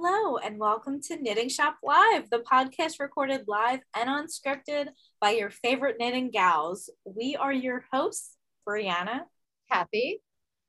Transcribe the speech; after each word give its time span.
Hello, 0.00 0.36
and 0.36 0.60
welcome 0.60 1.00
to 1.02 1.20
Knitting 1.20 1.48
Shop 1.48 1.74
Live, 1.82 2.30
the 2.30 2.38
podcast 2.38 3.00
recorded 3.00 3.46
live 3.48 3.80
and 3.96 4.08
unscripted 4.08 4.90
by 5.20 5.30
your 5.30 5.50
favorite 5.50 5.96
knitting 5.98 6.30
gals. 6.30 6.88
We 7.04 7.34
are 7.34 7.52
your 7.52 7.84
hosts, 7.92 8.36
Brianna, 8.64 9.22
Kathy, 9.68 10.22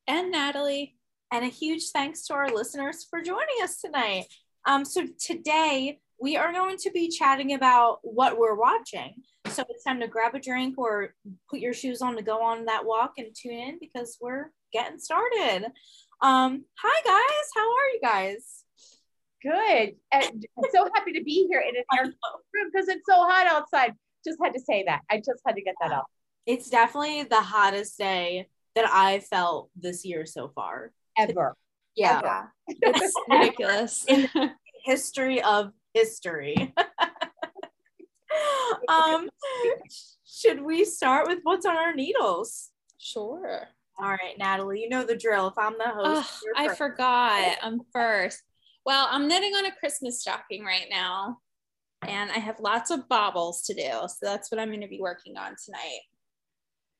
and 0.08 0.32
Natalie. 0.32 0.96
And 1.30 1.44
a 1.44 1.48
huge 1.48 1.90
thanks 1.92 2.26
to 2.26 2.34
our 2.34 2.50
listeners 2.50 3.06
for 3.08 3.22
joining 3.22 3.62
us 3.62 3.80
tonight. 3.80 4.24
Um, 4.66 4.84
so, 4.84 5.06
today 5.24 6.00
we 6.20 6.36
are 6.36 6.52
going 6.52 6.76
to 6.78 6.90
be 6.90 7.08
chatting 7.08 7.52
about 7.52 8.00
what 8.02 8.36
we're 8.36 8.56
watching. 8.56 9.14
So, 9.46 9.62
it's 9.68 9.84
time 9.84 10.00
to 10.00 10.08
grab 10.08 10.34
a 10.34 10.40
drink 10.40 10.76
or 10.76 11.14
put 11.48 11.60
your 11.60 11.72
shoes 11.72 12.02
on 12.02 12.16
to 12.16 12.22
go 12.22 12.42
on 12.42 12.64
that 12.64 12.84
walk 12.84 13.12
and 13.16 13.28
tune 13.32 13.52
in 13.52 13.78
because 13.78 14.18
we're 14.20 14.50
getting 14.72 14.98
started. 14.98 15.66
Um, 16.20 16.64
hi, 16.82 17.02
guys. 17.04 17.48
How 17.54 17.70
are 17.70 17.88
you 17.92 18.00
guys? 18.02 18.59
Good. 19.42 19.96
And 20.12 20.46
I'm 20.58 20.64
so 20.72 20.88
happy 20.94 21.12
to 21.12 21.22
be 21.22 21.46
here 21.48 21.60
in 21.60 21.76
an 21.76 21.82
air 21.96 22.04
room 22.04 22.70
because 22.72 22.88
it's 22.88 23.06
so 23.08 23.16
hot 23.16 23.46
outside. 23.46 23.94
Just 24.24 24.38
had 24.42 24.52
to 24.52 24.60
say 24.60 24.84
that. 24.86 25.00
I 25.10 25.16
just 25.16 25.40
had 25.46 25.56
to 25.56 25.62
get 25.62 25.74
that 25.80 25.92
out. 25.92 26.04
It's 26.46 26.68
definitely 26.68 27.24
the 27.24 27.40
hottest 27.40 27.96
day 27.96 28.48
that 28.74 28.86
I 28.90 29.20
felt 29.20 29.70
this 29.76 30.04
year 30.04 30.26
so 30.26 30.48
far. 30.48 30.92
Ever. 31.16 31.56
Yeah. 31.96 32.18
Ever. 32.18 32.52
It's 32.68 33.14
ridiculous. 33.28 34.04
In 34.06 34.28
history 34.84 35.42
of 35.42 35.72
history. 35.94 36.74
um 38.88 39.28
should 40.24 40.62
we 40.62 40.84
start 40.84 41.28
with 41.28 41.40
what's 41.42 41.66
on 41.66 41.76
our 41.76 41.94
needles? 41.94 42.70
Sure. 42.98 43.68
All 43.98 44.08
right, 44.08 44.38
Natalie, 44.38 44.80
you 44.80 44.88
know 44.88 45.04
the 45.04 45.16
drill. 45.16 45.48
If 45.48 45.58
I'm 45.58 45.76
the 45.76 45.88
host, 45.88 46.42
oh, 46.42 46.52
I 46.56 46.74
forgot. 46.74 47.58
I'm 47.62 47.80
first. 47.92 48.42
Well, 48.86 49.08
I'm 49.10 49.28
knitting 49.28 49.54
on 49.54 49.66
a 49.66 49.72
Christmas 49.72 50.20
stocking 50.20 50.64
right 50.64 50.86
now, 50.90 51.38
and 52.06 52.30
I 52.30 52.38
have 52.38 52.60
lots 52.60 52.90
of 52.90 53.08
baubles 53.08 53.62
to 53.62 53.74
do. 53.74 53.90
So 54.06 54.16
that's 54.22 54.50
what 54.50 54.60
I'm 54.60 54.68
going 54.68 54.80
to 54.80 54.88
be 54.88 55.00
working 55.00 55.36
on 55.36 55.54
tonight. 55.62 56.00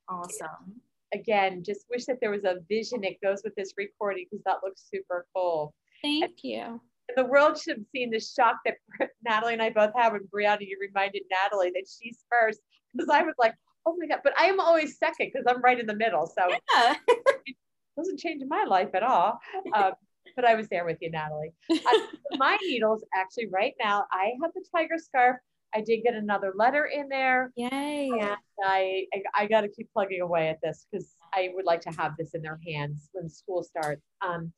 Awesome. 0.08 0.80
Again, 1.14 1.62
just 1.64 1.86
wish 1.90 2.04
that 2.06 2.18
there 2.20 2.30
was 2.30 2.44
a 2.44 2.58
vision 2.68 3.00
that 3.00 3.20
goes 3.22 3.40
with 3.42 3.54
this 3.56 3.72
recording 3.76 4.26
because 4.30 4.44
that 4.44 4.58
looks 4.62 4.84
super 4.92 5.26
cool. 5.34 5.74
Thank 6.02 6.24
and, 6.24 6.32
you. 6.42 6.80
the 7.16 7.24
world 7.24 7.58
should 7.58 7.78
have 7.78 7.86
seen 7.94 8.10
the 8.10 8.20
shock 8.20 8.56
that 8.64 8.74
Natalie 9.24 9.54
and 9.54 9.62
I 9.62 9.70
both 9.70 9.92
have 9.96 10.12
when 10.12 10.28
Brianna, 10.34 10.60
you 10.60 10.76
reminded 10.80 11.22
Natalie 11.30 11.70
that 11.74 11.86
she's 11.88 12.18
first. 12.30 12.60
Because 12.92 13.08
I 13.08 13.22
was 13.22 13.34
like, 13.38 13.54
oh 13.86 13.96
my 13.98 14.06
God, 14.06 14.20
but 14.22 14.38
I 14.38 14.46
am 14.46 14.60
always 14.60 14.98
second 14.98 15.30
because 15.32 15.46
I'm 15.48 15.62
right 15.62 15.78
in 15.78 15.86
the 15.86 15.96
middle. 15.96 16.26
So 16.26 16.48
yeah. 16.48 16.94
it 17.08 17.56
doesn't 17.96 18.18
change 18.18 18.42
my 18.46 18.64
life 18.64 18.90
at 18.94 19.02
all. 19.02 19.38
Um, 19.74 19.92
but 20.36 20.44
I 20.44 20.54
was 20.54 20.68
there 20.68 20.84
with 20.84 20.98
you, 21.00 21.10
Natalie. 21.10 21.52
Uh, 21.70 21.76
my 22.36 22.56
needles, 22.62 23.04
actually, 23.14 23.48
right 23.48 23.74
now, 23.82 24.04
I 24.12 24.32
have 24.42 24.52
the 24.54 24.64
tiger 24.74 24.98
scarf. 24.98 25.36
I 25.74 25.80
did 25.80 26.02
get 26.02 26.14
another 26.14 26.52
letter 26.56 26.86
in 26.86 27.08
there. 27.08 27.52
Yay. 27.56 28.10
And 28.10 28.36
I, 28.64 29.04
I, 29.14 29.42
I 29.42 29.46
got 29.46 29.60
to 29.60 29.68
keep 29.68 29.88
plugging 29.92 30.20
away 30.20 30.48
at 30.48 30.58
this 30.62 30.86
because 30.90 31.14
I 31.32 31.50
would 31.54 31.64
like 31.64 31.80
to 31.82 31.90
have 31.90 32.12
this 32.18 32.34
in 32.34 32.42
their 32.42 32.58
hands 32.66 33.08
when 33.12 33.28
school 33.28 33.62
starts. 33.62 34.02
Um, 34.20 34.52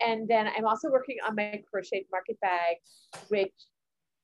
and 0.00 0.28
then 0.28 0.48
I'm 0.48 0.66
also 0.66 0.90
working 0.90 1.16
on 1.26 1.36
my 1.36 1.62
crocheted 1.70 2.06
market 2.10 2.38
bag, 2.40 2.76
which 3.28 3.52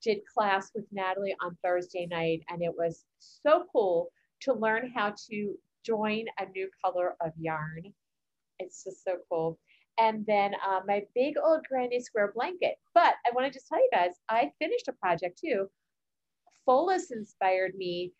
did 0.02 0.18
class 0.36 0.70
with 0.74 0.84
Natalie 0.90 1.34
on 1.42 1.56
Thursday 1.64 2.06
night. 2.10 2.42
And 2.48 2.62
it 2.62 2.72
was 2.76 3.04
so 3.18 3.64
cool 3.72 4.08
to 4.42 4.52
learn 4.52 4.90
how 4.94 5.14
to 5.30 5.54
join 5.86 6.24
a 6.38 6.46
new 6.46 6.68
color 6.84 7.14
of 7.20 7.32
yarn. 7.38 7.82
It's 8.58 8.84
just 8.84 9.04
so 9.04 9.16
cool 9.30 9.58
and 9.98 10.24
then 10.26 10.54
uh, 10.66 10.80
my 10.86 11.02
big 11.14 11.34
old 11.42 11.64
granny 11.68 12.00
square 12.00 12.32
blanket. 12.34 12.76
But 12.94 13.14
I 13.26 13.30
want 13.34 13.46
to 13.46 13.52
just 13.52 13.68
tell 13.68 13.78
you 13.78 13.90
guys, 13.92 14.12
I 14.28 14.50
finished 14.58 14.88
a 14.88 14.92
project 14.92 15.38
too. 15.38 15.68
Follis 16.68 17.10
inspired 17.10 17.74
me 17.74 18.12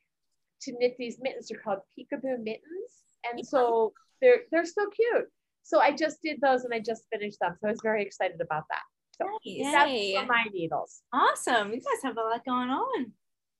to 0.62 0.72
knit 0.78 0.96
these 0.98 1.18
mittens. 1.20 1.48
They're 1.48 1.60
called 1.60 1.78
peekaboo 1.98 2.42
mittens, 2.42 3.04
and 3.30 3.46
so 3.46 3.92
they're 4.20 4.40
they're 4.50 4.64
so 4.64 4.86
cute. 4.90 5.28
So 5.62 5.80
I 5.80 5.92
just 5.92 6.20
did 6.22 6.40
those 6.40 6.64
and 6.64 6.74
I 6.74 6.80
just 6.80 7.04
finished 7.12 7.38
them. 7.40 7.54
So 7.60 7.68
I 7.68 7.70
was 7.70 7.80
very 7.82 8.02
excited 8.02 8.40
about 8.40 8.64
that. 8.68 8.82
So 9.12 9.26
nice. 9.46 9.72
that's 9.72 10.12
for 10.12 10.26
my 10.26 10.44
needles. 10.52 11.02
Awesome. 11.12 11.72
You 11.72 11.80
guys 11.80 12.02
have 12.02 12.16
a 12.16 12.20
lot 12.20 12.44
going 12.44 12.70
on. 12.70 13.12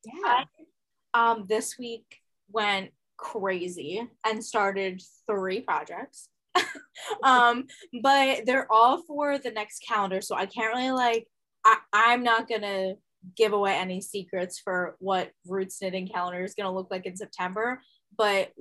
Yeah. 0.05 0.45
I, 1.15 1.31
um, 1.31 1.47
this 1.49 1.79
week 1.79 2.19
went 2.51 2.91
crazy 3.17 4.09
and 4.27 4.45
started 4.45 5.01
three 5.31 5.61
projects. 5.61 6.29
um, 7.23 7.67
but 8.03 8.45
they're 8.47 8.71
all 8.71 9.03
for 9.03 9.39
the 9.39 9.51
next 9.51 9.85
calendar. 9.87 10.21
So 10.21 10.37
I 10.37 10.47
can't 10.47 10.75
really 10.75 10.91
like 10.91 11.27
I, 11.65 11.79
I'm 11.93 12.23
not 12.23 12.49
gonna 12.49 12.95
give 13.37 13.53
away 13.53 13.75
any 13.75 14.01
secrets 14.01 14.59
for 14.59 14.97
what 14.99 15.31
Roots 15.47 15.81
Knitting 15.81 16.09
calendar 16.09 16.43
is 16.43 16.55
gonna 16.55 16.75
look 16.75 16.91
like 16.91 17.07
in 17.07 17.17
September. 17.17 17.81
But 18.17 18.53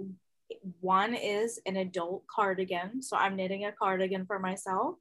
one 0.79 1.13
is 1.13 1.59
an 1.65 1.77
adult 1.77 2.23
cardigan. 2.27 3.01
So 3.01 3.17
I'm 3.17 3.35
knitting 3.35 3.65
a 3.65 3.71
cardigan 3.71 4.25
for 4.25 4.39
myself. 4.39 4.95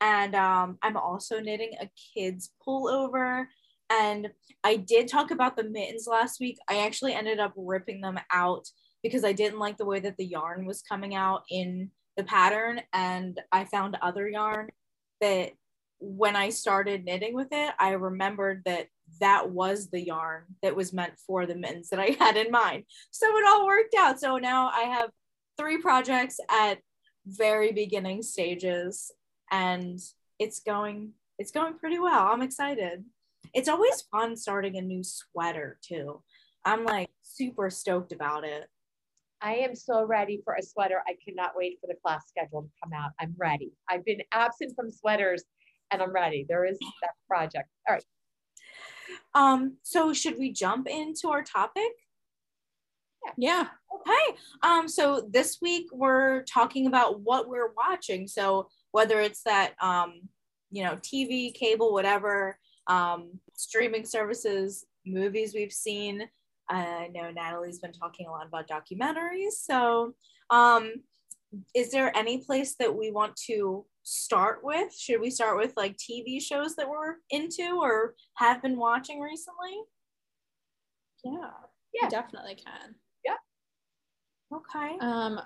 And 0.00 0.34
um, 0.34 0.78
I'm 0.82 0.96
also 0.96 1.40
knitting 1.40 1.72
a 1.80 1.88
kid's 2.14 2.50
pullover. 2.66 3.46
And 3.90 4.28
I 4.64 4.76
did 4.76 5.08
talk 5.08 5.30
about 5.30 5.56
the 5.56 5.64
mittens 5.64 6.06
last 6.08 6.40
week. 6.40 6.58
I 6.68 6.84
actually 6.84 7.14
ended 7.14 7.38
up 7.38 7.52
ripping 7.56 8.00
them 8.00 8.18
out 8.32 8.66
because 9.02 9.24
I 9.24 9.32
didn't 9.32 9.58
like 9.58 9.76
the 9.76 9.84
way 9.84 10.00
that 10.00 10.16
the 10.16 10.24
yarn 10.24 10.64
was 10.64 10.82
coming 10.82 11.14
out 11.14 11.42
in 11.50 11.90
the 12.16 12.24
pattern 12.24 12.80
and 12.92 13.40
I 13.50 13.64
found 13.64 13.96
other 14.02 14.28
yarn 14.28 14.70
that 15.20 15.52
when 15.98 16.34
I 16.34 16.50
started 16.50 17.04
knitting 17.04 17.34
with 17.34 17.48
it, 17.52 17.72
I 17.78 17.92
remembered 17.92 18.62
that 18.66 18.88
that 19.20 19.50
was 19.50 19.88
the 19.88 20.00
yarn 20.00 20.44
that 20.62 20.74
was 20.74 20.92
meant 20.92 21.12
for 21.26 21.46
the 21.46 21.54
mittens 21.54 21.90
that 21.90 22.00
I 22.00 22.16
had 22.18 22.36
in 22.36 22.50
mind. 22.50 22.84
So 23.10 23.26
it 23.36 23.44
all 23.46 23.66
worked 23.66 23.94
out. 23.94 24.20
So 24.20 24.38
now 24.38 24.70
I 24.74 24.82
have 24.82 25.10
three 25.56 25.78
projects 25.78 26.38
at 26.50 26.78
very 27.26 27.72
beginning 27.72 28.22
stages 28.22 29.12
and 29.50 30.00
it's 30.38 30.60
going 30.60 31.12
it's 31.38 31.52
going 31.52 31.74
pretty 31.78 31.98
well. 31.98 32.26
I'm 32.26 32.42
excited. 32.42 33.04
It's 33.54 33.68
always 33.68 34.02
fun 34.12 34.36
starting 34.36 34.76
a 34.76 34.82
new 34.82 35.02
sweater 35.02 35.78
too. 35.82 36.22
I'm 36.64 36.84
like 36.84 37.10
super 37.22 37.70
stoked 37.70 38.12
about 38.12 38.44
it. 38.44 38.68
I 39.42 39.54
am 39.56 39.74
so 39.74 40.04
ready 40.04 40.40
for 40.44 40.54
a 40.54 40.62
sweater. 40.62 41.02
I 41.06 41.16
cannot 41.24 41.52
wait 41.56 41.78
for 41.80 41.88
the 41.88 41.96
class 42.00 42.28
schedule 42.28 42.62
to 42.62 42.68
come 42.82 42.92
out. 42.92 43.10
I'm 43.20 43.34
ready. 43.36 43.72
I've 43.90 44.04
been 44.04 44.22
absent 44.32 44.74
from 44.76 44.90
sweaters 44.90 45.42
and 45.90 46.00
I'm 46.00 46.12
ready. 46.12 46.46
There 46.48 46.64
is 46.64 46.78
that 46.78 47.10
project. 47.28 47.68
All 47.88 47.96
right. 47.96 48.04
Um, 49.34 49.76
so 49.82 50.12
should 50.12 50.38
we 50.38 50.52
jump 50.52 50.88
into 50.88 51.28
our 51.28 51.42
topic? 51.42 51.90
Yeah. 53.24 53.32
yeah. 53.36 53.66
Okay. 54.00 54.38
Um, 54.62 54.88
so 54.88 55.28
this 55.28 55.58
week 55.60 55.86
we're 55.92 56.44
talking 56.44 56.86
about 56.86 57.20
what 57.20 57.48
we're 57.48 57.72
watching. 57.76 58.28
So 58.28 58.68
whether 58.92 59.20
it's 59.20 59.42
that 59.42 59.74
um, 59.82 60.28
you 60.70 60.84
know, 60.84 60.96
TV, 60.96 61.52
cable, 61.52 61.92
whatever, 61.92 62.56
um, 62.86 63.38
streaming 63.54 64.04
services, 64.04 64.86
movies 65.04 65.52
we've 65.54 65.72
seen, 65.72 66.28
I 66.68 67.08
know 67.12 67.30
Natalie's 67.30 67.80
been 67.80 67.92
talking 67.92 68.26
a 68.26 68.30
lot 68.30 68.46
about 68.46 68.68
documentaries. 68.68 69.52
So, 69.62 70.14
um, 70.50 70.92
is 71.74 71.90
there 71.90 72.16
any 72.16 72.38
place 72.38 72.76
that 72.78 72.94
we 72.94 73.10
want 73.10 73.36
to 73.46 73.84
start 74.02 74.60
with? 74.62 74.94
Should 74.96 75.20
we 75.20 75.30
start 75.30 75.58
with 75.58 75.72
like 75.76 75.96
TV 75.96 76.40
shows 76.40 76.76
that 76.76 76.88
we're 76.88 77.16
into 77.30 77.78
or 77.80 78.14
have 78.34 78.62
been 78.62 78.76
watching 78.76 79.20
recently? 79.20 79.82
Yeah, 81.24 81.50
yeah, 81.94 82.08
definitely 82.08 82.56
can. 82.56 82.94
Yeah. 83.24 83.36
Okay. 84.56 84.96
Um, 85.00 85.40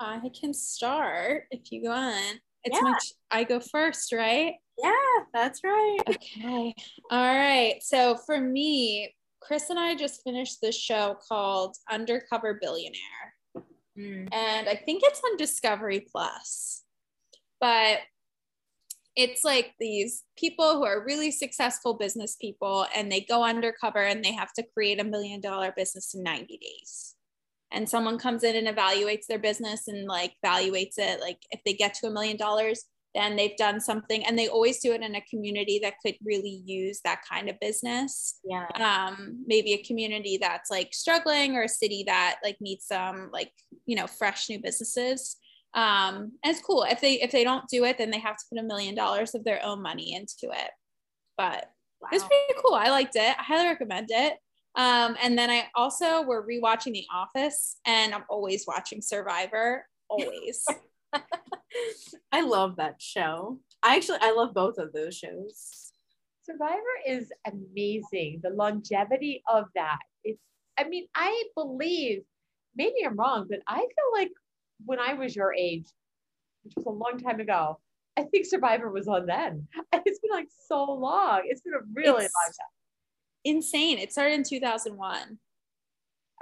I 0.00 0.30
can 0.38 0.52
start 0.52 1.44
if 1.50 1.70
you 1.70 1.84
go 1.84 1.92
on. 1.92 2.40
It's 2.64 2.76
yeah. 2.76 2.82
much 2.82 3.12
I 3.30 3.44
go 3.44 3.60
first, 3.60 4.12
right? 4.12 4.54
Yeah, 4.82 4.92
that's 5.32 5.60
right. 5.62 5.98
Okay. 6.08 6.74
All 7.10 7.34
right. 7.34 7.76
So 7.80 8.16
for 8.16 8.40
me, 8.40 9.14
Chris 9.46 9.68
and 9.70 9.78
I 9.78 9.94
just 9.94 10.22
finished 10.24 10.60
this 10.62 10.76
show 10.76 11.16
called 11.28 11.76
Undercover 11.90 12.58
Billionaire. 12.60 13.34
Mm. 13.98 14.28
And 14.32 14.68
I 14.68 14.74
think 14.74 15.02
it's 15.04 15.20
on 15.24 15.36
Discovery 15.36 16.06
Plus. 16.10 16.82
But 17.60 17.98
it's 19.16 19.44
like 19.44 19.74
these 19.78 20.24
people 20.36 20.74
who 20.74 20.84
are 20.84 21.04
really 21.04 21.30
successful 21.30 21.94
business 21.94 22.36
people 22.40 22.86
and 22.96 23.12
they 23.12 23.20
go 23.20 23.44
undercover 23.44 24.02
and 24.02 24.24
they 24.24 24.32
have 24.32 24.52
to 24.54 24.64
create 24.74 24.98
a 24.98 25.04
million 25.04 25.40
dollar 25.40 25.72
business 25.76 26.14
in 26.14 26.22
90 26.22 26.58
days. 26.58 27.14
And 27.70 27.88
someone 27.88 28.18
comes 28.18 28.44
in 28.44 28.56
and 28.56 28.76
evaluates 28.76 29.26
their 29.28 29.38
business 29.38 29.88
and 29.88 30.06
like 30.06 30.32
evaluates 30.44 30.98
it. 30.98 31.20
Like 31.20 31.38
if 31.50 31.60
they 31.64 31.74
get 31.74 31.94
to 31.94 32.06
a 32.06 32.10
million 32.10 32.36
dollars, 32.36 32.84
then 33.14 33.36
they've 33.36 33.56
done 33.56 33.80
something 33.80 34.24
and 34.26 34.38
they 34.38 34.48
always 34.48 34.80
do 34.80 34.92
it 34.92 35.02
in 35.02 35.14
a 35.14 35.20
community 35.30 35.78
that 35.82 35.94
could 36.04 36.16
really 36.24 36.62
use 36.64 37.00
that 37.04 37.20
kind 37.30 37.48
of 37.48 37.58
business 37.60 38.40
yeah 38.44 38.66
um 38.80 39.44
maybe 39.46 39.72
a 39.72 39.82
community 39.84 40.38
that's 40.40 40.70
like 40.70 40.92
struggling 40.92 41.56
or 41.56 41.62
a 41.62 41.68
city 41.68 42.04
that 42.06 42.36
like 42.42 42.56
needs 42.60 42.86
some 42.86 43.30
like 43.32 43.52
you 43.86 43.96
know 43.96 44.06
fresh 44.06 44.48
new 44.48 44.60
businesses 44.60 45.36
um 45.74 46.32
and 46.42 46.54
it's 46.54 46.60
cool 46.60 46.84
if 46.88 47.00
they 47.00 47.14
if 47.20 47.30
they 47.30 47.44
don't 47.44 47.68
do 47.68 47.84
it 47.84 47.98
then 47.98 48.10
they 48.10 48.18
have 48.18 48.36
to 48.36 48.44
put 48.50 48.60
a 48.60 48.66
million 48.66 48.94
dollars 48.94 49.34
of 49.34 49.44
their 49.44 49.64
own 49.64 49.82
money 49.82 50.14
into 50.14 50.54
it 50.54 50.70
but 51.36 51.66
wow. 52.00 52.08
it's 52.12 52.24
pretty 52.24 52.60
cool. 52.64 52.74
I 52.74 52.90
liked 52.90 53.16
it. 53.16 53.36
I 53.38 53.42
highly 53.42 53.68
recommend 53.68 54.08
it. 54.10 54.34
Um, 54.76 55.16
and 55.22 55.38
then 55.38 55.50
I 55.50 55.68
also 55.74 56.22
were 56.22 56.46
rewatching 56.46 56.92
The 56.92 57.06
Office, 57.12 57.76
and 57.86 58.14
I'm 58.14 58.24
always 58.28 58.64
watching 58.66 59.00
Survivor. 59.00 59.86
Always. 60.08 60.64
I 62.32 62.42
love 62.42 62.76
that 62.76 63.00
show. 63.00 63.58
I 63.82 63.96
actually 63.96 64.18
I 64.20 64.32
love 64.32 64.54
both 64.54 64.78
of 64.78 64.92
those 64.92 65.16
shows. 65.16 65.92
Survivor 66.44 66.80
is 67.06 67.32
amazing. 67.46 68.40
The 68.42 68.50
longevity 68.50 69.42
of 69.48 69.66
that. 69.74 69.98
It's 70.24 70.40
I 70.78 70.84
mean, 70.84 71.06
I 71.14 71.44
believe, 71.54 72.22
maybe 72.76 72.96
I'm 73.04 73.16
wrong, 73.16 73.46
but 73.48 73.60
I 73.66 73.78
feel 73.78 74.12
like 74.12 74.30
when 74.84 74.98
I 74.98 75.14
was 75.14 75.34
your 75.34 75.54
age, 75.54 75.86
which 76.62 76.74
was 76.76 76.86
a 76.86 76.90
long 76.90 77.18
time 77.18 77.40
ago, 77.40 77.78
I 78.16 78.22
think 78.22 78.46
Survivor 78.46 78.90
was 78.90 79.08
on 79.08 79.26
then. 79.26 79.66
It's 80.06 80.20
been 80.20 80.30
like 80.30 80.48
so 80.68 80.84
long. 80.84 81.42
It's 81.46 81.62
been 81.62 81.74
a 81.74 81.84
really 81.92 82.24
it's 82.24 82.34
long 82.34 82.52
time. 82.52 82.74
Insane. 83.44 83.98
It 83.98 84.12
started 84.12 84.34
in 84.34 84.44
2001. 84.44 85.38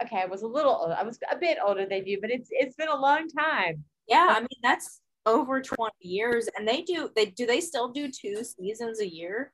Okay, 0.02 0.20
I 0.20 0.26
was 0.26 0.42
a 0.42 0.46
little. 0.46 0.94
I 0.96 1.02
was 1.04 1.18
a 1.30 1.36
bit 1.36 1.58
older 1.64 1.86
than 1.86 2.06
you, 2.06 2.20
but 2.20 2.30
it's 2.30 2.48
it's 2.50 2.74
been 2.74 2.88
a 2.88 2.96
long 2.96 3.28
time. 3.28 3.84
Yeah, 4.08 4.26
I 4.30 4.40
mean 4.40 4.48
that's 4.62 5.00
over 5.24 5.60
20 5.60 5.92
years 6.00 6.48
and 6.56 6.66
they 6.66 6.82
do 6.82 7.10
they 7.14 7.26
do 7.26 7.46
they 7.46 7.60
still 7.60 7.88
do 7.88 8.10
two 8.10 8.42
seasons 8.44 9.00
a 9.00 9.08
year? 9.08 9.52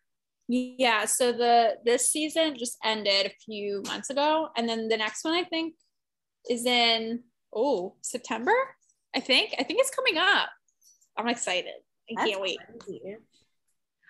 Yeah, 0.49 1.05
so 1.05 1.33
the 1.33 1.77
this 1.85 2.11
season 2.11 2.57
just 2.59 2.79
ended 2.85 3.27
a 3.27 3.35
few 3.45 3.83
months 3.87 4.11
ago 4.11 4.49
and 4.57 4.69
then 4.69 4.89
the 4.89 4.97
next 4.97 5.25
one 5.25 5.35
I 5.35 5.45
think 5.45 5.75
is 6.49 6.65
in 6.65 7.21
oh, 7.55 7.95
September? 8.03 8.55
I 9.15 9.21
think. 9.21 9.55
I 9.59 9.63
think 9.63 9.81
it's 9.81 9.91
coming 9.91 10.19
up. 10.19 10.49
I'm 11.17 11.29
excited. 11.29 11.73
I 12.11 12.15
That's 12.17 12.31
can't 12.31 12.43
wait. 12.43 12.59
Crazy. 12.81 13.17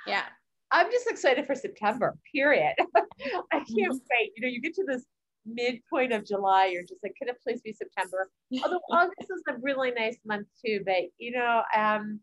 Yeah. 0.06 0.24
I'm 0.70 0.90
just 0.90 1.08
excited 1.08 1.46
for 1.46 1.54
September, 1.54 2.16
period. 2.34 2.74
I 2.96 3.00
can't 3.50 3.68
mm-hmm. 3.68 3.92
wait. 3.92 4.32
You 4.36 4.42
know, 4.42 4.48
you 4.48 4.60
get 4.60 4.74
to 4.74 4.84
this 4.86 5.04
midpoint 5.52 6.12
of 6.12 6.24
July, 6.24 6.66
you're 6.66 6.82
just 6.82 7.02
like, 7.02 7.14
could 7.18 7.28
it 7.28 7.36
please 7.42 7.60
be 7.60 7.72
September? 7.72 8.30
Although 8.62 8.80
August 8.90 9.30
is 9.30 9.42
a 9.48 9.54
really 9.60 9.90
nice 9.90 10.18
month 10.26 10.46
too, 10.64 10.82
but 10.84 11.04
you 11.18 11.32
know, 11.32 11.62
um, 11.76 12.20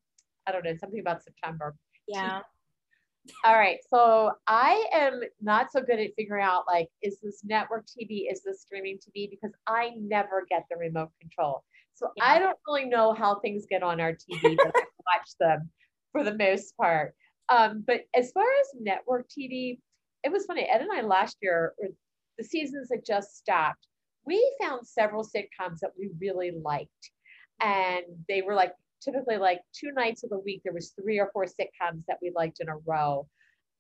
I 0.48 0.52
don't 0.52 0.64
know, 0.64 0.76
something 0.80 1.00
about 1.00 1.24
September. 1.24 1.76
Yeah. 2.08 2.42
All 3.44 3.58
right. 3.58 3.78
So 3.90 4.34
I 4.48 4.86
am 4.94 5.22
not 5.42 5.72
so 5.72 5.82
good 5.82 6.00
at 6.00 6.12
figuring 6.16 6.44
out 6.44 6.66
like, 6.68 6.90
is 7.02 7.20
this 7.22 7.42
network 7.44 7.86
TV? 7.88 8.32
Is 8.32 8.44
this 8.44 8.62
streaming 8.62 8.98
TV? 8.98 9.30
Because 9.30 9.52
I 9.68 9.94
never 10.00 10.46
get 10.48 10.66
the 10.70 10.78
remote 10.78 11.10
control. 11.20 11.64
So 11.96 12.10
yeah. 12.18 12.24
I 12.26 12.40
don't 12.40 12.58
really 12.68 12.86
know 12.86 13.14
how 13.14 13.40
things 13.40 13.66
get 13.70 13.82
on 13.82 14.00
our 14.00 14.14
TV, 14.14 14.56
but 14.58 14.72
I 14.76 14.84
watch 15.18 15.32
them 15.40 15.70
for 16.12 16.24
the 16.24 16.36
most 16.36 16.76
part. 16.78 17.16
Um, 17.50 17.84
but 17.86 18.02
as 18.16 18.32
far 18.32 18.44
as 18.44 18.80
network 18.80 19.28
TV, 19.30 19.80
it 20.24 20.32
was 20.32 20.46
funny. 20.46 20.64
Ed 20.64 20.82
and 20.82 20.92
I 20.92 21.02
last 21.02 21.38
year, 21.42 21.74
or 21.82 21.90
the 22.38 22.44
seasons 22.44 22.90
that 22.90 23.06
just 23.06 23.38
stopped, 23.38 23.88
we 24.26 24.56
found 24.62 24.88
several 24.88 25.24
sitcoms 25.24 25.80
that 25.82 25.92
we 25.98 26.10
really 26.20 26.52
liked. 26.52 26.90
And 27.62 28.04
they 28.28 28.42
were 28.42 28.56
like 28.56 28.74
typically 29.02 29.38
like 29.38 29.62
two 29.74 29.92
nights 29.92 30.24
of 30.24 30.30
the 30.30 30.40
week, 30.40 30.62
there 30.64 30.74
was 30.74 30.94
three 31.00 31.20
or 31.20 31.30
four 31.32 31.46
sitcoms 31.46 32.04
that 32.08 32.18
we 32.22 32.32
liked 32.36 32.60
in 32.60 32.70
a 32.70 32.78
row. 32.86 33.28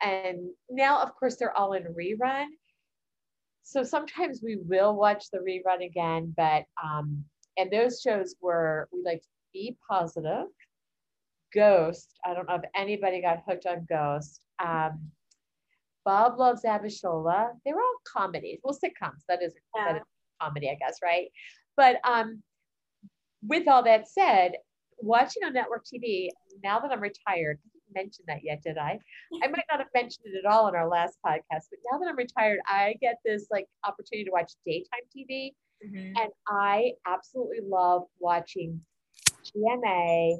And 0.02 0.50
now, 0.70 1.02
of 1.02 1.16
course, 1.16 1.38
they're 1.38 1.58
all 1.58 1.74
in 1.74 1.84
rerun. 1.84 2.46
So 3.64 3.84
sometimes 3.84 4.42
we 4.44 4.58
will 4.58 4.96
watch 4.96 5.26
the 5.32 5.40
rerun 5.40 5.84
again, 5.84 6.34
but 6.38 6.66
um, 6.82 7.24
and 7.58 7.72
those 7.72 8.02
shows 8.02 8.36
were 8.40 8.88
we 8.92 9.02
liked 9.04 9.26
Be 9.54 9.76
Positive, 9.90 10.48
Ghost. 11.54 12.14
I 12.24 12.34
don't 12.34 12.48
know 12.48 12.56
if 12.56 12.70
anybody 12.76 13.22
got 13.22 13.44
hooked 13.48 13.66
on 13.66 13.88
Ghost. 13.90 14.42
Um, 14.64 15.12
Bob 16.06 16.38
Loves 16.38 16.62
Abishola. 16.64 17.50
They 17.66 17.74
were 17.74 17.82
all 17.82 17.96
comedies. 18.06 18.60
Well, 18.64 18.78
sitcoms. 18.78 19.24
That 19.28 19.42
is, 19.42 19.54
yeah. 19.76 19.94
that 19.94 19.96
is 19.98 20.04
comedy, 20.42 20.70
I 20.70 20.76
guess, 20.76 21.00
right? 21.04 21.28
But 21.76 21.98
um, 22.08 22.42
with 23.42 23.68
all 23.68 23.84
that 23.84 24.08
said, 24.08 24.54
watching 25.00 25.44
on 25.44 25.54
network 25.54 25.84
TV, 25.86 26.30
now 26.64 26.80
that 26.80 26.92
I'm 26.92 27.02
retired, 27.02 27.60
I 27.66 27.70
didn't 27.74 28.06
mention 28.06 28.26
that 28.28 28.44
yet, 28.44 28.62
did 28.64 28.78
I? 28.78 29.00
I 29.44 29.48
might 29.48 29.66
not 29.70 29.80
have 29.80 29.90
mentioned 29.94 30.28
it 30.28 30.46
at 30.46 30.52
all 30.52 30.68
in 30.68 30.76
our 30.76 30.88
last 30.88 31.18
podcast, 31.26 31.42
but 31.70 31.80
now 31.92 31.98
that 32.00 32.08
I'm 32.08 32.16
retired, 32.16 32.60
I 32.68 32.96
get 33.02 33.16
this 33.26 33.48
like 33.52 33.66
opportunity 33.84 34.26
to 34.26 34.32
watch 34.32 34.54
daytime 34.66 35.02
TV. 35.16 35.52
Mm-hmm. 35.86 36.18
And 36.18 36.32
I 36.48 36.94
absolutely 37.06 37.60
love 37.68 38.04
watching 38.20 38.80
GMA, 39.44 40.38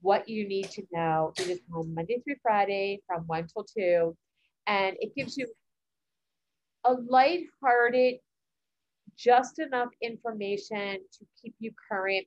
What 0.00 0.28
You 0.28 0.48
Need 0.48 0.70
to 0.70 0.82
Know. 0.92 1.32
It 1.38 1.48
is 1.48 1.60
on 1.74 1.94
Monday 1.94 2.20
through 2.24 2.36
Friday 2.42 3.02
from 3.06 3.24
1 3.26 3.48
till 3.48 3.64
2 3.64 4.16
and 4.70 4.96
it 5.00 5.14
gives 5.16 5.36
you 5.36 5.48
a 6.84 6.92
light-hearted, 6.92 8.14
just 9.18 9.58
enough 9.58 9.88
information 10.00 10.98
to 11.18 11.26
keep 11.42 11.54
you 11.58 11.72
current. 11.90 12.24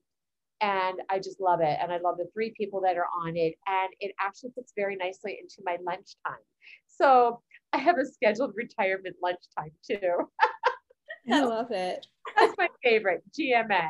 And 0.60 1.00
I 1.10 1.20
just 1.20 1.40
love 1.40 1.62
it. 1.62 1.78
And 1.82 1.92
I 1.92 2.00
love 2.00 2.18
the 2.18 2.28
three 2.34 2.54
people 2.58 2.82
that 2.82 2.98
are 2.98 3.08
on 3.26 3.38
it. 3.38 3.56
And 3.66 3.90
it 4.02 4.14
actually 4.20 4.52
fits 4.56 4.74
very 4.76 4.98
nicely 4.98 5.40
into 5.42 5.62
my 5.66 5.78
lunchtime. 5.86 6.44
So 6.88 7.42
I 7.72 7.78
have 7.78 7.98
a 7.98 8.06
scheduled 8.06 8.54
retirement 8.56 9.16
lunchtime 9.24 9.72
too. 9.90 10.30
I 11.32 11.44
love 11.46 11.72
it. 11.72 12.06
That's 12.38 12.56
my 12.58 12.68
favorite 12.84 13.24
GMA. 13.38 13.88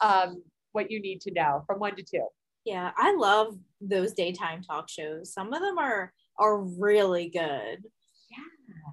Um, 0.00 0.42
what 0.72 0.90
you 0.90 1.00
need 1.00 1.20
to 1.22 1.32
know 1.32 1.64
from 1.66 1.80
one 1.80 1.96
to 1.96 2.02
two. 2.02 2.26
Yeah, 2.64 2.92
I 2.96 3.16
love 3.16 3.56
those 3.80 4.12
daytime 4.12 4.62
talk 4.62 4.88
shows. 4.88 5.32
Some 5.32 5.52
of 5.52 5.60
them 5.60 5.78
are 5.78 6.12
are 6.38 6.58
really 6.58 7.28
good. 7.28 7.84
Yeah. 8.30 8.92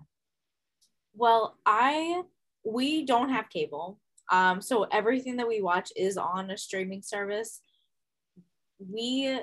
Well, 1.14 1.58
I 1.66 2.24
we 2.66 3.06
don't 3.06 3.30
have 3.30 3.50
cable. 3.50 4.00
Um, 4.32 4.60
so 4.62 4.84
everything 4.92 5.38
that 5.38 5.48
we 5.48 5.62
watch 5.62 5.92
is 5.96 6.18
on 6.18 6.50
a 6.50 6.58
streaming 6.58 7.04
service. 7.04 7.62
We 8.80 9.40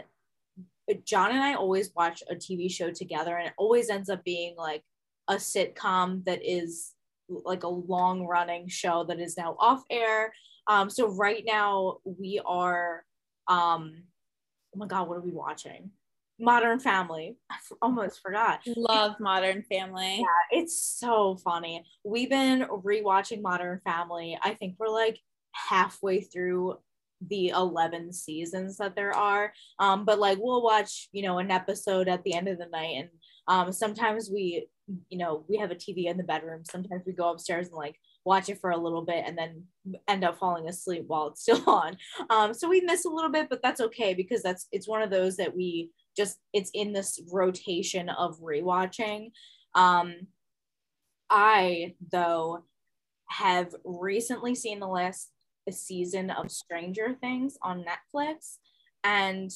John 1.04 1.30
and 1.30 1.40
I 1.40 1.54
always 1.54 1.92
watch 1.94 2.22
a 2.28 2.34
TV 2.34 2.70
show 2.70 2.90
together 2.90 3.36
and 3.36 3.46
it 3.46 3.54
always 3.56 3.88
ends 3.88 4.10
up 4.10 4.24
being 4.24 4.54
like 4.56 4.82
a 5.28 5.34
sitcom 5.34 6.24
that 6.24 6.40
is 6.42 6.92
like 7.28 7.62
a 7.62 7.68
long 7.68 8.26
running 8.26 8.68
show 8.68 9.04
that 9.04 9.20
is 9.20 9.36
now 9.36 9.56
off 9.58 9.84
air. 9.90 10.32
Um, 10.66 10.90
so 10.90 11.08
right 11.08 11.44
now 11.46 11.98
we 12.04 12.40
are 12.44 13.04
um 13.48 14.02
oh 14.74 14.78
my 14.78 14.86
god, 14.86 15.08
what 15.08 15.18
are 15.18 15.22
we 15.22 15.32
watching? 15.32 15.90
Modern 16.42 16.80
Family. 16.80 17.36
I 17.50 17.54
f- 17.54 17.78
almost 17.80 18.20
forgot. 18.20 18.60
Love 18.76 19.14
Modern 19.20 19.62
Family. 19.62 20.18
Yeah, 20.18 20.58
it's 20.58 20.82
so 20.82 21.36
funny. 21.36 21.84
We've 22.04 22.28
been 22.28 22.62
rewatching 22.62 23.42
Modern 23.42 23.80
Family. 23.84 24.36
I 24.42 24.54
think 24.54 24.74
we're 24.78 24.88
like 24.88 25.20
halfway 25.52 26.20
through 26.20 26.78
the 27.28 27.50
11 27.50 28.12
seasons 28.12 28.78
that 28.78 28.96
there 28.96 29.12
are. 29.12 29.52
Um, 29.78 30.04
but 30.04 30.18
like 30.18 30.38
we'll 30.40 30.62
watch, 30.62 31.08
you 31.12 31.22
know, 31.22 31.38
an 31.38 31.50
episode 31.50 32.08
at 32.08 32.24
the 32.24 32.34
end 32.34 32.48
of 32.48 32.58
the 32.58 32.66
night. 32.66 32.96
And 32.96 33.08
um, 33.46 33.72
sometimes 33.72 34.28
we, 34.32 34.66
you 35.08 35.18
know, 35.18 35.44
we 35.48 35.56
have 35.58 35.70
a 35.70 35.76
TV 35.76 36.06
in 36.06 36.16
the 36.16 36.24
bedroom. 36.24 36.62
Sometimes 36.68 37.02
we 37.06 37.12
go 37.12 37.30
upstairs 37.30 37.68
and 37.68 37.76
like 37.76 37.96
watch 38.24 38.48
it 38.48 38.60
for 38.60 38.70
a 38.70 38.76
little 38.76 39.02
bit 39.02 39.24
and 39.26 39.36
then 39.36 39.64
end 40.08 40.24
up 40.24 40.38
falling 40.38 40.68
asleep 40.68 41.04
while 41.06 41.28
it's 41.28 41.42
still 41.42 41.62
on. 41.68 41.96
Um, 42.30 42.54
so 42.54 42.68
we 42.68 42.80
miss 42.80 43.04
a 43.04 43.10
little 43.10 43.30
bit, 43.30 43.48
but 43.48 43.62
that's 43.62 43.80
okay 43.80 44.14
because 44.14 44.42
that's 44.42 44.66
it's 44.72 44.88
one 44.88 45.02
of 45.02 45.10
those 45.10 45.36
that 45.36 45.54
we 45.54 45.90
just 46.16 46.38
it's 46.52 46.70
in 46.74 46.92
this 46.92 47.20
rotation 47.30 48.08
of 48.08 48.40
rewatching. 48.40 49.32
Um, 49.74 50.26
I 51.30 51.94
though 52.10 52.64
have 53.28 53.74
recently 53.84 54.54
seen 54.54 54.80
the 54.80 54.86
last 54.86 55.30
season 55.70 56.30
of 56.30 56.50
Stranger 56.50 57.16
Things 57.20 57.56
on 57.62 57.84
Netflix, 57.84 58.58
and 59.04 59.50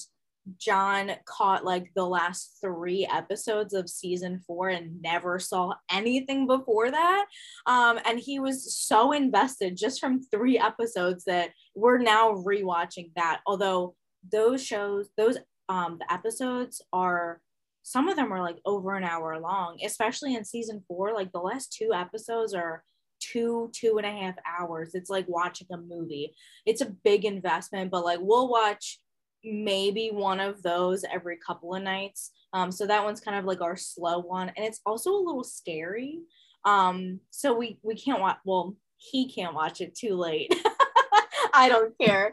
John 0.58 1.10
caught 1.25 1.64
like 1.64 1.90
the 1.94 2.06
last 2.06 2.58
three 2.60 3.06
episodes 3.10 3.75
of 3.75 3.88
season 3.88 4.40
four 4.46 4.68
and 4.68 5.02
never 5.02 5.38
saw 5.38 5.75
anything 5.90 6.46
before 6.46 6.90
that. 6.90 7.26
Um, 7.66 7.98
and 8.04 8.18
he 8.18 8.38
was 8.38 8.75
so 8.75 9.12
invested 9.12 9.76
just 9.76 10.00
from 10.00 10.22
three 10.22 10.58
episodes 10.58 11.25
that 11.25 11.50
we're 11.75 11.98
now 11.98 12.32
rewatching 12.32 13.10
that. 13.16 13.40
Although 13.46 13.96
those 14.30 14.64
shows, 14.64 15.08
those 15.16 15.38
um, 15.68 15.99
the 15.99 16.12
episodes 16.12 16.82
are 16.92 17.40
some 17.82 18.08
of 18.08 18.16
them 18.16 18.32
are 18.32 18.42
like 18.42 18.58
over 18.64 18.96
an 18.96 19.04
hour 19.04 19.38
long, 19.38 19.78
especially 19.85 20.35
in 20.35 20.44
season 20.44 20.82
four. 20.88 21.14
Like 21.14 21.30
the 21.30 21.38
last 21.38 21.73
two 21.73 21.92
episodes 21.94 22.52
are 22.52 22.82
two, 23.20 23.70
two 23.73 23.96
and 23.99 24.06
a 24.06 24.11
half 24.11 24.35
hours. 24.44 24.94
It's 24.94 25.11
like 25.11 25.26
watching 25.28 25.68
a 25.73 25.76
movie. 25.76 26.35
It's 26.64 26.80
a 26.80 26.94
big 27.04 27.25
investment, 27.25 27.90
but 27.90 28.04
like 28.04 28.18
we'll 28.20 28.49
watch 28.49 28.99
maybe 29.44 30.11
one 30.12 30.40
of 30.40 30.62
those 30.62 31.04
every 31.04 31.37
couple 31.37 31.75
of 31.75 31.82
nights. 31.82 32.32
Um, 32.52 32.73
so 32.73 32.87
that 32.87 33.04
one's 33.04 33.20
kind 33.20 33.38
of 33.38 33.44
like 33.44 33.61
our 33.61 33.76
slow 33.76 34.18
one, 34.18 34.50
and 34.56 34.66
it's 34.66 34.80
also 34.85 35.12
a 35.12 35.25
little 35.25 35.44
scary. 35.44 36.20
Um, 36.64 37.20
so 37.30 37.54
we 37.56 37.78
we 37.82 37.94
can't 37.94 38.20
watch. 38.20 38.38
Well, 38.44 38.76
he 38.96 39.30
can't 39.30 39.54
watch 39.54 39.80
it 39.80 39.94
too 39.94 40.16
late. 40.16 40.52
I 41.54 41.68
don't 41.68 41.96
care. 41.99 42.32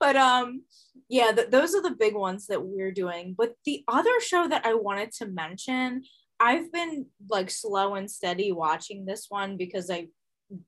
But 0.00 0.16
um, 0.16 0.62
yeah, 1.08 1.32
th- 1.32 1.50
those 1.50 1.74
are 1.74 1.82
the 1.82 1.96
big 1.98 2.14
ones 2.14 2.46
that 2.46 2.62
we're 2.62 2.92
doing. 2.92 3.34
But 3.36 3.54
the 3.64 3.84
other 3.88 4.20
show 4.20 4.48
that 4.48 4.66
I 4.66 4.74
wanted 4.74 5.12
to 5.12 5.26
mention, 5.26 6.02
I've 6.40 6.72
been 6.72 7.06
like 7.28 7.50
slow 7.50 7.94
and 7.94 8.10
steady 8.10 8.52
watching 8.52 9.04
this 9.04 9.26
one 9.28 9.56
because 9.56 9.90
I 9.90 10.08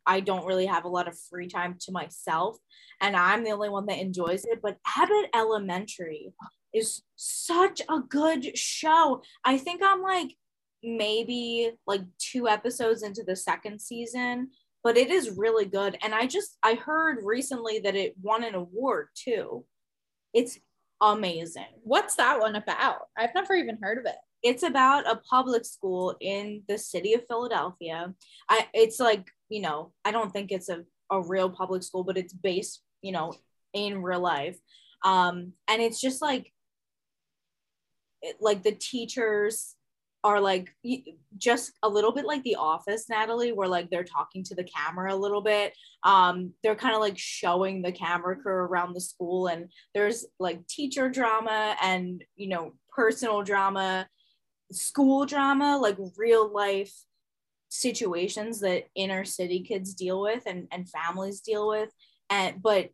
I 0.05 0.21
don't 0.21 0.45
really 0.45 0.67
have 0.67 0.85
a 0.85 0.89
lot 0.89 1.09
of 1.09 1.19
free 1.19 1.49
time 1.49 1.77
to 1.81 1.93
myself 1.93 2.59
and 3.01 3.17
I'm 3.17 3.45
the 3.45 3.51
only 3.51 3.71
one 3.71 3.87
that 3.87 3.99
enjoys 3.99 4.45
it. 4.45 4.61
But 4.63 4.77
Abbott 4.97 5.31
Elementary 5.35 6.33
is 6.75 7.03
such 7.17 7.81
a 7.89 8.01
good 8.01 8.57
show. 8.57 9.23
I 9.45 9.59
think 9.59 9.81
I'm 9.83 10.03
like 10.03 10.37
maybe 10.83 11.73
like 11.87 12.03
two 12.19 12.49
episodes 12.49 13.03
into 13.03 13.23
the 13.27 13.37
second 13.37 13.81
season, 13.81 14.51
but 14.83 14.97
it 14.97 15.11
is 15.11 15.37
really 15.37 15.67
good. 15.67 15.97
And 16.03 16.15
I 16.15 16.27
just 16.27 16.57
I 16.63 16.75
heard 16.75 17.19
recently 17.25 17.81
that 17.81 17.97
it 17.97 18.15
won 18.23 18.45
an 18.45 18.55
award 18.55 19.09
too. 19.15 19.65
It's 20.33 20.59
amazing. 21.01 21.67
What's 21.83 22.17
that 22.17 22.41
one 22.41 22.57
about? 22.57 23.09
I've 23.17 23.35
never 23.35 23.55
even 23.55 23.79
heard 23.81 23.99
of 23.99 24.07
it. 24.07 24.17
It's 24.43 24.63
about 24.63 25.07
a 25.07 25.21
public 25.29 25.65
school 25.65 26.17
in 26.21 26.63
the 26.69 26.79
city 26.79 27.15
of 27.15 27.27
Philadelphia. 27.29 28.15
I 28.49 28.69
it's 28.73 29.01
like, 29.01 29.31
you 29.49 29.61
know, 29.61 29.93
I 30.05 30.13
don't 30.13 30.33
think 30.33 30.51
it's 30.51 30.69
a, 30.69 30.85
a 31.11 31.21
real 31.21 31.51
public 31.51 31.83
school, 31.83 32.05
but 32.05 32.17
it's 32.17 32.33
based, 32.33 32.83
you 33.03 33.13
know, 33.13 33.35
in 33.75 34.03
real 34.03 34.21
life. 34.21 34.59
Um, 35.05 35.53
and 35.69 35.83
it's 35.83 36.01
just 36.01 36.23
like 36.23 36.53
it, 38.23 38.37
like 38.41 38.63
the 38.63 38.73
teachers 38.73 39.75
are 40.23 40.41
like 40.41 40.75
just 41.39 41.73
a 41.83 41.89
little 41.89 42.13
bit 42.13 42.27
like 42.27 42.43
the 42.43 42.57
office 42.57 43.09
natalie 43.09 43.53
where 43.53 43.69
like 43.69 43.89
they're 43.89 44.05
talking 44.05 44.45
to 44.45 44.55
the 44.55 44.65
camera 44.65 45.15
a 45.15 45.17
little 45.17 45.41
bit. 45.41 45.73
Um 46.03 46.53
they're 46.63 46.77
kind 46.77 46.95
of 46.95 47.01
like 47.01 47.19
showing 47.19 47.83
the 47.83 47.93
camera 47.93 48.37
crew 48.37 48.53
around 48.53 48.95
the 48.95 49.01
school 49.01 49.47
and 49.47 49.71
there's 49.95 50.27
like 50.39 50.67
teacher 50.67 51.09
drama 51.09 51.77
and 51.83 52.23
you 52.37 52.49
know 52.49 52.73
personal 52.95 53.43
drama 53.43 54.07
school 54.73 55.25
drama 55.27 55.79
like 55.79 55.97
real 56.17 56.53
life 56.53 56.93
situations 57.71 58.61
that 58.61 58.85
inner 58.95 59.25
city 59.25 59.61
kids 59.61 59.95
deal 59.95 60.21
with 60.21 60.43
and 60.47 60.69
and 60.71 60.89
families 60.89 61.41
deal 61.41 61.69
with. 61.69 61.91
And 62.29 62.61
but 62.63 62.91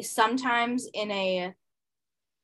sometimes 0.00 0.88
in 0.94 1.10
a 1.10 1.54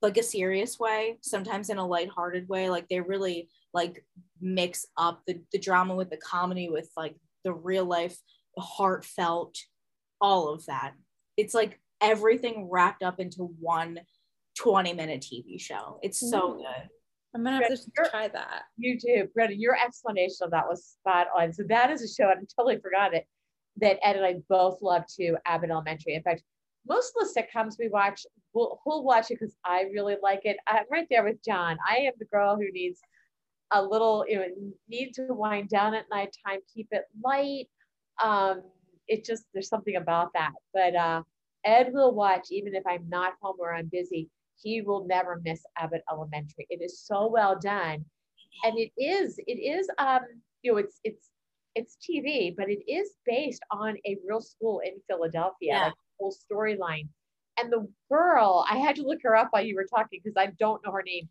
like 0.02 0.18
a 0.18 0.22
serious 0.22 0.78
way 0.78 1.16
sometimes 1.22 1.70
in 1.70 1.78
a 1.78 1.86
lighthearted 1.86 2.48
way 2.48 2.68
like 2.68 2.86
they 2.88 3.00
really 3.00 3.48
like 3.76 4.04
mix 4.40 4.86
up 4.96 5.22
the, 5.26 5.40
the 5.52 5.58
drama 5.58 5.94
with 5.94 6.10
the 6.10 6.16
comedy 6.16 6.68
with 6.68 6.90
like 6.96 7.14
the 7.44 7.52
real 7.52 7.84
life 7.84 8.16
the 8.56 8.62
heartfelt 8.62 9.56
all 10.20 10.48
of 10.48 10.64
that 10.66 10.94
it's 11.36 11.54
like 11.54 11.78
everything 12.00 12.68
wrapped 12.70 13.02
up 13.02 13.20
into 13.20 13.54
one 13.60 14.00
20 14.58 14.94
minute 14.94 15.20
tv 15.20 15.60
show 15.60 16.00
it's 16.02 16.18
so 16.18 16.54
Ooh. 16.54 16.56
good 16.56 16.88
I'm 17.34 17.44
gonna 17.44 17.56
have 17.56 17.68
to 17.68 18.10
try 18.10 18.28
that. 18.28 18.62
You 18.78 18.98
do, 18.98 19.28
Greta. 19.34 19.54
Your 19.54 19.76
explanation 19.76 20.38
of 20.40 20.50
that 20.52 20.66
was 20.66 20.86
spot 20.86 21.26
on. 21.36 21.52
So 21.52 21.64
that 21.68 21.90
is 21.90 22.00
a 22.00 22.08
show, 22.08 22.30
and 22.30 22.40
I 22.40 22.44
totally 22.56 22.80
forgot 22.80 23.12
it. 23.12 23.26
That 23.76 23.98
Ed 24.02 24.16
and 24.16 24.24
I 24.24 24.36
both 24.48 24.78
love 24.80 25.02
to 25.18 25.36
Abbott 25.44 25.68
Elementary. 25.68 26.14
In 26.14 26.22
fact, 26.22 26.42
most 26.88 27.12
of 27.14 27.26
the 27.26 27.38
sitcoms 27.38 27.74
we 27.78 27.88
watch, 27.88 28.24
we'll, 28.54 28.80
we'll 28.86 29.04
watch 29.04 29.30
it 29.30 29.38
because 29.38 29.54
I 29.64 29.82
really 29.92 30.16
like 30.22 30.44
it. 30.44 30.56
I'm 30.66 30.84
right 30.90 31.06
there 31.10 31.24
with 31.24 31.44
John. 31.44 31.76
I 31.86 31.96
am 31.96 32.12
the 32.18 32.24
girl 32.26 32.56
who 32.56 32.70
needs 32.72 33.00
a 33.72 33.82
little, 33.82 34.24
you 34.28 34.38
know, 34.38 34.46
need 34.88 35.12
to 35.14 35.26
wind 35.28 35.68
down 35.68 35.94
at 35.94 36.06
nighttime, 36.10 36.60
keep 36.72 36.88
it 36.90 37.04
light. 37.22 37.66
Um, 38.22 38.62
it 39.08 39.24
just 39.24 39.44
there's 39.52 39.68
something 39.68 39.96
about 39.96 40.32
that. 40.34 40.52
But 40.72 40.94
uh, 40.96 41.22
Ed 41.64 41.90
will 41.92 42.14
watch 42.14 42.48
even 42.50 42.74
if 42.74 42.84
I'm 42.86 43.08
not 43.08 43.34
home 43.42 43.56
or 43.58 43.74
I'm 43.74 43.88
busy. 43.92 44.28
He 44.62 44.80
will 44.80 45.06
never 45.06 45.40
miss 45.44 45.62
Abbott 45.78 46.02
Elementary. 46.10 46.66
It 46.70 46.80
is 46.82 46.98
so 47.00 47.28
well 47.28 47.58
done, 47.60 48.04
and 48.64 48.78
it 48.78 48.90
is 48.96 49.38
it 49.46 49.60
is 49.60 49.86
um 49.98 50.20
you 50.62 50.72
know 50.72 50.78
it's 50.78 50.98
it's 51.04 51.30
it's 51.74 51.98
TV, 51.98 52.54
but 52.56 52.70
it 52.70 52.80
is 52.90 53.16
based 53.26 53.62
on 53.70 53.96
a 54.06 54.16
real 54.26 54.40
school 54.40 54.80
in 54.80 54.92
Philadelphia, 55.08 55.72
Yeah. 55.72 55.84
like 55.84 55.94
whole 56.18 56.34
storyline. 56.34 57.06
And 57.58 57.70
the 57.70 57.86
girl, 58.10 58.64
I 58.70 58.78
had 58.78 58.96
to 58.96 59.02
look 59.02 59.18
her 59.24 59.36
up 59.36 59.48
while 59.50 59.62
you 59.64 59.74
were 59.76 59.86
talking 59.94 60.20
because 60.24 60.36
I 60.38 60.52
don't 60.58 60.82
know 60.84 60.92
her 60.92 61.02
name. 61.02 61.28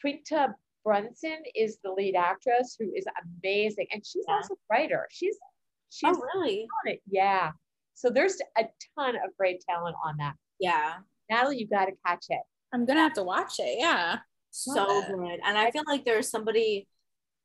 Quinta 0.00 0.54
Brunson 0.84 1.42
is 1.54 1.78
the 1.82 1.90
lead 1.90 2.14
actress 2.16 2.76
who 2.78 2.92
is 2.94 3.04
amazing. 3.42 3.86
And 3.92 4.04
she's 4.04 4.24
Yeah. 4.28 4.34
also 4.36 4.54
a 4.54 4.56
writer. 4.70 5.06
She's 5.10 5.36
oh, 5.42 5.48
she's 5.90 6.16
oh 6.16 6.22
really 6.34 6.62
on 6.84 6.92
it. 6.92 7.02
Yeah. 7.10 7.52
So 7.94 8.10
there's 8.10 8.36
a 8.58 8.64
ton 8.98 9.16
of 9.16 9.36
great 9.38 9.62
talent 9.68 9.96
on 10.04 10.16
that. 10.18 10.34
yeah 10.60 10.94
Natalie, 11.30 11.58
you 11.58 11.66
got 11.66 11.86
to 11.86 11.92
catch 12.06 12.26
it. 12.28 12.42
I'm 12.72 12.84
gonna 12.84 13.00
have 13.00 13.14
to 13.14 13.22
watch 13.22 13.54
it. 13.58 13.76
Yeah. 13.78 14.18
so 14.50 14.72
Love 14.74 15.04
it. 15.08 15.16
good 15.16 15.40
and 15.44 15.56
i 15.58 15.70
feel 15.72 15.82
like 15.88 16.04
there's 16.04 16.28
somebody 16.30 16.86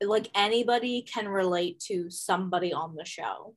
like 0.01 0.29
anybody 0.35 1.01
can 1.01 1.27
relate 1.27 1.79
to 1.87 2.09
somebody 2.09 2.71
on 2.73 2.95
the 2.95 3.05
show 3.05 3.55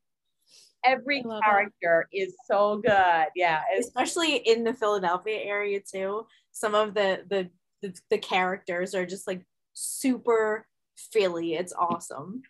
Every 0.84 1.22
love 1.22 1.38
it. 1.38 1.44
character 1.48 2.08
is 2.12 2.34
so 2.46 2.78
good. 2.84 3.26
Yeah. 3.36 3.60
Especially 3.78 4.36
in 4.36 4.64
the 4.64 4.74
philadelphia 4.74 5.38
area 5.38 5.80
too 5.80 6.26
some 6.52 6.74
of 6.74 6.94
the 6.94 7.24
the 7.28 7.50
the, 7.82 7.94
the 8.10 8.18
characters 8.18 8.94
are 8.94 9.04
just 9.06 9.26
like 9.26 9.44
super 9.74 10.66
philly 10.96 11.54
it's 11.54 11.72
awesome 11.72 12.42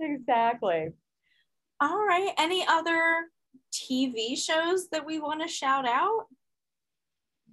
exactly. 0.00 0.88
all 1.80 2.04
right 2.04 2.32
any 2.38 2.64
other 2.66 3.26
tv 3.72 4.36
shows 4.36 4.88
that 4.88 5.04
we 5.06 5.18
want 5.18 5.40
to 5.40 5.48
shout 5.48 5.86
out 5.86 6.26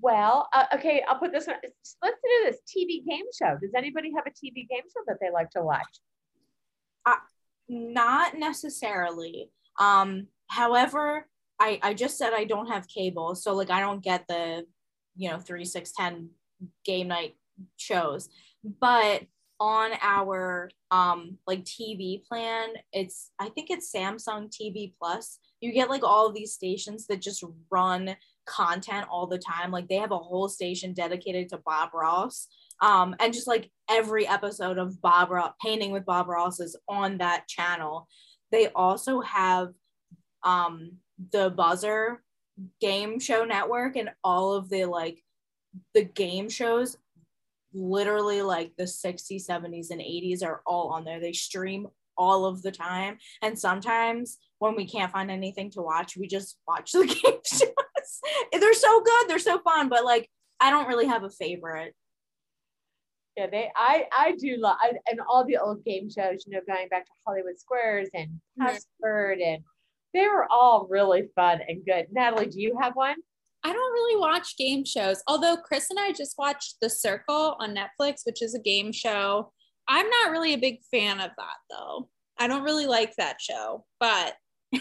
Well, 0.04 0.50
uh, 0.52 0.66
okay, 0.76 1.04
I'll 1.08 1.20
put 1.20 1.32
this 1.32 1.46
one. 1.46 1.58
Let's 2.02 2.18
do 2.24 2.38
this 2.46 2.58
TV 2.66 3.06
game 3.08 3.26
show. 3.38 3.56
Does 3.62 3.76
anybody 3.78 4.12
have 4.16 4.26
a 4.26 4.32
TV 4.32 4.68
game 4.68 4.88
show 4.92 5.04
that 5.06 5.18
they 5.22 5.30
like 5.30 5.52
to 5.52 5.62
watch? 5.62 5.94
not 7.72 8.38
necessarily 8.38 9.50
um 9.80 10.28
however 10.48 11.26
i 11.60 11.80
i 11.82 11.94
just 11.94 12.18
said 12.18 12.34
i 12.34 12.44
don't 12.44 12.68
have 12.68 12.86
cable 12.88 13.34
so 13.34 13.54
like 13.56 13.70
i 13.70 13.80
don't 13.80 14.04
get 14.04 14.28
the 14.28 14.66
you 15.16 15.30
know 15.30 15.40
3 15.40 15.64
6 15.64 15.92
10 15.94 16.30
game 16.86 17.08
night 17.10 17.36
shows. 17.78 18.30
But 18.80 19.24
on 19.60 19.92
our 20.02 20.72
um 20.90 21.38
like 21.46 21.64
tv 21.64 22.26
plan 22.26 22.70
it's 22.94 23.30
i 23.40 23.48
think 23.48 23.70
it's 23.70 23.94
samsung 23.94 24.50
tv 24.50 24.92
plus. 25.00 25.38
You 25.60 25.72
get 25.72 25.92
like 25.92 26.04
all 26.04 26.32
these 26.32 26.54
stations 26.54 27.06
that 27.06 27.22
just 27.22 27.44
run 27.70 28.16
content 28.48 29.06
all 29.12 29.28
the 29.28 29.38
time. 29.38 29.70
Like 29.70 29.88
they 29.88 29.98
have 29.98 30.12
a 30.12 30.18
whole 30.18 30.50
station 30.50 30.94
dedicated 30.94 31.50
to 31.50 31.62
bob 31.64 31.90
ross. 31.94 32.48
Um, 32.82 33.16
and 33.20 33.32
just 33.32 33.48
like 33.48 33.70
every 33.90 34.28
episode 34.28 34.80
of 34.80 35.00
Bob 35.02 35.30
Ross, 35.30 35.54
Painting 35.62 35.92
with 35.92 36.06
Bob 36.06 36.28
Ross 36.28 36.60
is 36.60 36.76
on 36.90 37.20
that 37.20 37.48
channel. 37.48 38.08
They 38.52 38.70
also 38.70 39.22
have 39.22 39.70
um, 40.44 40.94
the 41.32 41.52
Buzzr 41.52 42.18
game 42.80 43.20
show 43.20 43.46
network 43.46 43.96
and 43.96 44.10
all 44.24 44.54
of 44.54 44.70
the 44.70 44.86
like 44.86 45.24
the 45.94 46.04
game 46.04 46.50
shows 46.50 46.98
literally 47.74 48.42
like 48.42 48.72
the 48.78 48.84
60s 48.84 49.48
70s 49.48 49.92
and 49.92 50.02
80s 50.02 50.44
are 50.44 50.62
all 50.66 50.90
on 50.90 51.06
there 51.06 51.20
they 51.20 51.34
stream 51.34 51.88
all 52.18 52.46
of 52.46 52.62
the 52.62 52.72
time 52.72 53.18
and 53.42 53.58
sometimes 53.58 54.38
when 54.60 54.76
we 54.76 54.86
can't 54.86 55.12
find 55.12 55.32
anything 55.32 55.72
to 55.72 55.82
watch 55.82 56.18
we 56.18 56.28
just 56.28 56.58
watch 56.68 56.92
the 56.92 57.06
game 57.24 57.40
shows 57.46 57.72
they're 58.52 58.74
so 58.74 59.02
good 59.02 59.30
they're 59.30 59.40
so 59.40 59.60
fun 59.60 59.88
but 59.88 60.04
like 60.04 60.30
i 60.60 60.70
don't 60.70 60.88
really 60.88 61.08
have 61.08 61.24
a 61.24 61.30
favorite 61.30 61.96
Yeah, 63.38 63.48
they. 63.48 63.72
I 63.76 64.06
I 64.12 64.36
do 64.38 64.58
love 64.58 64.76
I, 64.82 64.92
and 65.10 65.22
all 65.22 65.46
the 65.46 65.58
old 65.58 65.86
game 65.86 66.10
shows. 66.10 66.44
You 66.46 66.54
know, 66.54 66.62
going 66.68 66.90
back 66.90 67.06
to 67.06 67.12
Hollywood 67.26 67.58
Squares 67.58 68.10
and. 68.14 68.42
Password, 68.60 69.40
and 69.40 69.64
they 70.14 70.28
were 70.28 70.46
all 70.52 70.88
really 70.90 71.30
fun 71.36 71.62
and 71.68 71.86
good. 71.86 72.08
Natalie, 72.12 72.48
do 72.48 72.62
you 72.62 72.78
have 72.82 72.96
one? 72.96 73.16
I 73.64 73.72
don't 73.74 73.94
really 73.94 74.20
watch 74.20 74.58
game 74.58 74.84
shows, 74.86 75.22
although 75.28 75.58
Chris 75.58 75.90
and 75.90 76.00
I 76.00 76.12
just 76.12 76.36
watched 76.38 76.78
The 76.82 76.90
Circle 76.90 77.56
on 77.60 77.76
Netflix, 77.76 78.22
which 78.26 78.42
is 78.42 78.56
a 78.56 78.60
game 78.60 78.92
show. 78.92 79.52
I'm 79.88 80.10
not 80.10 80.32
really 80.32 80.54
a 80.54 80.58
big 80.58 80.80
fan 80.90 81.20
of 81.20 81.32
that 81.38 81.58
though. 81.70 82.10
I 82.40 82.48
don't 82.48 82.64
really 82.64 82.88
like 82.88 83.16
that 83.18 83.40
show, 83.40 83.86
but 84.00 84.34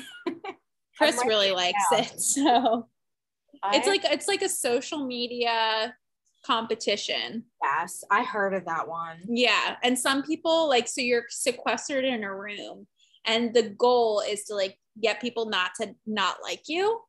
Chris 0.97 1.21
really 1.27 1.49
it 1.49 1.57
likes 1.57 1.85
it. 1.93 2.13
So 2.21 2.89
it's 3.73 3.87
like 3.87 4.05
it's 4.05 4.29
like 4.29 4.43
a 4.43 4.49
social 4.49 5.07
media 5.07 5.95
competition. 6.47 7.45
yes 7.63 8.03
i 8.11 8.23
heard 8.23 8.55
of 8.55 8.65
that 8.65 8.89
one 8.89 9.19
Yeah. 9.29 9.77
And 9.83 9.99
some 9.99 10.23
people 10.23 10.69
like 10.69 10.89
so 10.89 11.03
you're 11.03 11.25
sequestered 11.29 12.05
in 12.05 12.25
a 12.25 12.35
room 12.35 12.87
and 13.27 13.53
the 13.53 13.75
goal 13.79 14.23
is 14.27 14.45
to 14.45 14.55
like 14.55 14.79
get 15.03 15.21
people 15.21 15.51
not 15.51 15.73
to 15.81 15.95
not 16.07 16.37
like 16.43 16.63
you 16.67 17.01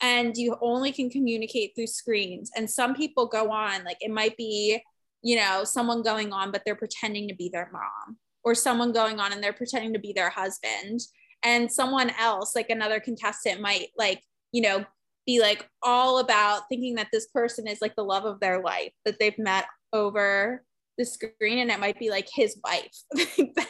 and 0.00 0.36
you 0.36 0.56
only 0.60 0.92
can 0.92 1.10
communicate 1.10 1.72
through 1.74 1.86
screens. 1.86 2.50
And 2.56 2.70
some 2.70 2.94
people 2.94 3.26
go 3.26 3.50
on 3.50 3.84
like 3.84 3.98
it 4.00 4.10
might 4.10 4.36
be 4.36 4.82
you 5.22 5.36
know 5.36 5.64
someone 5.64 6.02
going 6.02 6.32
on 6.32 6.50
but 6.50 6.62
they're 6.64 6.74
pretending 6.74 7.28
to 7.28 7.34
be 7.34 7.50
their 7.50 7.68
mom 7.72 8.16
or 8.42 8.54
someone 8.54 8.90
going 8.90 9.20
on 9.20 9.32
and 9.32 9.42
they're 9.42 9.52
pretending 9.52 9.92
to 9.92 9.98
be 9.98 10.12
their 10.12 10.30
husband. 10.30 11.00
And 11.42 11.70
someone 11.70 12.10
else 12.18 12.54
like 12.54 12.70
another 12.70 13.00
contestant 13.00 13.60
might 13.60 13.88
like 13.96 14.22
you 14.52 14.62
know 14.62 14.84
be 15.26 15.40
like 15.40 15.68
all 15.82 16.18
about 16.18 16.62
thinking 16.68 16.94
that 16.94 17.08
this 17.12 17.26
person 17.28 17.66
is 17.66 17.80
like 17.80 17.94
the 17.96 18.04
love 18.04 18.24
of 18.24 18.40
their 18.40 18.62
life 18.62 18.92
that 19.04 19.18
they've 19.18 19.38
met 19.38 19.66
over 19.92 20.64
the 20.98 21.04
screen 21.04 21.58
and 21.58 21.70
it 21.70 21.80
might 21.80 21.98
be 21.98 22.10
like 22.10 22.28
his 22.32 22.58
wife 22.64 22.94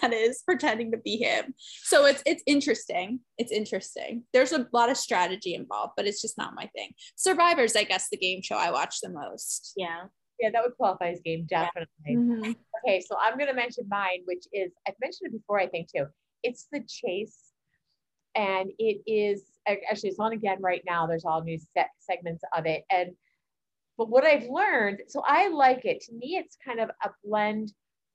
that 0.01 0.13
is 0.13 0.43
pretending 0.45 0.91
to 0.93 0.99
be 0.99 1.17
him. 1.17 1.55
So 1.85 2.07
it's 2.07 2.23
it's 2.27 2.43
interesting. 2.47 3.21
It's 3.39 3.53
interesting. 3.53 4.25
There's 4.33 4.53
a 4.53 4.67
lot 4.73 4.91
of 4.91 4.97
strategy 4.97 5.55
involved, 5.55 5.93
but 5.97 6.07
it's 6.07 6.21
just 6.21 6.39
not 6.39 6.55
my 6.55 6.67
thing. 6.75 6.91
Survivors, 7.17 7.77
I 7.77 7.85
guess 7.85 8.09
the 8.11 8.17
game 8.17 8.43
show 8.43 8.57
I 8.57 8.71
watch 8.71 9.01
the 9.01 9.11
most. 9.11 9.73
Yeah. 9.77 10.05
Yeah, 10.41 10.49
that 10.53 10.63
would 10.65 10.77
qualify 10.77 11.11
as 11.11 11.21
game, 11.21 11.47
definitely. 11.49 11.89
Yeah. 12.07 12.15
Mm-hmm. 12.17 12.53
Okay, 12.85 13.01
so 13.01 13.17
I'm 13.21 13.39
gonna 13.39 13.55
mention 13.55 13.85
mine, 13.89 14.23
which 14.25 14.47
is 14.53 14.73
I've 14.89 14.95
mentioned 15.01 15.33
it 15.33 15.39
before, 15.39 15.61
I 15.61 15.67
think 15.67 15.89
too. 15.95 16.07
It's 16.43 16.67
the 16.73 16.81
chase. 16.89 17.39
And 18.37 18.71
it 18.79 19.03
is 19.07 19.43
actually 19.67 20.11
it's 20.11 20.19
on 20.21 20.33
again 20.33 20.59
right 20.61 20.83
now. 20.87 21.07
There's 21.07 21.25
all 21.25 21.43
new 21.43 21.59
segments 21.99 22.43
of 22.57 22.65
it. 22.65 22.85
And 22.91 23.11
but 24.01 24.09
what 24.09 24.25
I've 24.25 24.49
learned, 24.49 25.03
so 25.09 25.23
I 25.27 25.49
like 25.49 25.85
it. 25.85 26.01
To 26.07 26.15
me, 26.15 26.39
it's 26.39 26.57
kind 26.65 26.81
of 26.81 26.89
a 27.05 27.11
blend 27.23 27.71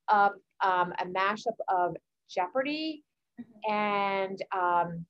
of 0.07 0.31
um, 0.63 0.93
a 0.99 1.05
mashup 1.05 1.53
of 1.69 1.95
Jeopardy 2.27 3.03
mm-hmm. 3.39 3.71
and 3.71 4.41
um, 4.51 5.05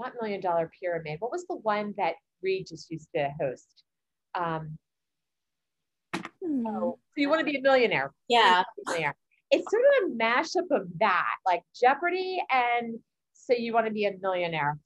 not 0.00 0.14
Million 0.20 0.40
Dollar 0.40 0.68
Pyramid. 0.80 1.20
What 1.20 1.30
was 1.30 1.46
the 1.46 1.58
one 1.58 1.94
that 1.96 2.14
Regis 2.42 2.88
used 2.90 3.06
to 3.14 3.30
host? 3.40 3.84
Um, 4.34 4.76
hmm. 6.12 6.66
oh, 6.66 6.98
so 6.98 7.14
you 7.14 7.28
want 7.28 7.38
to 7.38 7.44
be 7.44 7.58
a 7.58 7.62
millionaire? 7.62 8.12
Yeah. 8.28 8.64
Millionaire. 8.86 9.14
It's 9.52 9.70
sort 9.70 9.84
of 10.02 10.10
a 10.10 10.14
mashup 10.16 10.76
of 10.76 10.88
that, 10.98 11.34
like 11.46 11.62
Jeopardy 11.80 12.42
and 12.50 12.98
so 13.32 13.52
you 13.52 13.72
want 13.72 13.86
to 13.86 13.92
be 13.92 14.06
a 14.06 14.14
millionaire. 14.20 14.76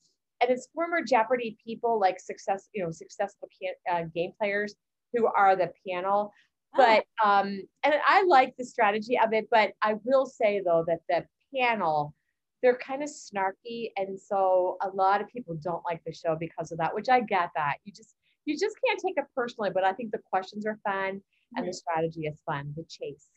And 0.42 0.50
it's 0.50 0.68
former 0.74 1.00
Jeopardy 1.02 1.56
people, 1.64 1.98
like 1.98 2.20
success, 2.20 2.68
you 2.74 2.84
know, 2.84 2.90
successful 2.90 3.48
uh, 3.90 4.02
game 4.14 4.32
players 4.38 4.74
who 5.14 5.26
are 5.26 5.56
the 5.56 5.70
panel. 5.88 6.32
Oh. 6.76 6.76
But 6.76 7.04
um, 7.24 7.60
and 7.84 7.94
I 8.06 8.24
like 8.24 8.54
the 8.58 8.64
strategy 8.64 9.18
of 9.18 9.32
it, 9.32 9.48
but 9.50 9.72
I 9.82 9.94
will 10.04 10.26
say 10.26 10.60
though 10.64 10.84
that 10.86 11.00
the 11.08 11.24
panel, 11.56 12.14
they're 12.62 12.78
kind 12.78 13.02
of 13.02 13.08
snarky. 13.08 13.90
And 13.96 14.18
so 14.18 14.76
a 14.82 14.88
lot 14.88 15.20
of 15.20 15.28
people 15.28 15.56
don't 15.62 15.84
like 15.84 16.02
the 16.04 16.14
show 16.14 16.36
because 16.38 16.72
of 16.72 16.78
that, 16.78 16.94
which 16.94 17.08
I 17.08 17.20
get 17.20 17.50
that. 17.54 17.76
You 17.84 17.92
just 17.92 18.14
you 18.44 18.58
just 18.58 18.76
can't 18.86 19.00
take 19.00 19.14
it 19.16 19.24
personally, 19.34 19.70
but 19.72 19.84
I 19.84 19.92
think 19.92 20.10
the 20.12 20.20
questions 20.30 20.66
are 20.66 20.78
fun 20.84 21.16
mm-hmm. 21.16 21.58
and 21.58 21.68
the 21.68 21.72
strategy 21.72 22.26
is 22.26 22.40
fun, 22.44 22.74
the 22.76 22.84
chase. 22.84 23.28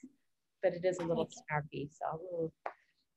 But 0.64 0.74
it 0.74 0.84
is 0.84 0.98
a 1.00 1.06
little 1.06 1.28
snarky. 1.28 1.90
So 1.92 2.52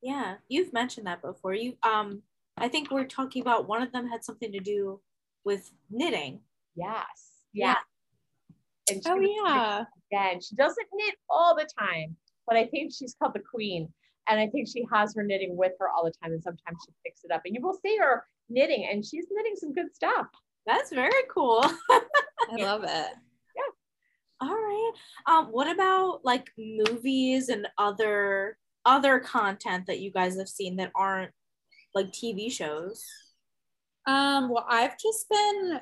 yeah, 0.02 0.36
you've 0.48 0.72
mentioned 0.72 1.06
that 1.06 1.22
before. 1.22 1.54
You 1.54 1.74
um 1.82 2.22
I 2.56 2.68
think 2.68 2.90
we're 2.90 3.06
talking 3.06 3.42
about 3.42 3.68
one 3.68 3.82
of 3.82 3.92
them 3.92 4.06
had 4.06 4.24
something 4.24 4.52
to 4.52 4.60
do 4.60 5.00
with 5.44 5.70
knitting. 5.90 6.40
Yes. 6.74 7.30
Yeah. 7.52 7.76
And 8.90 9.02
oh 9.06 9.20
yeah. 9.20 9.84
Again, 10.12 10.40
she 10.40 10.54
doesn't 10.56 10.86
knit 10.92 11.14
all 11.28 11.54
the 11.54 11.68
time, 11.78 12.16
but 12.46 12.56
I 12.56 12.66
think 12.66 12.92
she's 12.92 13.14
called 13.18 13.34
the 13.34 13.40
queen. 13.40 13.92
And 14.28 14.38
I 14.38 14.48
think 14.48 14.68
she 14.68 14.84
has 14.92 15.14
her 15.14 15.22
knitting 15.22 15.56
with 15.56 15.72
her 15.80 15.88
all 15.88 16.04
the 16.04 16.12
time. 16.22 16.32
And 16.32 16.42
sometimes 16.42 16.78
she 16.84 16.92
picks 17.04 17.24
it 17.24 17.32
up. 17.32 17.42
And 17.44 17.54
you 17.54 17.60
will 17.62 17.78
see 17.84 17.96
her 17.96 18.24
knitting, 18.48 18.88
and 18.90 19.04
she's 19.04 19.26
knitting 19.30 19.56
some 19.56 19.72
good 19.72 19.94
stuff. 19.94 20.26
That's 20.66 20.92
very 20.92 21.22
cool. 21.32 21.64
I 21.90 22.56
love 22.56 22.84
it. 22.84 22.88
Yeah. 22.88 23.70
All 24.40 24.54
right. 24.54 24.92
Um, 25.26 25.46
what 25.46 25.72
about 25.72 26.20
like 26.24 26.50
movies 26.58 27.48
and 27.48 27.66
other 27.78 28.58
other 28.84 29.20
content 29.20 29.86
that 29.86 30.00
you 30.00 30.10
guys 30.10 30.36
have 30.38 30.48
seen 30.48 30.76
that 30.76 30.92
aren't 30.94 31.32
like 31.94 32.12
TV 32.12 32.50
shows? 32.50 33.04
Um, 34.06 34.48
well, 34.48 34.66
I've 34.68 34.98
just 34.98 35.28
been 35.28 35.80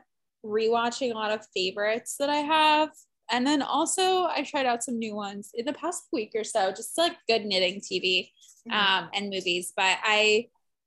rewatching 0.48 1.12
a 1.12 1.14
lot 1.14 1.30
of 1.30 1.46
favorites 1.54 2.16
that 2.18 2.30
I 2.30 2.36
have. 2.36 2.90
And 3.30 3.46
then 3.46 3.60
also 3.60 4.24
I 4.24 4.42
tried 4.42 4.66
out 4.66 4.82
some 4.82 4.98
new 4.98 5.14
ones 5.14 5.50
in 5.54 5.66
the 5.66 5.74
past 5.74 6.04
week 6.12 6.32
or 6.34 6.44
so, 6.44 6.70
just 6.70 6.96
like 6.96 7.16
good 7.28 7.44
knitting 7.44 7.80
TV 7.80 8.30
mm-hmm. 8.68 8.72
um, 8.72 9.10
and 9.12 9.30
movies. 9.30 9.72
But 9.76 9.98
I 10.02 10.46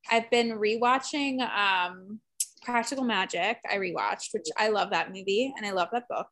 I've 0.10 0.30
been 0.32 0.52
rewatching 0.52 1.42
um, 1.42 2.20
Practical 2.64 3.04
Magic. 3.04 3.58
I 3.70 3.78
rewatched, 3.78 4.30
which 4.34 4.48
I 4.58 4.70
love 4.70 4.90
that 4.90 5.10
movie 5.10 5.54
and 5.56 5.66
I 5.66 5.72
love 5.72 5.90
that 5.92 6.08
book. 6.10 6.28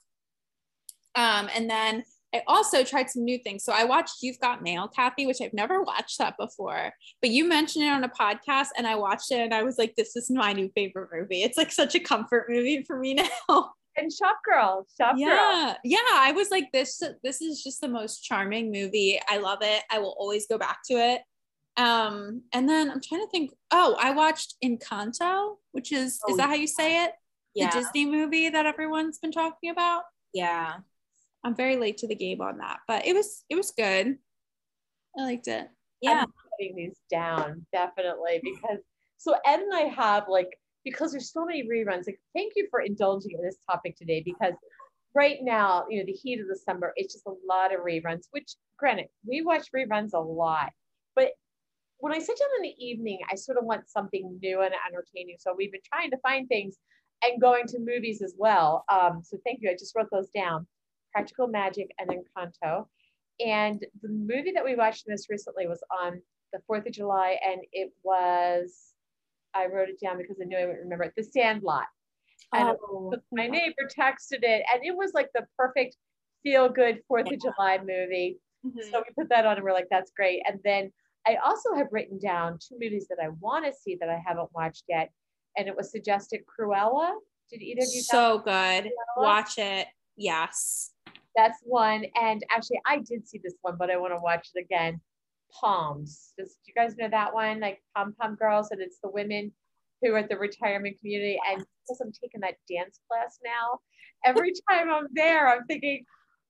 Um, 1.15 1.49
and 1.56 1.69
then 1.69 2.04
I 2.34 2.44
also 2.48 2.84
tried 2.84 3.10
some 3.10 3.24
new 3.24 3.39
things. 3.39 3.63
So 3.63 3.74
I 3.74 3.86
watched 3.86 4.18
You've 4.22 4.39
Got 4.39 4.62
Mail, 4.62 4.88
Kathy, 4.88 5.26
which 5.26 5.42
I've 5.42 5.54
never 5.54 5.82
watched 5.82 6.20
that 6.20 6.36
before. 6.38 6.92
But 7.22 7.32
you 7.32 7.48
mentioned 7.48 7.86
it 7.86 7.89
on 7.89 8.04
a 8.04 8.10
podcast 8.10 8.68
and 8.78 8.86
I 8.86 8.96
watched 8.96 9.32
it 9.32 9.39
and 9.39 9.54
I 9.54 9.63
was 9.63 9.78
like, 9.78 9.96
this 9.96 10.15
is 10.15 10.30
my 10.30 10.54
new 10.54 10.70
favorite 10.76 11.10
movie. 11.12 11.42
It's 11.42 11.58
like 11.58 11.72
such 11.72 11.96
a 11.96 12.00
comfort 12.00 12.46
movie 12.50 12.84
for 12.86 13.00
me 13.00 13.15
now. 13.50 13.72
And 13.98 14.13
Shop 14.13 14.38
Girl, 14.46 14.86
Shop 15.00 15.15
yeah. 15.18 15.28
Girl. 15.28 15.78
Yeah. 15.84 15.98
I 16.13 16.32
was 16.34 16.52
like, 16.52 16.72
this, 16.72 17.02
this 17.24 17.42
is 17.42 17.63
just 17.63 17.82
the 17.82 17.88
most 17.88 18.24
charming 18.24 18.72
movie. 18.72 19.20
I 19.28 19.38
love 19.38 19.60
it. 19.62 19.82
I 19.92 20.00
will 20.00 20.15
always 20.18 20.46
go 20.46 20.58
back 20.58 20.80
to 20.89 20.94
it. 20.94 21.22
Um, 21.78 22.44
and 22.54 22.68
then 22.68 22.92
I'm 22.92 23.02
trying 23.02 23.22
to 23.22 23.30
think, 23.32 23.52
oh, 23.72 23.96
I 24.00 24.12
watched 24.12 24.56
Encanto, 24.63 25.56
which 25.72 25.92
is, 25.92 26.20
oh, 26.28 26.32
is 26.32 26.38
that 26.38 26.50
how 26.50 26.56
you 26.56 26.68
say 26.68 27.06
it? 27.06 27.12
Yeah. 27.56 27.72
The 27.72 27.80
Disney 27.80 28.06
movie 28.06 28.50
that 28.50 28.65
everyone's 28.65 29.18
been 29.18 29.32
talking 29.32 29.70
about. 29.72 30.04
Yeah. 30.34 30.76
I'm 31.43 31.56
very 31.56 31.78
late 31.78 31.97
to 31.99 32.08
the 32.08 32.15
game 32.15 32.41
on 32.41 32.58
that, 32.58 32.80
but 32.88 33.06
it 33.06 33.13
was 33.13 33.43
it 33.49 33.56
was 33.56 33.71
good. 33.71 34.17
I 35.17 35.21
liked 35.21 35.47
it. 35.47 35.69
Yeah, 36.02 36.23
I'm 36.23 36.34
putting 36.58 36.75
these 36.75 36.97
down 37.10 37.65
definitely 37.73 38.41
because 38.43 38.80
so 39.17 39.36
Ed 39.45 39.60
and 39.60 39.73
I 39.73 39.82
have 39.82 40.25
like 40.30 40.58
because 40.84 41.12
there's 41.12 41.32
so 41.32 41.45
many 41.45 41.67
reruns. 41.67 42.08
Like, 42.08 42.19
thank 42.36 42.54
you 42.56 42.67
for 42.69 42.82
indulging 42.82 43.32
in 43.32 43.41
this 43.41 43.58
topic 43.69 43.97
today 43.97 44.21
because 44.23 44.54
right 45.13 45.38
now, 45.41 45.86
you 45.89 45.99
know, 45.99 46.06
the 46.06 46.13
heat 46.13 46.39
of 46.39 46.47
the 46.47 46.56
summer, 46.56 46.93
it's 46.95 47.13
just 47.13 47.25
a 47.25 47.34
lot 47.47 47.73
of 47.73 47.82
reruns. 47.82 48.28
Which, 48.32 48.56
granted, 48.78 49.08
we 49.28 49.41
watch 49.41 49.67
reruns 49.75 50.13
a 50.13 50.19
lot, 50.19 50.71
but 51.15 51.32
when 51.99 52.13
I 52.13 52.19
sit 52.19 52.38
down 52.39 52.49
in 52.58 52.63
the 52.63 52.86
evening, 52.86 53.19
I 53.30 53.36
sort 53.36 53.58
of 53.58 53.65
want 53.65 53.89
something 53.89 54.39
new 54.41 54.62
and 54.62 54.73
entertaining. 54.89 55.36
So 55.39 55.54
we've 55.56 55.71
been 55.71 55.82
trying 55.91 56.12
to 56.12 56.17
find 56.19 56.47
things 56.47 56.78
and 57.23 57.41
going 57.41 57.67
to 57.67 57.80
movies 57.80 58.21
as 58.21 58.36
well. 58.38 58.86
Um, 58.89 59.21
so 59.21 59.38
thank 59.45 59.60
you. 59.62 59.69
I 59.69 59.73
just 59.73 59.93
wrote 59.95 60.08
those 60.10 60.30
down. 60.30 60.65
Practical 61.13 61.48
Magic, 61.48 61.89
and 62.00 62.10
Encanto. 62.10 62.88
And 63.45 63.86
the 64.02 64.10
movie 64.10 64.52
that 64.54 64.65
we 64.65 64.76
watched 64.76 65.06
most 65.08 65.30
recently 65.30 65.67
was 65.67 65.82
on 66.02 66.22
the 66.52 66.60
4th 66.69 66.88
of 66.88 66.93
July, 66.93 67.38
and 67.45 67.62
it 67.72 67.91
was, 68.04 68.93
I 69.54 69.67
wrote 69.67 69.89
it 69.89 70.00
down 70.02 70.17
because 70.17 70.38
I 70.41 70.45
knew 70.45 70.58
I 70.58 70.65
wouldn't 70.65 70.84
remember 70.84 71.06
it, 71.06 71.13
The 71.15 71.24
Sandlot. 71.24 71.86
And 72.54 72.78
oh. 72.84 73.13
my 73.32 73.48
neighbor 73.48 73.88
texted 73.88 74.43
it, 74.43 74.63
and 74.74 74.84
it 74.84 74.95
was 74.95 75.12
like 75.13 75.30
the 75.34 75.45
perfect 75.58 75.95
feel 76.43 76.69
good 76.69 77.00
4th 77.12 77.32
of 77.34 77.39
July 77.41 77.78
movie. 77.80 78.39
Mm-hmm. 78.65 78.91
So 78.91 79.04
we 79.08 79.13
put 79.17 79.30
that 79.30 79.45
on, 79.45 79.58
and 79.58 79.63
we're 79.63 79.74
like, 79.74 79.88
that's 79.89 80.12
great. 80.15 80.41
And 80.48 80.60
then 80.63 80.91
I 81.28 81.36
also 81.45 81.76
have 81.76 81.88
written 81.91 82.17
down 82.17 82.58
two 82.60 82.76
movies 82.80 83.08
that 83.10 83.24
I 83.24 83.30
want 83.39 83.65
to 83.65 83.74
see 83.74 83.98
that 84.00 84.10
I 84.10 84.22
haven't 84.26 84.50
watched 84.54 84.84
yet. 84.88 85.12
And 85.58 85.67
it 85.67 85.76
was 85.76 85.91
suggested 85.91 86.41
Cruella. 86.48 87.12
Did 87.52 87.62
either 87.62 87.82
of 87.82 87.89
you? 87.93 88.02
So 88.02 88.39
good. 88.39 88.89
Watch 89.17 89.58
it. 89.58 89.88
Yes. 90.15 90.91
That's 91.36 91.60
one. 91.63 92.06
And 92.20 92.44
actually, 92.52 92.82
I 92.86 92.98
did 92.98 93.28
see 93.28 93.39
this 93.44 93.56
one, 93.62 93.76
but 93.78 93.89
I 93.89 93.98
want 93.98 94.13
to 94.13 94.22
watch 94.22 94.50
it 94.54 94.60
again. 94.60 95.00
Poms. 95.52 96.34
Does 96.38 96.58
do 96.65 96.72
you 96.72 96.74
guys 96.76 96.96
know 96.98 97.10
that 97.10 97.34
one? 97.34 97.60
Like 97.60 97.82
Pom 97.96 98.13
Pom 98.20 98.36
Girls, 98.36 98.70
and 98.72 98.82
it's 98.82 99.00
the 99.02 99.10
women 99.10 99.52
who 100.02 100.13
are 100.13 100.20
at 100.20 100.30
the 100.30 100.38
retirement 100.38 100.98
community. 101.00 101.39
And 101.50 101.58
because 101.60 102.02
I'm 102.02 102.12
taking 102.12 102.42
that 102.42 102.56
dance 102.70 103.00
class 103.10 103.39
now, 103.44 103.80
every 104.26 104.52
time 104.70 104.89
I'm 104.92 105.08
there, 105.13 105.48
I'm 105.48 105.65
thinking 105.65 106.04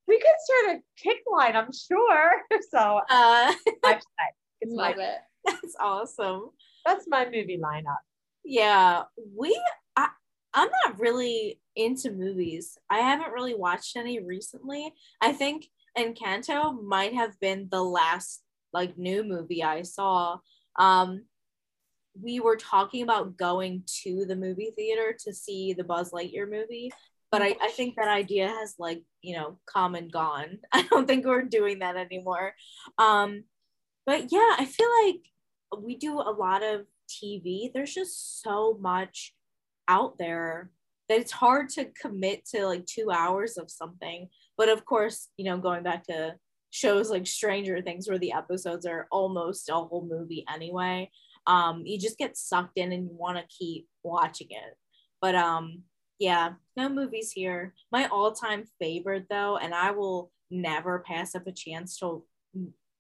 we 0.08 0.18
could 0.18 0.28
start 0.39 0.78
a 0.78 1.02
kick 1.02 1.20
line. 1.32 1.56
I'm 1.56 1.72
sure. 1.72 2.42
So 2.72 3.02
uh, 3.10 3.54
watch 3.84 4.04
that. 4.18 4.32
It's 4.62 4.74
love 4.74 4.98
my, 4.98 5.04
it. 5.04 5.18
That's 5.46 5.76
awesome. 5.80 6.50
That's 6.86 7.06
my 7.08 7.26
movie 7.26 7.60
lineup. 7.62 7.98
Yeah, 8.44 9.04
we. 9.38 9.60
I, 9.96 10.10
I'm 10.54 10.70
not 10.86 11.00
really 11.00 11.60
into 11.80 12.12
movies. 12.12 12.78
I 12.89 13.00
haven't 13.00 13.32
really 13.32 13.56
watched 13.56 13.96
any 13.96 14.20
recently. 14.20 14.94
I 15.22 15.32
think 15.32 15.68
Encanto 15.98 16.82
might 16.84 17.13
have 17.13 17.39
been 17.39 17.68
the 17.72 17.84
last 17.84 18.44
like 18.74 18.98
new 18.98 19.24
movie 19.24 19.63
I 19.63 19.82
saw. 19.82 20.38
Um 20.78 21.26
we 22.22 22.39
were 22.39 22.58
talking 22.58 23.04
about 23.04 23.38
going 23.38 23.84
to 24.04 24.26
the 24.26 24.36
movie 24.36 24.74
theater 24.76 25.15
to 25.26 25.34
see 25.34 25.74
the 25.74 25.84
Buzz 25.84 26.12
Lightyear 26.12 26.50
movie, 26.50 26.92
but 27.32 27.42
I, 27.42 27.56
I 27.62 27.70
think 27.70 27.96
that 27.96 28.10
idea 28.10 28.48
has 28.48 28.76
like, 28.78 29.04
you 29.22 29.38
know, 29.38 29.60
come 29.65 29.96
and 29.96 30.12
gone. 30.12 30.60
I 30.74 30.84
don't 30.84 31.08
think 31.08 31.26
we're 31.26 31.44
doing 31.44 31.80
that 31.80 31.96
anymore. 31.96 32.54
Um 32.98 33.44
but 34.06 34.32
yeah, 34.32 34.56
I 34.58 34.65
feel 34.65 34.89
like 35.06 35.84
we 35.84 35.96
do 35.96 36.20
a 36.20 36.32
lot 36.32 36.63
of 36.63 36.86
TV. 37.10 37.72
There's 37.74 37.94
just 37.94 38.42
so 38.42 38.78
much 38.80 39.34
out 39.88 40.18
there 40.18 40.72
that 41.10 41.19
it's 41.19 41.32
hard 41.32 41.69
to 41.69 41.89
commit 42.00 42.45
to 42.45 42.65
like 42.65 42.86
two 42.86 43.12
hours 43.12 43.58
of 43.58 43.69
something. 43.69 44.30
But 44.58 44.69
of 44.69 44.86
course, 44.86 45.28
you 45.38 45.45
know, 45.45 45.58
going 45.58 45.84
back 45.84 46.06
to 46.06 46.36
shows 46.72 47.10
like 47.10 47.26
Stranger 47.26 47.82
Things 47.82 48.08
where 48.08 48.19
the 48.19 48.34
episodes 48.34 48.86
are 48.86 49.08
almost 49.12 49.69
a 49.69 49.74
whole 49.74 50.08
movie 50.08 50.45
anyway, 50.54 51.10
um, 51.48 51.84
you 51.86 52.00
just 52.00 52.17
get 52.17 52.38
sucked 52.38 52.78
in 52.78 52.91
and 52.91 53.06
you 53.06 53.15
want 53.15 53.38
to 53.38 53.56
keep 53.56 53.88
watching 54.04 54.48
it. 54.52 54.78
But 55.19 55.36
um, 55.36 55.84
yeah, 56.19 56.54
no 56.78 56.89
movies 56.89 57.32
here. 57.32 57.74
My 57.91 58.08
all-time 58.08 58.65
favorite 58.80 59.26
though, 59.30 59.58
and 59.58 59.74
I 59.74 59.91
will 59.91 60.32
never 60.52 61.00
pass 61.00 61.36
up 61.36 61.48
a 61.48 61.52
chance 61.52 61.98
to 62.00 62.24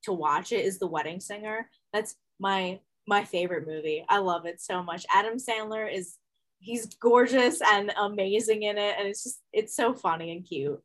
to 0.03 0.13
watch 0.13 0.51
it 0.51 0.65
is 0.65 0.79
The 0.79 0.87
Wedding 0.87 1.19
Singer. 1.19 1.69
That's 1.93 2.15
my 2.39 2.79
my 3.07 3.25
favorite 3.25 3.67
movie. 3.67 4.05
I 4.07 4.19
love 4.19 4.45
it 4.45 4.61
so 4.61 4.83
much. 4.83 5.05
Adam 5.13 5.37
Sandler 5.37 5.91
is 5.91 6.15
he's 6.59 6.85
gorgeous 6.95 7.61
and 7.61 7.91
amazing 7.97 8.63
in 8.63 8.77
it 8.77 8.95
and 8.99 9.07
it's 9.07 9.23
just 9.23 9.41
it's 9.53 9.75
so 9.75 9.93
funny 9.93 10.31
and 10.31 10.45
cute. 10.45 10.79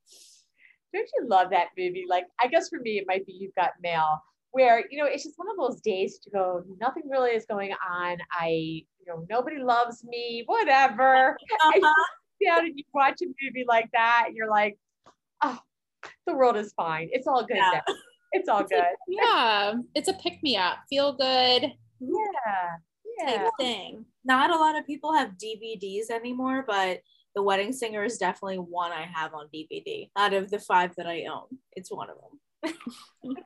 Don't 0.92 1.08
you 1.18 1.28
love 1.28 1.50
that 1.50 1.68
movie? 1.76 2.04
Like 2.08 2.24
I 2.42 2.46
guess 2.46 2.68
for 2.68 2.78
me 2.78 2.98
it 2.98 3.04
might 3.06 3.26
be 3.26 3.32
You've 3.32 3.54
Got 3.54 3.72
Mail 3.82 4.22
where 4.52 4.84
you 4.88 4.98
know 4.98 5.06
it's 5.06 5.24
just 5.24 5.36
one 5.36 5.48
of 5.50 5.56
those 5.56 5.80
days 5.80 6.18
to 6.20 6.30
go 6.30 6.62
nothing 6.80 7.02
really 7.10 7.30
is 7.30 7.44
going 7.46 7.72
on. 7.72 8.18
I 8.32 8.48
you 8.50 9.06
know 9.06 9.26
nobody 9.28 9.58
loves 9.58 10.04
me, 10.04 10.44
whatever. 10.46 11.36
Uh-huh. 11.66 12.04
down 12.44 12.66
and 12.66 12.76
you 12.76 12.84
watch 12.92 13.20
a 13.22 13.26
movie 13.26 13.64
like 13.66 13.88
that, 13.92 14.28
you're 14.34 14.50
like, 14.50 14.76
oh, 15.42 15.58
the 16.26 16.34
world 16.34 16.56
is 16.56 16.72
fine. 16.74 17.08
It's 17.12 17.26
all 17.26 17.44
good. 17.44 17.56
Yeah. 17.56 17.80
It's 18.32 18.48
all 18.48 18.64
good. 18.70 18.84
yeah, 19.08 19.74
it's 19.94 20.08
a 20.08 20.12
pick 20.14 20.42
me 20.42 20.56
up. 20.56 20.78
Feel 20.90 21.12
good. 21.12 21.72
Yeah. 22.00 22.76
Yeah. 23.18 23.48
thing. 23.58 24.04
Not 24.24 24.50
a 24.50 24.56
lot 24.56 24.76
of 24.76 24.86
people 24.86 25.12
have 25.14 25.32
DVDs 25.32 26.10
anymore, 26.10 26.64
but 26.66 27.00
The 27.34 27.42
Wedding 27.42 27.72
Singer 27.72 28.04
is 28.04 28.18
definitely 28.18 28.58
one 28.58 28.92
I 28.92 29.06
have 29.12 29.34
on 29.34 29.48
DVD. 29.54 30.10
Out 30.16 30.34
of 30.34 30.50
the 30.50 30.58
five 30.58 30.94
that 30.96 31.06
I 31.06 31.24
own, 31.24 31.46
it's 31.72 31.90
one 31.90 32.08
of 32.10 32.16
them. 32.16 32.40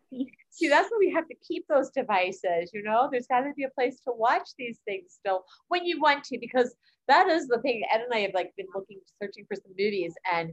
See, 0.51 0.69
that's 0.69 0.89
why 0.91 0.97
we 0.99 1.13
have 1.13 1.29
to 1.29 1.35
keep 1.47 1.67
those 1.69 1.91
devices. 1.91 2.71
You 2.73 2.83
know, 2.83 3.09
there's 3.11 3.27
got 3.27 3.41
to 3.41 3.53
be 3.55 3.65
a 3.65 3.71
place 3.71 4.01
to 4.07 4.13
watch 4.13 4.49
these 4.59 4.79
things 4.87 5.17
still 5.19 5.45
when 5.69 5.85
you 5.85 6.01
want 6.01 6.25
to, 6.25 6.39
because 6.39 6.75
that 7.07 7.29
is 7.29 7.47
the 7.47 7.61
thing. 7.61 7.83
Ed 7.93 8.03
and 8.03 8.13
I 8.13 8.21
have 8.21 8.35
like 8.35 8.53
been 8.57 8.67
looking, 8.75 9.01
searching 9.23 9.45
for 9.47 9.55
some 9.55 9.73
movies, 9.79 10.15
and 10.33 10.53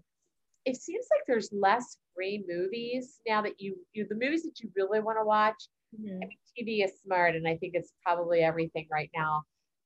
it 0.65 0.78
seems 0.78 1.06
like 1.12 1.21
there's 1.28 1.49
less 1.51 1.97
free 2.15 2.43
movies 2.47 3.19
now 3.28 3.41
that 3.41 3.60
you 3.60 3.78
you 3.93 4.06
the 4.08 4.15
movies 4.15 4.43
that 4.43 4.60
you 4.60 4.69
really 4.75 4.99
want 4.99 5.17
to 5.19 5.25
watch. 5.25 5.67
Mm-hmm. 6.00 6.24
I 6.24 6.28
mean, 6.28 6.38
TV 6.58 6.86
is 6.86 6.92
smart, 7.04 7.36
and 7.36 7.48
I 7.48 7.58
think 7.58 7.74
it's 7.76 7.94
probably 8.04 8.42
everything 8.42 8.88
right 8.92 9.10
now 9.16 9.44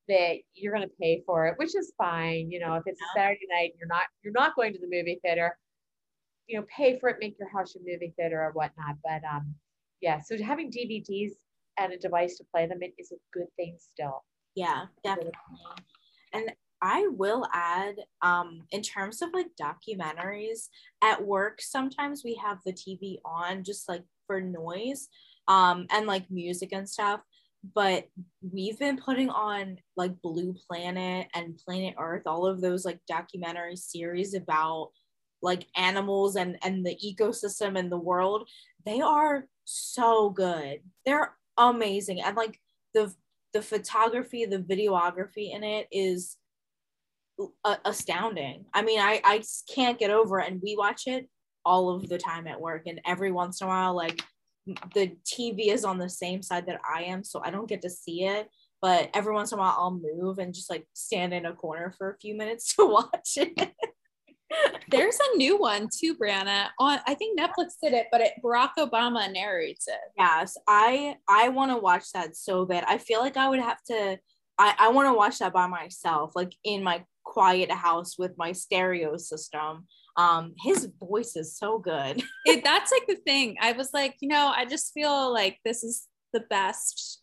that 0.08 0.38
you're 0.54 0.74
going 0.74 0.86
to 0.86 0.94
pay 1.00 1.22
for 1.24 1.46
it, 1.46 1.54
which 1.56 1.74
is 1.76 1.92
fine. 1.96 2.50
You 2.50 2.60
know, 2.60 2.74
if 2.74 2.82
it's 2.86 3.00
yeah. 3.14 3.22
Saturday 3.22 3.46
night, 3.50 3.72
you're 3.78 3.88
not 3.88 4.04
you're 4.22 4.32
not 4.32 4.56
going 4.56 4.72
to 4.72 4.78
the 4.78 4.88
movie 4.90 5.20
theater. 5.22 5.56
You 6.46 6.58
know, 6.58 6.66
pay 6.74 6.98
for 6.98 7.08
it, 7.08 7.18
make 7.20 7.36
your 7.38 7.48
house 7.48 7.74
your 7.74 7.84
movie 7.86 8.12
theater 8.16 8.42
or 8.42 8.50
whatnot. 8.52 8.96
But 9.04 9.22
um, 9.30 9.54
yeah. 10.00 10.20
So 10.20 10.36
having 10.42 10.70
DVDs 10.70 11.32
and 11.78 11.92
a 11.92 11.98
device 11.98 12.36
to 12.38 12.44
play 12.52 12.66
them 12.66 12.82
in 12.82 12.92
is 12.98 13.12
a 13.12 13.16
good 13.32 13.46
thing 13.56 13.76
still. 13.78 14.24
Yeah, 14.56 14.86
definitely. 15.04 15.32
And 16.32 16.50
I 16.82 17.08
will 17.10 17.46
add, 17.52 17.96
um, 18.22 18.62
in 18.70 18.82
terms 18.82 19.22
of 19.22 19.30
like 19.34 19.48
documentaries 19.60 20.68
at 21.02 21.24
work, 21.24 21.60
sometimes 21.60 22.22
we 22.24 22.34
have 22.42 22.58
the 22.64 22.72
TV 22.72 23.18
on 23.24 23.64
just 23.64 23.88
like 23.88 24.02
for 24.26 24.40
noise 24.40 25.08
um, 25.50 25.86
and 25.90 26.06
like 26.06 26.30
music 26.30 26.70
and 26.72 26.88
stuff. 26.88 27.20
But 27.74 28.08
we've 28.40 28.78
been 28.78 28.96
putting 28.96 29.28
on 29.28 29.78
like 29.96 30.22
Blue 30.22 30.54
Planet 30.66 31.26
and 31.34 31.58
Planet 31.58 31.96
Earth, 31.98 32.22
all 32.24 32.46
of 32.46 32.60
those 32.60 32.86
like 32.86 33.00
documentary 33.06 33.76
series 33.76 34.32
about 34.32 34.92
like 35.42 35.66
animals 35.76 36.36
and 36.36 36.56
and 36.62 36.86
the 36.86 36.96
ecosystem 37.04 37.78
and 37.78 37.90
the 37.92 37.98
world. 37.98 38.48
They 38.86 39.00
are 39.00 39.46
so 39.64 40.30
good. 40.30 40.80
They're 41.04 41.36
amazing. 41.58 42.22
And 42.22 42.36
like 42.36 42.58
the 42.94 43.12
the 43.52 43.60
photography, 43.60 44.46
the 44.46 44.60
videography 44.60 45.54
in 45.54 45.64
it 45.64 45.88
is 45.90 46.36
astounding. 47.84 48.66
I 48.72 48.82
mean, 48.82 49.00
I 49.00 49.20
I 49.24 49.42
can't 49.74 49.98
get 49.98 50.10
over 50.10 50.40
it, 50.40 50.50
and 50.50 50.62
we 50.62 50.76
watch 50.76 51.06
it 51.06 51.28
all 51.64 51.90
of 51.90 52.08
the 52.08 52.18
time 52.18 52.46
at 52.46 52.60
work, 52.60 52.84
and 52.86 53.00
every 53.04 53.32
once 53.32 53.60
in 53.60 53.66
a 53.66 53.68
while, 53.68 53.94
like 53.94 54.22
the 54.94 55.16
TV 55.24 55.68
is 55.68 55.84
on 55.84 55.98
the 55.98 56.08
same 56.08 56.42
side 56.42 56.66
that 56.66 56.80
I 56.88 57.04
am, 57.04 57.24
so 57.24 57.40
I 57.44 57.50
don't 57.50 57.68
get 57.68 57.82
to 57.82 57.90
see 57.90 58.24
it. 58.24 58.48
But 58.80 59.10
every 59.14 59.34
once 59.34 59.52
in 59.52 59.58
a 59.58 59.60
while, 59.60 59.76
I'll 59.76 59.90
move 59.90 60.38
and 60.38 60.54
just 60.54 60.70
like 60.70 60.86
stand 60.94 61.34
in 61.34 61.46
a 61.46 61.52
corner 61.52 61.94
for 61.96 62.10
a 62.10 62.18
few 62.18 62.34
minutes 62.34 62.74
to 62.76 62.86
watch 62.86 63.36
it. 63.36 63.72
There's 64.90 65.18
a 65.20 65.36
new 65.36 65.58
one 65.58 65.88
too, 65.94 66.16
Brianna. 66.16 66.68
On 66.78 66.98
I 67.06 67.14
think 67.14 67.38
Netflix 67.38 67.74
did 67.82 67.92
it, 67.92 68.06
but 68.10 68.20
it, 68.20 68.32
Barack 68.42 68.70
Obama 68.78 69.32
narrates 69.32 69.86
it. 69.86 70.00
Yes, 70.18 70.56
I 70.66 71.16
I 71.28 71.50
want 71.50 71.70
to 71.70 71.76
watch 71.76 72.10
that 72.14 72.36
so 72.36 72.64
bad. 72.64 72.84
I 72.88 72.98
feel 72.98 73.20
like 73.20 73.36
I 73.36 73.48
would 73.48 73.60
have 73.60 73.82
to. 73.84 74.18
I 74.58 74.74
I 74.78 74.88
want 74.88 75.08
to 75.08 75.14
watch 75.14 75.38
that 75.38 75.52
by 75.52 75.68
myself, 75.68 76.32
like 76.34 76.52
in 76.64 76.82
my 76.82 77.04
quiet 77.22 77.70
house 77.70 78.18
with 78.18 78.36
my 78.36 78.50
stereo 78.50 79.16
system. 79.16 79.86
Um, 80.20 80.54
his 80.58 80.88
voice 80.98 81.34
is 81.36 81.56
so 81.56 81.78
good. 81.78 82.22
it, 82.44 82.62
that's 82.62 82.92
like 82.92 83.06
the 83.06 83.22
thing. 83.26 83.56
I 83.60 83.72
was 83.72 83.90
like, 83.94 84.16
you 84.20 84.28
know, 84.28 84.52
I 84.54 84.64
just 84.66 84.92
feel 84.92 85.32
like 85.32 85.58
this 85.64 85.82
is 85.82 86.06
the 86.32 86.40
best 86.50 87.22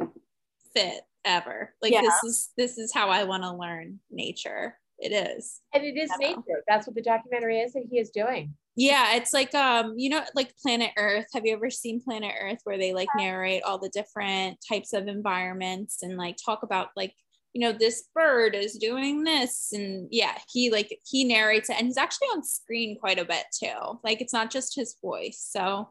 fit 0.75 1.01
ever. 1.25 1.73
Like 1.81 1.93
yeah. 1.93 2.01
this 2.01 2.23
is 2.23 2.49
this 2.57 2.77
is 2.77 2.93
how 2.93 3.09
I 3.09 3.23
want 3.23 3.43
to 3.43 3.53
learn 3.53 3.99
nature. 4.09 4.77
It 4.99 5.09
is. 5.09 5.61
And 5.73 5.83
it 5.83 5.95
is 5.95 6.09
nature. 6.19 6.63
That's 6.67 6.87
what 6.87 6.95
the 6.95 7.03
documentary 7.03 7.59
is 7.59 7.73
that 7.73 7.83
he 7.89 7.99
is 7.99 8.09
doing. 8.09 8.55
Yeah, 8.75 9.15
it's 9.15 9.33
like 9.33 9.53
um, 9.53 9.93
you 9.97 10.09
know, 10.09 10.23
like 10.35 10.55
Planet 10.57 10.91
Earth. 10.97 11.27
Have 11.33 11.45
you 11.45 11.53
ever 11.53 11.69
seen 11.69 12.01
Planet 12.01 12.33
Earth 12.39 12.59
where 12.63 12.77
they 12.77 12.93
like 12.93 13.09
narrate 13.15 13.63
all 13.63 13.77
the 13.77 13.89
different 13.89 14.57
types 14.67 14.93
of 14.93 15.07
environments 15.07 16.03
and 16.03 16.17
like 16.17 16.37
talk 16.43 16.63
about 16.63 16.89
like 16.95 17.13
you 17.57 17.61
know 17.61 17.71
this 17.71 18.07
bird 18.13 18.53
is 18.53 18.77
doing 18.77 19.23
this. 19.23 19.69
And 19.73 20.07
yeah 20.11 20.37
he 20.47 20.69
like 20.69 20.95
he 21.07 21.23
narrates 21.23 21.71
it. 21.71 21.77
And 21.79 21.87
he's 21.87 21.97
actually 21.97 22.27
on 22.27 22.43
screen 22.43 22.99
quite 22.99 23.17
a 23.17 23.25
bit 23.25 23.45
too. 23.51 23.99
Like 24.03 24.21
it's 24.21 24.31
not 24.31 24.51
just 24.51 24.75
his 24.75 24.95
voice. 25.03 25.43
So 25.49 25.89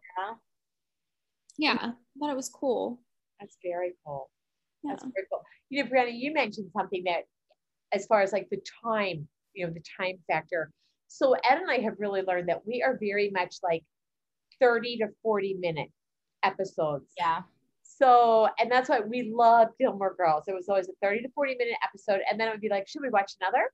yeah. 1.59 1.73
yeah 1.75 1.79
I 1.83 2.21
thought 2.21 2.31
it 2.31 2.37
was 2.37 2.49
cool. 2.49 3.01
That's 3.41 3.57
very 3.65 3.95
cool. 4.07 4.31
Yeah. 4.85 4.93
that's 4.93 5.03
very 5.03 5.27
cool. 5.29 5.43
You 5.69 5.83
know 5.83 5.91
brianna 5.91 6.13
you 6.17 6.33
mentioned 6.33 6.71
something 6.73 7.03
that 7.07 7.25
as 7.93 8.07
far 8.07 8.21
as 8.21 8.33
like 8.33 8.47
the 8.49 8.63
time 8.85 9.27
you 9.53 9.67
know 9.67 9.73
the 9.73 9.83
time 10.01 10.19
factor. 10.29 10.71
So 11.09 11.33
ed 11.33 11.59
and 11.59 11.69
i 11.69 11.79
have 11.79 11.95
really 11.99 12.23
learned 12.23 12.49
that 12.49 12.65
we 12.65 12.81
are 12.81 12.97
very 12.97 13.31
much 13.31 13.57
like 13.65 13.83
30 14.61 14.99
to 14.99 15.09
40 15.21 15.55
minute 15.55 15.89
episodes. 16.45 17.07
Yeah 17.19 17.41
so, 17.99 18.49
and 18.59 18.71
that's 18.71 18.91
why 18.91 19.01
we 19.01 19.33
love 19.35 19.69
Gilmore 19.81 20.15
Girls. 20.19 20.45
It 20.47 20.55
was 20.55 20.69
always 20.69 20.89
a 20.89 20.93
30 21.03 21.23
to 21.23 21.29
40 21.35 21.57
minute 21.59 21.77
episode. 21.83 22.21
And 22.31 22.39
then 22.39 22.49
it 22.49 22.51
would 22.51 22.61
be 22.61 22.69
like, 22.69 22.87
should 22.87 23.01
we 23.01 23.09
watch 23.09 23.33
another? 23.41 23.71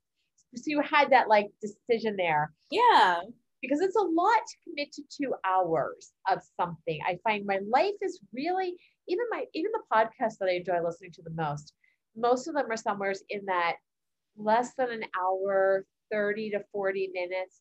So 0.55 0.63
you 0.67 0.81
had 0.81 1.11
that 1.11 1.29
like 1.29 1.49
decision 1.61 2.15
there. 2.17 2.53
Yeah. 2.71 3.21
Because 3.61 3.81
it's 3.81 3.97
a 3.97 4.01
lot 4.01 4.39
to 4.47 4.57
commit 4.65 4.93
to 4.93 5.03
two 5.11 5.35
hours 5.45 6.13
of 6.31 6.41
something. 6.61 7.01
I 7.07 7.19
find 7.25 7.45
my 7.47 7.59
life 7.69 7.95
is 8.01 8.21
really, 8.33 8.77
even 9.09 9.25
my, 9.31 9.45
even 9.55 9.73
the 9.73 9.83
podcasts 9.93 10.39
that 10.39 10.49
I 10.49 10.53
enjoy 10.53 10.85
listening 10.85 11.13
to 11.13 11.23
the 11.23 11.31
most, 11.31 11.73
most 12.17 12.47
of 12.47 12.55
them 12.55 12.71
are 12.71 12.77
somewhere 12.77 13.15
in 13.29 13.45
that 13.47 13.77
less 14.37 14.75
than 14.77 14.91
an 14.91 15.05
hour, 15.21 15.85
30 16.13 16.51
to 16.51 16.61
40 16.73 17.11
minutes, 17.13 17.61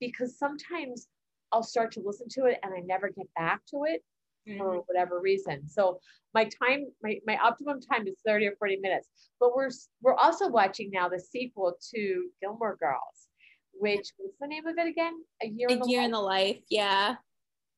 because 0.00 0.36
sometimes 0.36 1.06
I'll 1.52 1.62
start 1.62 1.92
to 1.92 2.02
listen 2.04 2.26
to 2.30 2.46
it 2.46 2.58
and 2.62 2.72
I 2.74 2.80
never 2.80 3.08
get 3.08 3.26
back 3.36 3.60
to 3.70 3.82
it 3.86 4.02
mm-hmm. 4.48 4.58
for 4.58 4.82
whatever 4.86 5.20
reason. 5.20 5.68
So 5.68 6.00
my 6.34 6.44
time, 6.44 6.86
my, 7.02 7.18
my 7.26 7.36
optimum 7.36 7.80
time 7.80 8.06
is 8.06 8.14
30 8.26 8.46
or 8.46 8.56
40 8.58 8.76
minutes. 8.76 9.08
But 9.40 9.54
we're 9.54 9.70
we're 10.02 10.14
also 10.14 10.48
watching 10.48 10.90
now 10.92 11.08
the 11.08 11.20
sequel 11.20 11.76
to 11.94 12.28
Gilmore 12.40 12.76
Girls, 12.76 13.28
which 13.74 14.08
what's 14.16 14.38
the 14.40 14.46
name 14.46 14.66
of 14.66 14.78
it 14.78 14.86
again? 14.86 15.14
A 15.42 15.46
year, 15.46 15.68
a 15.68 15.72
in, 15.72 15.78
the 15.80 15.88
year 15.88 16.00
life. 16.00 16.04
in 16.06 16.10
the 16.12 16.20
life. 16.20 16.58
Yeah. 16.70 17.14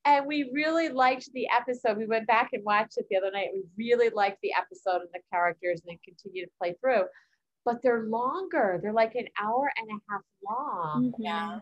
And 0.06 0.26
we 0.26 0.50
really 0.52 0.90
liked 0.90 1.30
the 1.32 1.48
episode. 1.48 1.96
We 1.96 2.06
went 2.06 2.26
back 2.26 2.50
and 2.52 2.62
watched 2.62 2.98
it 2.98 3.06
the 3.08 3.16
other 3.16 3.30
night. 3.30 3.48
We 3.54 3.64
really 3.78 4.10
liked 4.10 4.38
the 4.42 4.52
episode 4.52 5.00
and 5.00 5.08
the 5.14 5.20
characters 5.32 5.80
and 5.80 5.92
then 5.92 5.98
continue 6.04 6.44
to 6.44 6.50
play 6.60 6.74
through. 6.78 7.04
But 7.64 7.82
they're 7.82 8.02
longer. 8.02 8.78
They're 8.82 8.92
like 8.92 9.14
an 9.14 9.28
hour 9.40 9.72
and 9.74 9.88
a 9.88 10.12
half 10.12 10.20
long. 10.46 11.12
Mm-hmm. 11.12 11.22
Yeah. 11.22 11.60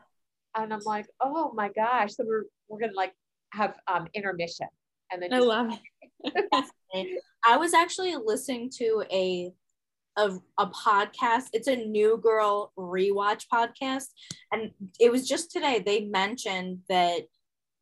And 0.57 0.75
I'm 0.75 0.81
like, 0.85 1.07
oh 1.21 1.53
my 1.55 1.69
gosh. 1.69 2.17
So 2.17 2.25
we're 2.27 2.45
we're 2.69 2.81
gonna 2.81 2.93
like 2.97 3.13
have 3.53 3.79
um 3.87 4.09
intermission 4.13 4.67
and 5.13 5.23
then 5.23 5.33
I 5.33 5.39
love 5.39 5.73
it. 6.25 7.21
I 7.45 7.57
was 7.57 7.75
actually 7.75 8.15
listening 8.17 8.71
to 8.79 9.05
a, 9.11 9.53
a 10.17 10.31
a 10.59 10.67
podcast. 10.67 11.47
It's 11.53 11.69
a 11.69 11.77
New 11.77 12.19
Girl 12.19 12.73
rewatch 12.79 13.47
podcast, 13.53 14.07
and 14.53 14.71
it 15.01 15.11
was 15.11 15.29
just 15.29 15.51
today 15.51 15.83
they 15.85 16.03
mentioned 16.03 16.81
that 16.89 17.23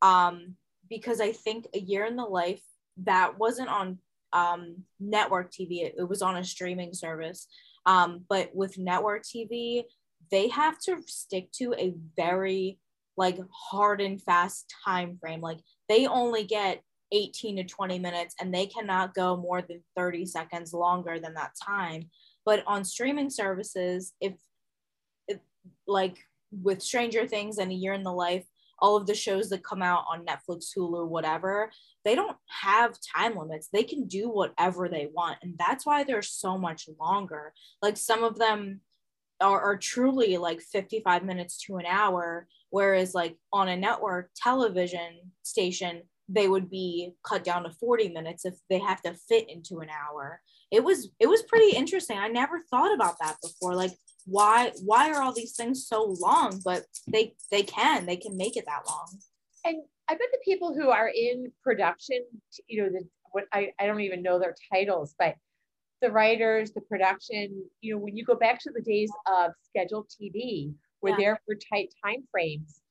um 0.01 0.55
because 0.89 1.21
I 1.21 1.31
think 1.31 1.67
a 1.73 1.79
year 1.79 2.05
in 2.05 2.15
the 2.15 2.23
life 2.23 2.61
that 3.03 3.37
wasn't 3.37 3.69
on 3.69 3.99
um 4.33 4.83
network 4.99 5.51
TV. 5.51 5.83
It, 5.83 5.95
it 5.99 6.09
was 6.09 6.21
on 6.21 6.37
a 6.37 6.43
streaming 6.43 6.93
service. 6.93 7.47
Um, 7.85 8.25
but 8.29 8.53
with 8.53 8.77
network 8.77 9.23
TV, 9.23 9.83
they 10.29 10.49
have 10.49 10.79
to 10.81 11.01
stick 11.07 11.51
to 11.53 11.73
a 11.77 11.93
very 12.15 12.77
like 13.17 13.39
hard 13.51 14.01
and 14.01 14.21
fast 14.21 14.73
time 14.85 15.17
frame. 15.19 15.41
Like 15.41 15.59
they 15.89 16.07
only 16.07 16.43
get 16.43 16.81
18 17.11 17.57
to 17.57 17.63
20 17.63 17.99
minutes 17.99 18.35
and 18.39 18.53
they 18.53 18.65
cannot 18.65 19.13
go 19.13 19.35
more 19.35 19.61
than 19.61 19.83
30 19.95 20.25
seconds 20.25 20.73
longer 20.73 21.19
than 21.19 21.33
that 21.33 21.51
time 21.61 22.09
but 22.45 22.63
on 22.67 22.83
streaming 22.83 23.29
services 23.29 24.13
if, 24.21 24.33
if 25.27 25.39
like 25.87 26.17
with 26.51 26.81
stranger 26.81 27.27
things 27.27 27.57
and 27.57 27.71
a 27.71 27.75
year 27.75 27.93
in 27.93 28.03
the 28.03 28.11
life 28.11 28.45
all 28.81 28.97
of 28.97 29.05
the 29.05 29.13
shows 29.13 29.49
that 29.49 29.63
come 29.63 29.81
out 29.81 30.03
on 30.11 30.25
Netflix, 30.25 30.75
Hulu, 30.75 31.07
whatever, 31.07 31.71
they 32.03 32.15
don't 32.15 32.37
have 32.47 32.97
time 33.15 33.37
limits. 33.37 33.69
They 33.71 33.83
can 33.83 34.07
do 34.07 34.27
whatever 34.27 34.89
they 34.89 35.09
want. 35.13 35.37
And 35.43 35.55
that's 35.57 35.85
why 35.85 36.03
they're 36.03 36.23
so 36.23 36.57
much 36.57 36.89
longer. 36.99 37.53
Like 37.81 37.95
some 37.95 38.23
of 38.23 38.39
them 38.39 38.81
are, 39.39 39.61
are 39.61 39.77
truly 39.77 40.37
like 40.37 40.61
55 40.61 41.23
minutes 41.23 41.61
to 41.65 41.77
an 41.77 41.85
hour. 41.85 42.47
Whereas, 42.71 43.13
like 43.13 43.37
on 43.53 43.67
a 43.67 43.77
network 43.77 44.29
television 44.35 45.31
station, 45.43 46.03
they 46.33 46.47
would 46.47 46.69
be 46.69 47.13
cut 47.23 47.43
down 47.43 47.63
to 47.63 47.71
40 47.71 48.09
minutes 48.09 48.45
if 48.45 48.55
they 48.69 48.79
have 48.79 49.01
to 49.03 49.13
fit 49.13 49.49
into 49.49 49.79
an 49.79 49.89
hour. 49.89 50.41
It 50.71 50.83
was 50.83 51.09
it 51.19 51.27
was 51.27 51.43
pretty 51.43 51.75
interesting. 51.75 52.17
I 52.17 52.27
never 52.27 52.61
thought 52.69 52.93
about 52.93 53.15
that 53.19 53.37
before. 53.41 53.75
Like 53.75 53.91
why 54.25 54.71
why 54.83 55.11
are 55.11 55.21
all 55.21 55.33
these 55.33 55.55
things 55.55 55.87
so 55.87 56.15
long? 56.19 56.61
But 56.63 56.83
they 57.07 57.35
they 57.51 57.63
can 57.63 58.05
they 58.05 58.17
can 58.17 58.37
make 58.37 58.55
it 58.55 58.65
that 58.65 58.83
long. 58.87 59.19
And 59.65 59.83
I 60.07 60.13
bet 60.13 60.27
the 60.31 60.39
people 60.43 60.73
who 60.73 60.89
are 60.89 61.09
in 61.09 61.51
production, 61.63 62.23
you 62.67 62.83
know, 62.83 62.89
the 62.89 63.07
what 63.31 63.45
I, 63.53 63.71
I 63.79 63.85
don't 63.85 64.01
even 64.01 64.21
know 64.21 64.39
their 64.39 64.55
titles, 64.73 65.15
but 65.17 65.35
the 66.01 66.11
writers, 66.11 66.71
the 66.71 66.81
production, 66.81 67.63
you 67.81 67.93
know, 67.93 67.99
when 67.99 68.17
you 68.17 68.25
go 68.25 68.35
back 68.35 68.59
to 68.61 68.71
the 68.73 68.81
days 68.81 69.11
of 69.27 69.51
scheduled 69.69 70.07
TV, 70.09 70.73
where 70.99 71.13
yeah. 71.13 71.17
there 71.17 71.41
were 71.47 71.55
tight 71.71 71.93
time 72.03 72.23
frames, 72.31 72.81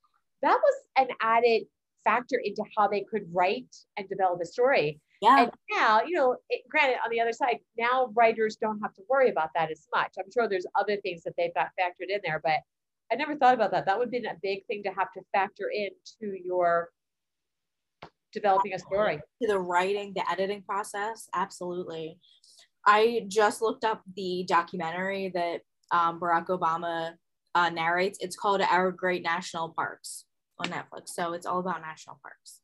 that 0.43 0.59
was 0.63 0.75
an 0.97 1.09
added 1.21 1.65
factor 2.05 2.41
into 2.43 2.63
how 2.77 2.89
they 2.89 3.05
could 3.11 3.25
write 3.33 3.75
and 3.97 4.09
develop 4.09 4.41
a 4.43 4.47
story. 4.47 5.01
Yeah. 5.23 5.43
And 5.43 5.51
now, 5.71 6.01
you 6.07 6.17
know, 6.17 6.37
it, 6.49 6.63
granted, 6.71 6.97
on 7.05 7.11
the 7.11 7.21
other 7.21 7.33
side, 7.33 7.59
now 7.77 8.11
writers 8.15 8.57
don't 8.57 8.81
have 8.81 8.95
to 8.95 9.03
worry 9.09 9.31
about 9.31 9.51
that 9.55 9.71
as 9.71 9.87
much. 9.95 10.15
I'm 10.19 10.31
sure 10.33 10.49
there's 10.49 10.67
other 10.79 10.97
things 11.03 11.23
that 11.25 11.35
they've 11.37 11.55
got 11.55 11.69
factored 11.79 12.09
in 12.09 12.21
there, 12.25 12.41
but 12.43 12.61
I 13.13 13.17
never 13.17 13.37
thought 13.37 13.55
about 13.55 13.71
that. 13.73 13.87
That 13.87 13.99
would 13.99 14.07
have 14.07 14.13
been 14.13 14.27
a 14.27 14.39
big 14.43 14.65
thing 14.67 14.83
to 14.85 14.91
have 14.91 15.13
to 15.13 15.21
factor 15.33 15.71
into 15.73 16.37
your 16.43 16.91
developing 18.33 18.73
a 18.73 18.79
story. 18.79 19.21
To 19.43 19.49
the 19.49 19.59
writing, 19.59 20.13
the 20.15 20.29
editing 20.31 20.63
process, 20.63 21.29
absolutely. 21.35 22.19
I 22.87 23.25
just 23.29 23.61
looked 23.61 23.85
up 23.85 24.03
the 24.17 24.47
documentary 24.49 25.31
that 25.35 25.61
um, 25.91 26.19
Barack 26.21 26.47
Obama 26.47 27.13
uh, 27.55 27.69
narrates. 27.69 28.19
It's 28.23 28.37
called 28.37 28.63
Our 28.63 28.91
Great 28.93 29.23
National 29.23 29.71
Parks 29.71 30.25
on 30.61 30.71
Netflix. 30.71 31.09
So 31.09 31.33
it's 31.33 31.47
all 31.47 31.61
about 31.61 31.81
national 31.81 32.19
parks. 32.23 32.61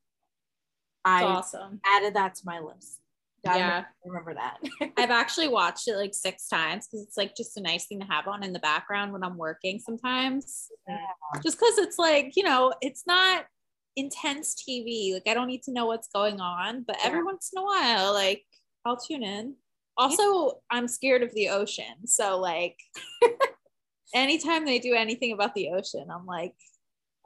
That's 1.05 1.23
I 1.23 1.25
awesome. 1.25 1.81
added 1.85 2.15
that 2.15 2.35
to 2.37 2.43
my 2.45 2.61
list. 2.61 3.01
I 3.49 3.59
yeah, 3.59 3.85
remember 4.05 4.35
that. 4.35 4.59
I've 4.97 5.11
actually 5.11 5.49
watched 5.49 5.87
it 5.89 5.97
like 5.97 6.15
six 6.15 6.49
times 6.49 6.87
because 6.87 7.07
it's 7.07 7.17
like 7.17 7.37
just 7.37 7.57
a 7.57 7.61
nice 7.61 7.87
thing 7.87 8.01
to 8.01 8.07
have 8.07 8.27
on 8.27 8.43
in 8.43 8.53
the 8.53 8.59
background 8.59 9.13
when 9.13 9.23
I'm 9.23 9.37
working 9.37 9.79
sometimes. 9.79 10.69
Yeah. 10.89 10.99
Just 11.43 11.59
because 11.59 11.79
it's 11.79 11.99
like 11.99 12.33
you 12.35 12.43
know, 12.43 12.73
it's 12.81 13.05
not 13.07 13.45
intense 13.95 14.55
TV. 14.55 15.15
Like 15.15 15.29
I 15.29 15.35
don't 15.35 15.47
need 15.47 15.63
to 15.65 15.73
know 15.73 15.87
what's 15.87 16.09
going 16.09 16.41
on, 16.41 16.85
but 16.87 16.97
every 17.05 17.23
once 17.23 17.51
in 17.55 17.63
a 17.63 17.65
while, 17.65 18.13
like 18.13 18.43
I'll 18.85 18.97
tune 18.97 19.23
in. 19.23 19.55
Also, 19.97 20.61
I'm 20.71 20.89
scared 20.89 21.23
of 21.23 21.33
the 21.35 21.49
ocean. 21.49 22.07
So 22.07 22.39
like 22.39 22.77
anytime 24.15 24.65
they 24.65 24.79
do 24.79 24.95
anything 24.95 25.33
about 25.33 25.55
the 25.55 25.71
ocean, 25.71 26.07
I'm 26.11 26.27
like, 26.27 26.55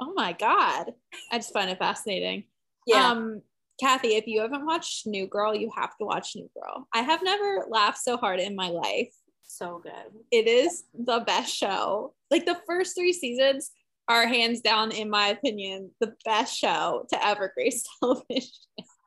oh 0.01 0.13
my 0.15 0.33
God. 0.33 0.93
I 1.31 1.39
just 1.39 1.53
find 1.53 1.71
it 1.71 1.79
fascinating. 1.79 2.45
Yeah. 2.87 3.11
Um, 3.11 3.43
Kathy, 3.79 4.17
if 4.17 4.27
you 4.27 4.41
haven't 4.43 4.67
watched 4.67 5.07
New 5.07 5.27
Girl, 5.27 5.55
you 5.55 5.71
have 5.75 5.97
to 5.99 6.05
watch 6.05 6.33
New 6.35 6.51
Girl. 6.55 6.87
I 6.95 7.01
have 7.01 7.23
never 7.23 7.65
laughed 7.69 7.99
so 7.99 8.17
hard 8.17 8.41
in 8.41 8.55
my 8.55 8.69
life. 8.69 9.13
So 9.43 9.81
good. 9.83 9.93
It 10.31 10.47
is 10.47 10.85
the 10.95 11.21
best 11.21 11.55
show. 11.55 12.15
Like 12.31 12.47
the 12.47 12.61
first 12.67 12.95
three 12.95 13.13
seasons, 13.13 13.71
are 14.11 14.27
hands 14.27 14.61
down, 14.61 14.91
in 14.91 15.09
my 15.09 15.29
opinion, 15.29 15.89
the 16.01 16.13
best 16.25 16.59
show 16.59 17.07
to 17.11 17.27
ever 17.27 17.53
grace 17.55 17.85
television. 18.01 18.51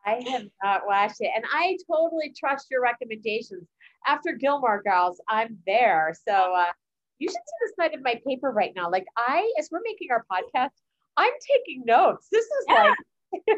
I 0.05 0.23
have 0.29 0.45
not 0.63 0.81
watched 0.87 1.17
it, 1.19 1.29
and 1.35 1.43
I 1.51 1.77
totally 1.91 2.33
trust 2.37 2.67
your 2.71 2.81
recommendations. 2.81 3.67
After 4.07 4.31
Gilmore 4.31 4.81
Girls, 4.81 5.21
I'm 5.27 5.57
there. 5.67 6.13
So 6.25 6.33
uh, 6.33 6.71
you 7.19 7.27
should 7.27 7.33
see 7.33 7.65
the 7.65 7.83
side 7.83 7.93
of 7.93 8.01
my 8.01 8.19
paper 8.25 8.51
right 8.51 8.71
now. 8.75 8.89
Like 8.89 9.05
I, 9.17 9.51
as 9.59 9.67
we're 9.71 9.81
making 9.83 10.07
our 10.11 10.25
podcast, 10.31 10.71
I'm 11.17 11.33
taking 11.55 11.83
notes. 11.85 12.27
This 12.31 12.45
is 12.45 12.65
yeah. 12.67 12.93
like. 13.33 13.45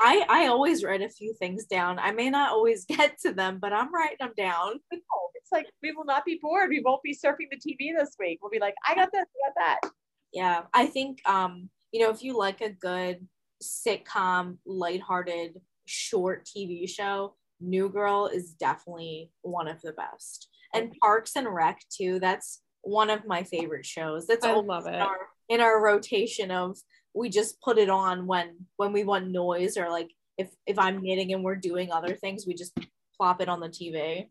I 0.00 0.24
I 0.28 0.46
always 0.46 0.84
write 0.84 1.02
a 1.02 1.08
few 1.08 1.34
things 1.34 1.66
down. 1.66 1.98
I 1.98 2.12
may 2.12 2.30
not 2.30 2.50
always 2.50 2.84
get 2.88 3.18
to 3.20 3.32
them, 3.32 3.58
but 3.60 3.72
I'm 3.72 3.92
writing 3.92 4.18
them 4.20 4.32
down. 4.36 4.74
it's 4.90 5.52
like 5.52 5.66
we 5.82 5.92
will 5.92 6.04
not 6.04 6.24
be 6.24 6.38
bored. 6.40 6.70
We 6.70 6.82
won't 6.84 7.02
be 7.02 7.14
surfing 7.14 7.48
the 7.50 7.56
TV 7.56 7.96
this 7.96 8.16
week. 8.18 8.38
We'll 8.42 8.50
be 8.50 8.58
like, 8.58 8.74
I 8.86 8.94
got 8.94 9.10
this, 9.12 9.24
I 9.24 9.48
got 9.48 9.54
that. 9.82 9.90
Yeah, 10.32 10.62
I 10.74 10.86
think 10.86 11.26
um, 11.28 11.70
you 11.92 12.00
know, 12.00 12.10
if 12.10 12.22
you 12.22 12.36
like 12.36 12.60
a 12.60 12.70
good 12.70 13.26
sitcom, 13.62 14.58
lighthearted, 14.66 15.60
short 15.86 16.44
TV 16.46 16.88
show, 16.88 17.34
New 17.60 17.88
Girl 17.88 18.26
is 18.26 18.52
definitely 18.52 19.30
one 19.42 19.68
of 19.68 19.80
the 19.80 19.92
best. 19.92 20.48
And 20.74 20.92
Parks 21.00 21.36
and 21.36 21.48
Rec 21.48 21.80
too. 21.90 22.18
That's 22.20 22.60
one 22.82 23.08
of 23.08 23.26
my 23.26 23.44
favorite 23.44 23.86
shows. 23.86 24.26
That's 24.26 24.44
I 24.44 24.52
love 24.52 24.86
it. 24.86 24.94
Our, 24.94 25.28
in 25.48 25.60
our 25.60 25.82
rotation 25.82 26.50
of 26.50 26.78
we 27.14 27.28
just 27.28 27.60
put 27.60 27.78
it 27.78 27.88
on 27.88 28.26
when 28.26 28.66
when 28.76 28.92
we 28.92 29.04
want 29.04 29.28
noise 29.28 29.76
or 29.76 29.88
like 29.90 30.10
if 30.38 30.48
if 30.66 30.78
I'm 30.78 31.02
knitting 31.02 31.32
and 31.32 31.42
we're 31.42 31.56
doing 31.56 31.90
other 31.90 32.14
things, 32.14 32.46
we 32.46 32.54
just 32.54 32.78
plop 33.16 33.40
it 33.40 33.48
on 33.48 33.60
the 33.60 33.68
TV. 33.68 34.28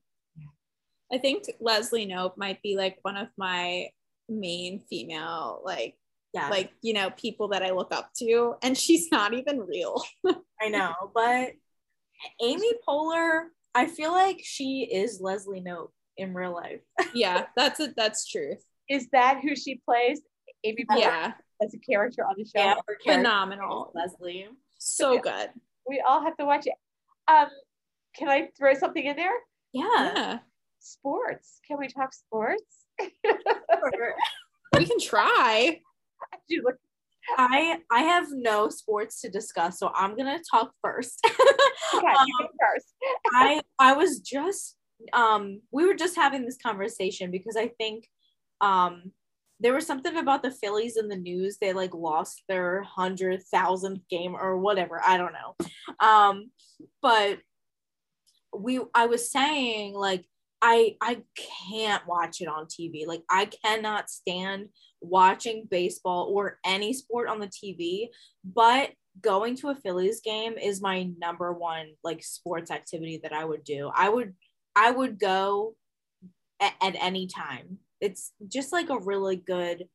I 1.11 1.17
think 1.17 1.45
Leslie 1.59 2.07
Knope 2.07 2.37
might 2.37 2.61
be 2.61 2.75
like 2.75 2.97
one 3.01 3.17
of 3.17 3.27
my 3.37 3.89
main 4.27 4.81
female 4.89 5.61
like 5.63 5.95
yeah. 6.33 6.49
like 6.49 6.71
you 6.81 6.93
know 6.93 7.11
people 7.11 7.49
that 7.49 7.63
i 7.63 7.71
look 7.71 7.93
up 7.93 8.09
to 8.17 8.55
and 8.61 8.77
she's 8.77 9.11
not 9.11 9.33
even 9.33 9.59
real. 9.59 10.03
I 10.61 10.69
know 10.69 10.93
but 11.13 11.51
amy 12.41 12.71
poehler 12.87 13.43
i 13.75 13.85
feel 13.85 14.11
like 14.11 14.41
she 14.43 14.89
is 14.91 15.19
leslie 15.21 15.61
Knope 15.61 15.91
in 16.17 16.33
real 16.33 16.53
life. 16.53 16.79
Yeah 17.13 17.45
that's 17.55 17.79
it 17.79 17.93
that's 17.95 18.27
truth 18.27 18.63
is 18.89 19.07
that 19.11 19.41
who 19.43 19.55
she 19.55 19.81
plays 19.85 20.21
amy 20.65 20.85
poehler 20.89 20.99
yeah. 20.99 21.33
as 21.61 21.73
a 21.73 21.79
character 21.79 22.23
on 22.23 22.35
the 22.37 22.45
show. 22.45 22.51
Yeah, 22.55 22.75
phenomenal. 23.03 23.91
Leslie. 23.95 24.47
So 24.77 25.19
good. 25.19 25.49
We 25.87 26.03
all 26.07 26.21
have 26.23 26.35
to 26.37 26.45
watch 26.45 26.67
it. 26.67 26.73
Um 27.27 27.47
can 28.15 28.29
i 28.29 28.49
throw 28.57 28.73
something 28.73 29.05
in 29.05 29.15
there? 29.15 29.33
Yeah, 29.73 29.83
yeah. 30.15 30.39
sports. 30.79 31.59
Can 31.67 31.77
we 31.77 31.87
talk 31.87 32.13
sports? 32.13 32.85
We 34.77 34.85
can 34.85 34.99
try. 34.99 35.81
I 37.37 37.79
I 37.91 38.01
have 38.01 38.27
no 38.31 38.69
sports 38.69 39.21
to 39.21 39.29
discuss, 39.29 39.79
so 39.79 39.91
I'm 39.95 40.15
gonna 40.15 40.39
talk 40.49 40.71
first. 40.81 41.19
okay, 41.95 42.07
um, 42.07 42.47
first. 42.59 42.93
I 43.33 43.61
I 43.79 43.93
was 43.93 44.19
just 44.19 44.75
um 45.13 45.61
we 45.71 45.85
were 45.85 45.95
just 45.95 46.15
having 46.15 46.45
this 46.45 46.57
conversation 46.63 47.31
because 47.31 47.55
I 47.57 47.69
think 47.79 48.07
um 48.61 49.11
there 49.59 49.73
was 49.73 49.87
something 49.87 50.17
about 50.17 50.43
the 50.43 50.51
Phillies 50.51 50.97
in 50.97 51.07
the 51.07 51.15
news. 51.15 51.57
They 51.59 51.73
like 51.73 51.93
lost 51.93 52.43
their 52.47 52.83
hundred 52.83 53.41
thousandth 53.43 54.01
game 54.09 54.35
or 54.35 54.57
whatever. 54.57 55.01
I 55.05 55.17
don't 55.17 55.33
know. 55.33 56.05
Um, 56.05 56.51
but 57.01 57.39
we 58.57 58.81
I 58.93 59.05
was 59.05 59.31
saying 59.31 59.93
like 59.93 60.25
I 60.61 60.95
I 61.01 61.21
can't 61.69 62.05
watch 62.07 62.41
it 62.41 62.47
on 62.47 62.65
TV. 62.65 63.05
Like 63.07 63.23
I 63.29 63.45
cannot 63.45 64.09
stand 64.09 64.69
watching 65.01 65.67
baseball 65.69 66.31
or 66.33 66.59
any 66.65 66.93
sport 66.93 67.29
on 67.29 67.39
the 67.39 67.47
TV, 67.47 68.07
but 68.43 68.91
going 69.21 69.55
to 69.55 69.69
a 69.69 69.75
Phillies 69.75 70.21
game 70.21 70.57
is 70.57 70.81
my 70.81 71.09
number 71.17 71.53
one 71.53 71.87
like 72.03 72.23
sports 72.23 72.71
activity 72.71 73.19
that 73.23 73.33
I 73.33 73.45
would 73.45 73.63
do. 73.63 73.91
I 73.93 74.09
would 74.09 74.33
I 74.75 74.91
would 74.91 75.19
go 75.19 75.75
at, 76.59 76.73
at 76.81 76.95
any 76.99 77.27
time. 77.27 77.79
It's 78.05 78.31
just 78.47 78.71
like 78.71 78.89
a 78.89 78.99
really 78.99 79.35
good 79.35 79.85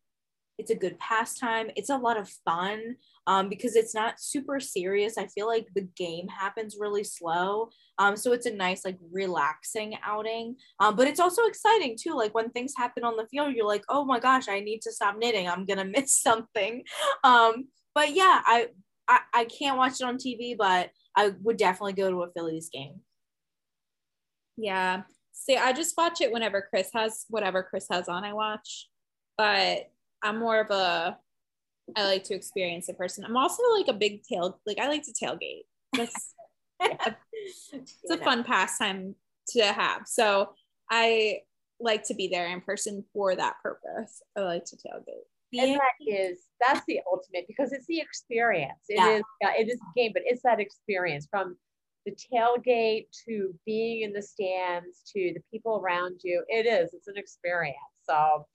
it's 0.60 0.70
a 0.70 0.74
good 0.74 0.98
pastime. 0.98 1.70
It's 1.74 1.88
a 1.88 1.96
lot 1.96 2.18
of 2.18 2.28
fun 2.44 2.96
um, 3.26 3.48
because 3.48 3.76
it's 3.76 3.94
not 3.94 4.20
super 4.20 4.60
serious. 4.60 5.16
I 5.16 5.26
feel 5.28 5.46
like 5.46 5.66
the 5.74 5.88
game 5.96 6.28
happens 6.28 6.76
really 6.78 7.02
slow. 7.02 7.70
Um, 7.98 8.14
so 8.14 8.32
it's 8.32 8.44
a 8.44 8.54
nice, 8.54 8.84
like, 8.84 8.98
relaxing 9.10 9.96
outing. 10.04 10.56
Um, 10.78 10.96
but 10.96 11.08
it's 11.08 11.18
also 11.18 11.46
exciting 11.46 11.96
too. 11.98 12.14
Like, 12.14 12.34
when 12.34 12.50
things 12.50 12.74
happen 12.76 13.04
on 13.04 13.16
the 13.16 13.26
field, 13.28 13.54
you're 13.54 13.66
like, 13.66 13.84
oh 13.88 14.04
my 14.04 14.20
gosh, 14.20 14.48
I 14.50 14.60
need 14.60 14.82
to 14.82 14.92
stop 14.92 15.16
knitting. 15.16 15.48
I'm 15.48 15.64
to 15.66 15.84
miss 15.98 16.12
something. 16.12 16.84
Um, 17.24 17.68
but 17.94 18.14
yeah, 18.14 18.42
I, 18.44 18.68
I, 19.08 19.20
I 19.32 19.44
can't 19.46 19.78
watch 19.78 19.94
it 20.00 20.04
on 20.04 20.18
TV, 20.18 20.56
but 20.58 20.90
I 21.16 21.32
would 21.40 21.56
definitely 21.56 21.94
go 21.94 22.10
to 22.10 22.22
a 22.22 22.30
Phillies 22.32 22.68
game. 22.68 23.00
Yeah. 24.58 25.04
See, 25.40 25.56
I 25.56 25.72
just 25.72 25.96
watch 25.96 26.20
it 26.20 26.30
whenever 26.30 26.60
Chris 26.68 26.90
has 26.92 27.24
whatever 27.30 27.62
Chris 27.62 27.86
has 27.90 28.08
on, 28.10 28.24
I 28.24 28.34
watch. 28.34 28.88
But 29.38 29.90
I'm 30.22 30.38
more 30.38 30.60
of 30.60 30.70
a 30.70 31.16
I 31.96 32.04
like 32.04 32.24
to 32.24 32.34
experience 32.34 32.90
a 32.90 32.94
person. 32.94 33.24
I'm 33.24 33.38
also 33.38 33.62
like 33.76 33.88
a 33.88 33.94
big 33.94 34.22
tail 34.22 34.60
like 34.66 34.78
I 34.78 34.88
like 34.88 35.02
to 35.04 35.12
tailgate. 35.12 35.62
That's 35.96 36.34
a, 36.82 37.16
it's 37.72 38.10
a 38.10 38.18
fun 38.18 38.44
pastime 38.44 39.14
to 39.48 39.64
have. 39.64 40.02
So 40.06 40.50
I 40.90 41.38
like 41.80 42.04
to 42.04 42.14
be 42.14 42.28
there 42.28 42.48
in 42.48 42.60
person 42.60 43.02
for 43.14 43.34
that 43.34 43.54
purpose. 43.62 44.22
I 44.36 44.40
like 44.42 44.66
to 44.66 44.76
tailgate. 44.76 45.24
and 45.58 45.80
that 45.80 46.06
is 46.06 46.38
that's 46.60 46.84
the 46.86 47.00
ultimate 47.10 47.46
because 47.48 47.72
it's 47.72 47.86
the 47.86 47.98
experience. 47.98 48.84
It 48.90 48.96
Yeah. 48.98 49.16
is 49.16 49.22
yeah, 49.40 49.52
it 49.56 49.68
is 49.70 49.80
a 49.80 49.98
game, 49.98 50.10
but 50.12 50.22
it's 50.26 50.42
that 50.42 50.60
experience 50.60 51.26
from 51.30 51.56
the 52.06 52.12
tailgate 52.12 53.06
to 53.26 53.54
being 53.66 54.02
in 54.02 54.12
the 54.12 54.22
stands 54.22 55.02
to 55.14 55.32
the 55.34 55.40
people 55.52 55.80
around 55.82 56.20
you. 56.24 56.44
It 56.48 56.66
is. 56.66 56.94
It's 56.94 57.08
an 57.08 57.16
experience. 57.16 57.76
So 58.02 58.46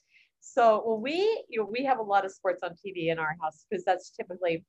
so 0.41 0.83
when 0.85 1.01
we 1.01 1.45
you 1.49 1.59
know 1.59 1.69
we 1.69 1.83
have 1.85 1.99
a 1.99 2.03
lot 2.03 2.25
of 2.25 2.31
sports 2.31 2.61
on 2.63 2.71
TV 2.71 3.11
in 3.11 3.19
our 3.19 3.35
house 3.41 3.65
because 3.69 3.83
that's 3.83 4.11
typically 4.11 4.63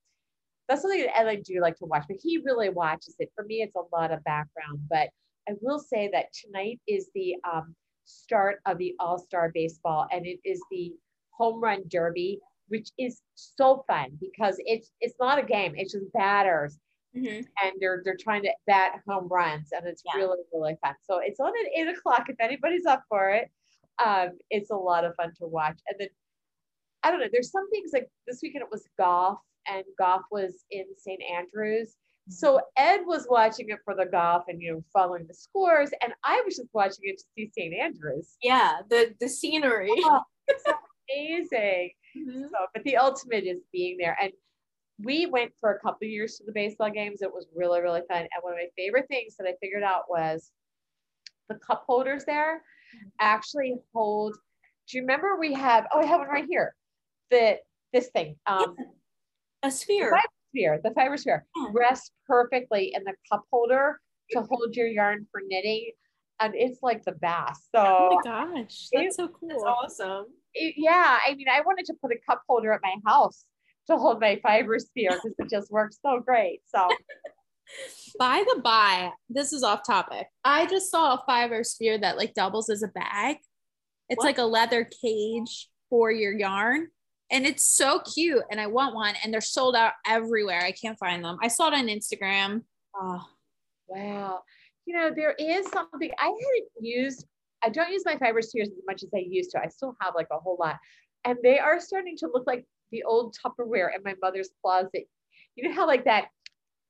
that's 0.69 0.83
something 0.83 1.03
that 1.03 1.27
I 1.27 1.37
do 1.37 1.61
like 1.61 1.77
to 1.77 1.85
watch, 1.85 2.05
but 2.09 2.17
he 2.21 2.39
really 2.39 2.71
watches 2.71 3.15
it. 3.19 3.31
For 3.37 3.45
me, 3.45 3.63
it's 3.63 3.77
a 3.77 3.97
lot 3.97 4.11
of 4.11 4.25
background. 4.25 4.81
But 4.91 5.11
I 5.49 5.53
will 5.61 5.79
say 5.79 6.11
that 6.13 6.33
tonight 6.33 6.81
is 6.89 7.09
the 7.15 7.37
um, 7.51 7.75
start 8.05 8.61
of 8.67 8.79
the 8.79 8.95
All 8.99 9.19
Star 9.19 9.51
Baseball, 9.55 10.07
and 10.11 10.27
it 10.27 10.41
is 10.45 10.61
the 10.71 10.93
Home 11.39 11.63
Run 11.63 11.83
Derby, 11.89 12.41
which 12.69 12.89
is 12.99 13.21
so 13.35 13.85
fun 13.87 14.19
because 14.21 14.57
it's 14.59 14.91
it's 15.01 15.15
not 15.21 15.39
a 15.39 15.47
game; 15.47 15.75
it's 15.77 15.93
just 15.93 16.13
batters, 16.13 16.79
Mhm. 17.17 17.47
and 17.63 17.73
they're 17.81 18.03
they're 18.05 18.17
trying 18.17 18.43
to 18.43 18.53
bat 18.67 19.01
home 19.09 19.29
runs, 19.29 19.73
and 19.73 19.87
it's 19.87 20.03
Yeah. 20.05 20.17
really 20.17 20.43
really 20.53 20.77
fun. 20.83 20.95
So 21.03 21.19
it's 21.19 21.41
on 21.41 21.53
at 21.65 21.73
eight 21.75 21.89
o'clock 21.89 22.29
if 22.29 22.37
anybody's 22.41 22.87
up 22.87 23.05
for 23.09 23.31
it. 23.31 23.51
Um, 24.05 24.39
it's 24.51 24.71
a 24.71 24.77
lot 24.77 25.05
of 25.05 25.15
fun 25.17 25.33
to 25.39 25.47
watch, 25.47 25.81
and 25.89 25.99
then 25.99 26.09
I 27.03 27.11
don't 27.11 27.21
know. 27.21 27.29
There's 27.33 27.51
some 27.51 27.69
things 27.71 27.91
like 27.93 28.11
this 28.27 28.41
weekend 28.43 28.63
it 28.65 28.71
was 28.71 28.89
golf, 28.99 29.39
and 29.67 29.85
golf 29.99 30.23
was 30.31 30.65
in 30.71 30.85
St. 30.97 31.23
Andrews. 31.23 31.97
So 32.29 32.61
Ed 32.77 33.07
was 33.07 33.27
watching 33.31 33.69
it 33.69 33.79
for 33.85 33.95
the 33.95 34.07
golf 34.07 34.45
and 34.49 34.61
you 34.61 34.73
know 34.75 34.85
following 34.93 35.27
the 35.27 35.35
scores, 35.35 35.91
and 36.03 36.13
I 36.25 36.41
was 36.43 36.57
just 36.57 36.69
watching 36.75 37.05
it 37.05 37.19
to 37.19 37.25
see 37.37 37.51
St. 37.57 37.73
Andrews. 37.75 38.37
Yeah, 38.43 38.83
the 38.89 39.15
the 39.21 39.29
scenery. 39.29 39.91
Oh, 39.93 40.23
it's 40.49 40.65
amazing. 41.11 41.93
Mhm. 42.17 42.51
So, 42.51 42.67
but 42.75 42.83
the 42.85 42.97
ultimate 42.97 43.45
is 43.45 43.63
being 43.73 43.97
there. 43.99 44.17
And 44.21 44.33
we 45.03 45.27
went 45.27 45.53
for 45.61 45.73
a 45.73 45.79
couple 45.81 46.07
of 46.07 46.11
years 46.11 46.37
to 46.39 46.45
the 46.47 46.53
baseball 46.53 46.91
games. 46.91 47.23
It 47.23 47.33
was 47.33 47.47
really, 47.55 47.81
really 47.81 48.03
fun. 48.09 48.21
And 48.21 48.29
one 48.43 48.55
of 48.55 48.59
my 48.59 48.69
favorite 48.77 49.07
things 49.09 49.37
that 49.37 49.47
I 49.47 49.55
figured 49.61 49.83
out 49.83 50.05
was 50.09 50.51
the 51.49 51.57
cup 51.57 51.85
holders 51.87 52.25
there 52.25 52.63
actually 53.21 53.75
hold. 53.95 54.37
Do 54.89 54.97
you 54.97 55.03
remember 55.03 55.37
we 55.39 55.53
have? 55.53 55.87
Oh, 55.93 56.01
I 56.01 56.07
have 56.07 56.21
one 56.21 56.29
right 56.29 56.47
here. 56.49 56.75
The 57.31 57.59
this 57.93 58.09
thing, 58.09 58.37
um, 58.47 58.77
A 59.63 59.71
sphere. 59.71 60.11
Fiber 60.11 60.23
sphere, 60.51 60.81
the 60.83 60.91
fiber 60.93 61.17
sphere 61.17 61.47
Yeah. 61.57 61.67
rests 61.73 62.11
perfectly 62.27 62.93
in 62.95 63.05
the 63.05 63.15
cup 63.31 63.45
holder 63.51 64.01
to 64.33 64.43
hold 64.43 64.75
your 64.77 64.87
yarn 64.87 65.27
for 65.31 65.41
knitting, 65.47 65.91
and 66.41 66.55
it's 66.55 66.83
like 66.83 67.05
the 67.05 67.13
best. 67.13 67.65
So 67.75 67.81
Oh 67.81 68.21
my 68.25 68.31
gosh, 68.31 68.89
that's 68.93 69.17
so 69.17 69.29
cool. 69.29 69.49
That's 69.49 69.63
awesome. 69.65 70.27
it- 70.55 70.75
yeah, 70.77 71.19
I 71.27 71.35
mean, 71.35 71.49
I 71.49 71.61
wanted 71.63 71.85
to 71.87 71.95
put 72.01 72.13
a 72.13 72.19
cup 72.29 72.43
holder 72.49 72.73
at 72.73 72.81
my 72.83 72.95
house 73.07 73.45
to 73.89 73.97
hold 73.97 74.21
my 74.21 74.39
fiber 74.43 74.79
sphere 74.79 75.11
because 75.11 75.35
it 75.39 75.51
just 75.51 75.71
works 75.71 75.99
so 76.05 76.21
great. 76.21 76.61
So 76.67 76.89
By 78.19 78.45
the 78.55 78.61
by, 78.61 79.11
this 79.29 79.53
is 79.53 79.63
off 79.65 79.81
topic. 79.85 80.29
I 80.45 80.67
just 80.67 80.91
saw 80.91 81.15
a 81.15 81.23
fiber 81.27 81.65
sphere 81.65 81.99
that 81.99 82.17
like 82.17 82.33
doubles 82.35 82.71
as 82.71 82.83
a 82.83 82.89
bag. 82.89 83.39
It's 84.09 84.19
What? 84.19 84.25
like 84.27 84.39
a 84.39 84.45
leather 84.45 84.89
cage 85.03 85.69
for 85.91 86.13
your 86.13 86.33
yarn. 86.33 86.89
And 87.31 87.45
it's 87.45 87.67
so 87.67 87.99
cute. 88.15 88.45
And 88.53 88.61
I 88.61 88.69
want 88.69 88.95
one. 88.95 89.15
And 89.23 89.35
they're 89.35 89.41
sold 89.41 89.75
out 89.75 89.95
everywhere. 90.07 90.61
I 90.63 90.71
can't 90.71 90.99
find 90.99 91.25
them. 91.25 91.39
I 91.43 91.49
saw 91.49 91.67
it 91.69 91.75
on 91.75 91.89
Instagram. 91.89 92.63
Oh, 92.95 93.25
wow, 93.89 94.41
you 94.87 94.97
know, 94.97 95.11
there 95.15 95.33
is 95.33 95.67
something 95.69 96.11
I 96.19 96.25
hadn't 96.27 96.69
used. 96.81 97.27
I 97.63 97.69
don't 97.69 97.91
use 97.91 98.05
my 98.07 98.17
fiber 98.17 98.41
spheres 98.43 98.69
as 98.69 98.85
much 98.87 99.03
as 99.03 99.11
I 99.15 99.25
used 99.29 99.51
to. 99.51 99.61
I 99.61 99.67
still 99.69 99.97
have 100.01 100.15
like 100.15 100.29
a 100.31 100.39
whole 100.39 100.57
lot, 100.59 100.77
and 101.25 101.37
they 101.43 101.59
are 101.59 101.81
starting 101.81 102.17
to 102.19 102.29
look 102.33 102.47
like 102.47 102.65
the 102.93 103.03
old 103.05 103.35
Tupperware 103.37 103.89
in 103.95 104.03
my 104.05 104.15
mother's 104.23 104.51
closet. 104.63 105.09
You 105.55 105.69
know 105.69 105.75
how 105.75 105.87
like 105.87 106.05
that, 106.05 106.27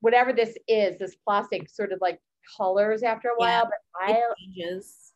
whatever 0.00 0.32
this 0.32 0.56
is, 0.68 0.98
this 0.98 1.16
plastic 1.24 1.68
sort 1.68 1.92
of 1.92 2.00
like 2.00 2.20
colors 2.56 3.02
after 3.02 3.28
a 3.28 3.32
Yeah. 3.38 3.62
while. 3.62 3.64
But 3.64 4.14
I 4.14 4.22
changes. 4.38 5.12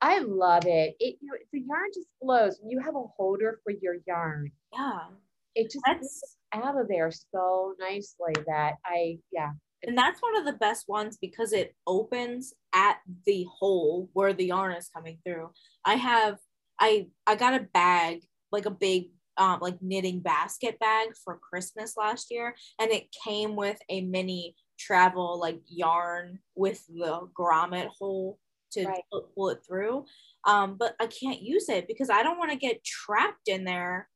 I 0.00 0.18
love 0.18 0.64
it. 0.66 0.96
It 0.98 1.18
you 1.20 1.28
know 1.28 1.36
the 1.52 1.60
yarn 1.60 1.90
just 1.94 2.08
flows. 2.20 2.58
When 2.60 2.70
you 2.70 2.80
have 2.80 2.96
a 2.96 3.02
holder 3.16 3.60
for 3.64 3.72
your 3.72 3.96
yarn, 4.06 4.50
Yeah. 4.72 5.08
it 5.54 5.70
just 5.70 5.84
That's 5.86 6.36
out 6.52 6.78
of 6.80 6.88
there 6.88 7.10
so 7.10 7.74
nicely 7.78 8.32
that 8.46 8.74
I 8.84 9.18
yeah. 9.30 9.52
and 9.84 9.96
that's 9.96 10.20
one 10.22 10.36
of 10.36 10.44
the 10.44 10.52
best 10.58 10.88
ones 10.88 11.18
because 11.20 11.52
it 11.52 11.74
opens 11.86 12.52
at 12.74 12.98
the 13.26 13.44
hole 13.44 14.10
where 14.12 14.32
the 14.32 14.46
yarn 14.46 14.72
is 14.72 14.88
coming 14.88 15.18
through. 15.24 15.50
I 15.84 15.94
have 15.94 16.38
I 16.78 17.08
I 17.26 17.36
got 17.36 17.54
a 17.54 17.60
bag, 17.72 18.22
like 18.50 18.66
a 18.66 18.70
big 18.70 19.10
um 19.42 19.58
like 19.60 19.78
knitting 19.82 20.20
basket 20.20 20.78
bag 20.78 21.08
for 21.24 21.38
Christmas 21.48 21.96
last 21.96 22.30
year 22.30 22.54
and 22.78 22.90
it 22.90 23.14
came 23.24 23.56
with 23.56 23.78
a 23.88 24.02
mini 24.02 24.54
travel 24.78 25.38
like 25.40 25.60
yarn 25.68 26.38
with 26.54 26.80
the 26.86 27.28
grommet 27.38 27.88
hole 27.98 28.38
to 28.72 28.86
Right. 28.86 29.02
pull, 29.34 29.48
it 29.50 29.58
through. 29.66 30.04
Um 30.44 30.76
but 30.78 30.94
I 31.00 31.06
can't 31.06 31.42
use 31.42 31.68
it 31.68 31.86
because 31.88 32.10
I 32.10 32.22
don't 32.22 32.38
want 32.38 32.52
to 32.52 32.56
get 32.66 32.84
trapped 32.84 33.48
in 33.48 33.64
there 33.64 34.08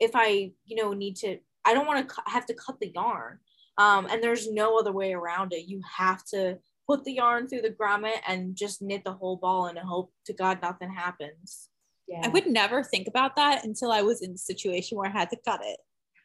if 0.00 0.12
I, 0.14 0.52
you 0.64 0.76
know, 0.76 0.92
need 0.92 1.16
to 1.16 1.38
I 1.64 1.74
don't 1.74 1.86
want 1.86 2.00
to 2.08 2.14
cu- 2.14 2.30
have 2.30 2.46
to 2.46 2.54
cut 2.54 2.78
the 2.80 2.92
yarn. 2.94 3.38
Um, 3.78 4.06
and 4.10 4.22
there's 4.22 4.50
no 4.50 4.78
other 4.78 4.92
way 4.92 5.12
around 5.14 5.52
it. 5.52 5.68
You 5.68 5.80
have 5.98 6.24
to 6.26 6.58
put 6.88 7.04
the 7.04 7.12
yarn 7.14 7.46
through 7.48 7.62
the 7.62 7.70
grommet 7.70 8.18
and 8.28 8.56
just 8.56 8.82
knit 8.82 9.02
the 9.04 9.12
whole 9.12 9.36
ball 9.36 9.66
and 9.66 9.78
hope 9.78 10.12
to 10.26 10.32
God 10.34 10.58
nothing 10.60 10.90
happens. 10.92 11.70
Yeah. 12.08 12.20
I 12.24 12.28
would 12.28 12.46
never 12.46 12.82
think 12.82 13.08
about 13.08 13.36
that 13.36 13.64
until 13.64 13.90
I 13.90 14.02
was 14.02 14.22
in 14.22 14.32
a 14.32 14.38
situation 14.38 14.98
where 14.98 15.08
I 15.08 15.12
had 15.12 15.30
to 15.30 15.36
cut 15.44 15.60
it. 15.64 15.78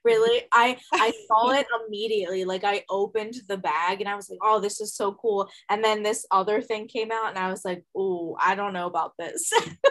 Really, 0.04 0.44
I 0.54 0.78
I 0.94 1.12
saw 1.28 1.52
it 1.52 1.68
immediately. 1.86 2.46
Like 2.46 2.64
I 2.64 2.84
opened 2.90 3.36
the 3.48 3.58
bag 3.58 4.00
and 4.00 4.10
I 4.10 4.16
was 4.16 4.30
like, 4.30 4.40
"Oh, 4.42 4.60
this 4.60 4.80
is 4.80 4.96
so 4.96 5.14
cool!" 5.14 5.50
And 5.70 5.84
then 5.84 6.04
this 6.04 6.26
other 6.32 6.62
thing 6.62 6.88
came 6.88 7.12
out, 7.12 7.30
and 7.30 7.38
I 7.38 7.50
was 7.50 7.66
like, 7.66 7.84
"Oh, 7.96 8.38
I 8.40 8.56
don't 8.56 8.74
know 8.74 8.88
about 8.88 9.14
this." 9.20 9.52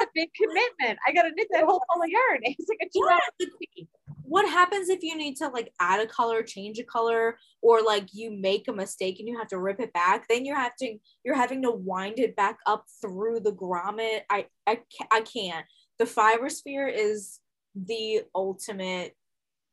a 0.00 0.06
big 0.14 0.30
commitment. 0.34 0.98
I 1.06 1.12
gotta 1.12 1.30
knit 1.34 1.48
that 1.50 1.64
whole 1.64 1.82
ball 1.88 2.02
of 2.02 2.08
yarn. 2.08 2.40
It's 2.42 2.68
like 2.68 2.78
a 2.82 2.86
two 2.86 3.04
Yeah, 3.04 3.12
hour 3.12 3.20
like, 3.40 3.48
thing. 3.76 3.88
What 4.28 4.48
happens 4.48 4.90
if 4.90 5.02
you 5.02 5.16
need 5.16 5.36
to 5.36 5.48
like 5.48 5.72
add 5.80 6.00
a 6.00 6.06
color, 6.06 6.42
change 6.42 6.78
a 6.78 6.84
color, 6.84 7.38
or 7.62 7.82
like 7.82 8.08
you 8.12 8.30
make 8.30 8.68
a 8.68 8.72
mistake 8.72 9.18
and 9.18 9.28
you 9.28 9.38
have 9.38 9.48
to 9.48 9.58
rip 9.58 9.80
it 9.80 9.92
back? 9.92 10.26
Then 10.28 10.44
you're 10.44 10.58
having 10.58 11.00
you're 11.24 11.34
having 11.34 11.62
to 11.62 11.70
wind 11.70 12.18
it 12.18 12.36
back 12.36 12.58
up 12.66 12.84
through 13.00 13.40
the 13.40 13.52
grommet. 13.52 14.20
I 14.30 14.46
I 14.66 14.80
I 15.10 15.22
can't. 15.22 15.64
The 15.98 16.06
fiber 16.06 16.48
sphere 16.48 16.88
is 16.88 17.40
the 17.74 18.22
ultimate 18.34 19.16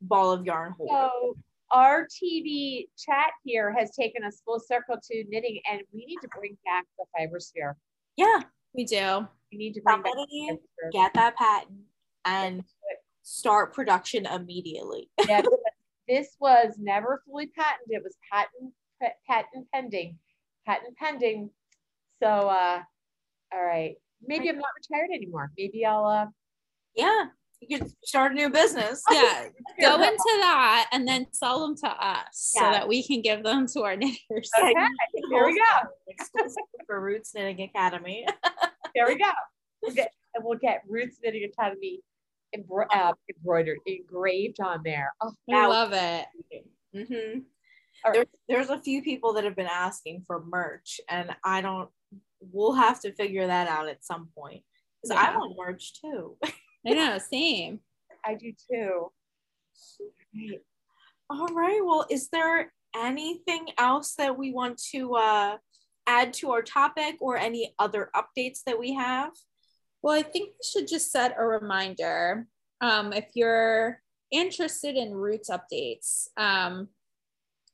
ball 0.00 0.32
of 0.32 0.46
yarn 0.46 0.72
holder. 0.76 1.08
So 1.10 1.36
our 1.70 2.06
TV 2.06 2.88
chat 2.96 3.32
here 3.44 3.74
has 3.76 3.94
taken 3.94 4.24
us 4.24 4.40
full 4.44 4.60
circle 4.60 4.96
to 5.02 5.24
knitting, 5.28 5.60
and 5.70 5.82
we 5.92 6.06
need 6.06 6.18
to 6.22 6.28
bring 6.28 6.56
back 6.64 6.84
the 6.98 7.04
fiber 7.16 7.40
sphere. 7.40 7.76
yeah, 8.16 8.40
We 8.74 8.84
do. 8.84 9.26
We 9.52 9.58
need 9.58 9.74
to 9.74 9.80
bring 9.82 10.02
back 10.02 10.04
the 10.04 10.10
somebody 10.10 10.48
fiber 10.48 10.90
get 10.92 11.14
that 11.14 11.36
patent 11.36 11.80
and 12.24 12.64
start 13.26 13.74
production 13.74 14.24
immediately. 14.26 15.10
Yeah, 15.28 15.42
this 16.08 16.36
was 16.38 16.74
never 16.78 17.22
fully 17.26 17.48
patented. 17.48 17.88
It 17.88 18.02
was 18.04 18.16
patent 18.32 18.72
patent 19.28 19.66
pending, 19.74 20.16
patent 20.64 20.96
pending. 20.96 21.50
So, 22.22 22.28
uh, 22.28 22.80
all 23.52 23.64
right, 23.64 23.96
maybe 24.24 24.48
I'm 24.48 24.56
not 24.56 24.68
retired 24.76 25.10
anymore. 25.12 25.50
Maybe 25.58 25.84
I'll. 25.84 26.06
Uh, 26.06 26.26
yeah, 26.94 27.24
you 27.60 27.76
can 27.76 27.90
start 28.04 28.32
a 28.32 28.34
new 28.36 28.48
business. 28.48 29.02
Yeah. 29.12 29.48
Go 29.80 30.02
into 30.02 30.36
that 30.40 30.88
and 30.92 31.06
then 31.06 31.26
sell 31.32 31.60
them 31.60 31.76
to 31.78 31.88
us 31.88 32.24
so 32.32 32.60
that 32.60 32.88
we 32.88 33.02
can 33.02 33.20
give 33.20 33.42
them 33.42 33.66
to 33.68 33.82
our 33.82 33.96
knitters. 33.96 34.50
Okay, 34.58 34.74
here 35.28 35.44
we 35.44 35.58
go. 35.58 36.48
For 36.86 37.00
Roots 37.00 37.34
Knitting 37.34 37.60
Academy. 37.62 38.26
There 38.94 39.06
we 39.06 39.18
go. 39.18 39.30
We'll 39.82 39.94
get, 39.94 40.12
and 40.34 40.44
we'll 40.44 40.58
get 40.58 40.82
Roots 40.88 41.18
Knitting 41.22 41.44
Academy 41.52 42.00
embro- 42.54 42.86
uh, 42.92 43.12
embroidered, 43.34 43.78
engraved 43.86 44.60
on 44.60 44.80
there. 44.84 45.12
Oh, 45.20 45.32
I 45.52 45.66
love 45.66 45.92
it. 45.92 46.26
hmm 46.94 47.38
All 48.04 48.12
There, 48.12 48.26
there's 48.48 48.70
a 48.70 48.78
few 48.78 49.02
people 49.02 49.32
that 49.34 49.44
have 49.44 49.56
been 49.56 49.66
asking 49.66 50.24
for 50.26 50.44
merch, 50.44 51.00
and 51.08 51.30
I 51.44 51.60
don't. 51.60 51.88
We'll 52.40 52.74
have 52.74 53.00
to 53.00 53.12
figure 53.12 53.46
that 53.46 53.66
out 53.68 53.88
at 53.88 54.04
some 54.04 54.28
point 54.36 54.62
because 55.02 55.16
I 55.16 55.36
want 55.36 55.56
merch 55.56 56.00
too. 56.00 56.36
I 56.86 56.90
know, 56.90 57.18
same. 57.18 57.80
I 58.24 58.34
do 58.34 58.52
too. 58.70 59.10
Right. 60.34 60.60
All 61.30 61.48
right. 61.48 61.80
Well, 61.82 62.06
is 62.10 62.28
there 62.28 62.72
anything 62.94 63.68
else 63.78 64.14
that 64.14 64.36
we 64.38 64.52
want 64.52 64.80
to 64.92 65.14
uh, 65.14 65.56
add 66.06 66.32
to 66.34 66.52
our 66.52 66.62
topic, 66.62 67.16
or 67.20 67.36
any 67.36 67.74
other 67.78 68.10
updates 68.14 68.60
that 68.66 68.78
we 68.78 68.94
have? 68.94 69.32
Well, 70.06 70.16
I 70.16 70.22
think 70.22 70.50
we 70.50 70.62
should 70.62 70.86
just 70.86 71.10
set 71.10 71.34
a 71.36 71.44
reminder. 71.44 72.46
Um, 72.80 73.12
if 73.12 73.24
you're 73.34 74.00
interested 74.30 74.94
in 74.94 75.12
Roots 75.12 75.50
updates, 75.50 76.28
um, 76.36 76.86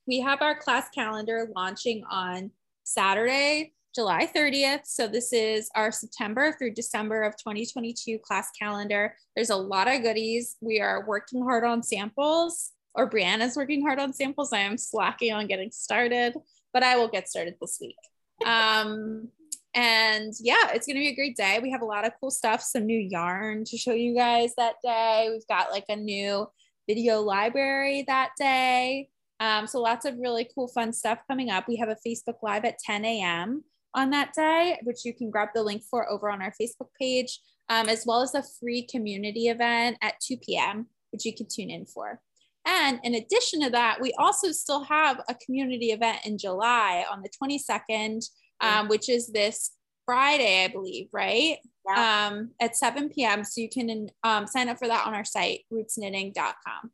we 0.07 0.21
have 0.21 0.41
our 0.41 0.59
class 0.59 0.89
calendar 0.95 1.51
launching 1.55 2.05
on 2.11 2.51
Saturday. 2.85 3.75
July 3.95 4.27
30th. 4.35 4.87
So 4.87 5.07
this 5.07 5.35
is 5.35 5.69
our 5.75 5.93
September 5.93 6.57
through 6.59 6.73
December 6.73 7.25
of 7.25 7.37
2022 7.37 8.19
class 8.21 8.49
calendar. 8.59 9.15
There's 9.37 9.51
a 9.51 9.57
lot 9.57 9.87
of 9.87 10.01
goodies. 10.01 10.57
We 10.63 10.81
are 10.81 11.07
working 11.07 11.43
hard 11.43 11.65
on 11.65 11.83
samples, 11.83 12.71
or 12.95 13.11
Brianna's 13.11 13.59
working 13.59 13.83
hard 13.83 13.99
on 13.99 14.15
samples. 14.15 14.55
I 14.55 14.61
am 14.61 14.79
slacking 14.79 15.35
on 15.35 15.49
getting 15.49 15.71
started, 15.71 16.33
but 16.73 16.83
I 16.83 16.97
will 16.97 17.09
get 17.09 17.29
started 17.29 17.57
this 17.61 17.77
week. 17.83 17.99
Um, 18.47 19.29
and 19.75 20.33
yeah, 20.41 20.71
it's 20.73 20.87
going 20.87 20.97
to 20.97 21.01
be 21.01 21.09
a 21.09 21.15
great 21.15 21.37
day. 21.37 21.59
We 21.63 21.71
have 21.71 21.83
a 21.83 21.87
lot 21.87 22.07
of 22.07 22.13
cool 22.21 22.31
stuff, 22.31 22.63
some 22.63 22.87
new 22.87 22.99
yarn 22.99 23.65
to 23.65 23.77
show 23.77 23.93
you 23.93 24.15
guys 24.15 24.53
that 24.57 24.77
day. 24.83 25.29
We've 25.31 25.47
got 25.49 25.71
like 25.71 25.87
a 25.89 25.97
new 25.97 26.47
video 26.89 27.21
library 27.21 28.05
that 28.07 28.31
day. 28.39 29.09
Um, 29.41 29.67
so 29.67 29.81
lots 29.81 30.05
of 30.05 30.19
really 30.19 30.49
cool, 30.55 30.69
fun 30.69 30.93
stuff 30.93 31.21
coming 31.29 31.51
up. 31.51 31.67
We 31.67 31.77
have 31.77 31.89
a 31.89 31.97
Facebook 32.07 32.37
Live 32.43 32.65
at 32.65 32.79
10 32.79 33.05
a.m 33.05 33.65
on 33.95 34.11
that 34.11 34.33
day, 34.33 34.79
which 34.85 35.05
you 35.05 35.15
can 35.15 35.31
grab 35.31 35.49
the 35.55 35.63
link 35.63 35.83
for 35.83 36.11
over 36.11 36.31
on 36.31 36.43
our 36.43 36.53
Facebook 36.61 36.89
page, 36.99 37.41
um, 37.69 37.89
as 37.89 38.05
well 38.07 38.23
as 38.23 38.35
a 38.35 38.43
free 38.61 38.87
community 38.87 39.49
event 39.49 39.99
at 40.03 40.21
2 40.21 40.39
p.m., 40.39 40.87
which 41.11 41.25
you 41.25 41.35
can 41.35 41.47
tune 41.49 41.71
in 41.71 41.87
for. 41.87 42.21
And 42.65 43.01
in 43.03 43.15
addition 43.15 43.61
to 43.63 43.71
that, 43.71 44.01
we 44.01 44.15
also 44.19 44.53
still 44.53 44.85
have 44.85 45.21
a 45.29 45.35
community 45.35 45.87
event 45.87 46.19
in 46.25 46.39
July 46.39 47.05
on 47.11 47.23
the 47.23 47.31
22nd, 47.31 48.25
um, 48.63 48.89
which 48.89 49.09
is 49.09 49.29
this 49.29 49.73
Friday, 50.07 50.65
I 50.65 50.69
believe, 50.69 51.09
right? 51.13 51.59
Yeah. 51.87 52.29
Um, 52.31 52.51
at 52.61 52.77
7 52.77 53.09
p.m. 53.11 53.45
So 53.45 53.61
you 53.61 53.69
can 53.69 54.09
um, 54.23 54.47
sign 54.47 54.69
up 54.69 54.79
for 54.79 54.89
that 54.89 55.07
on 55.07 55.15
our 55.15 55.25
site, 55.25 55.61
rootsknitting.com. 55.73 56.91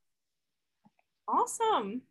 Awesome. 1.29 2.03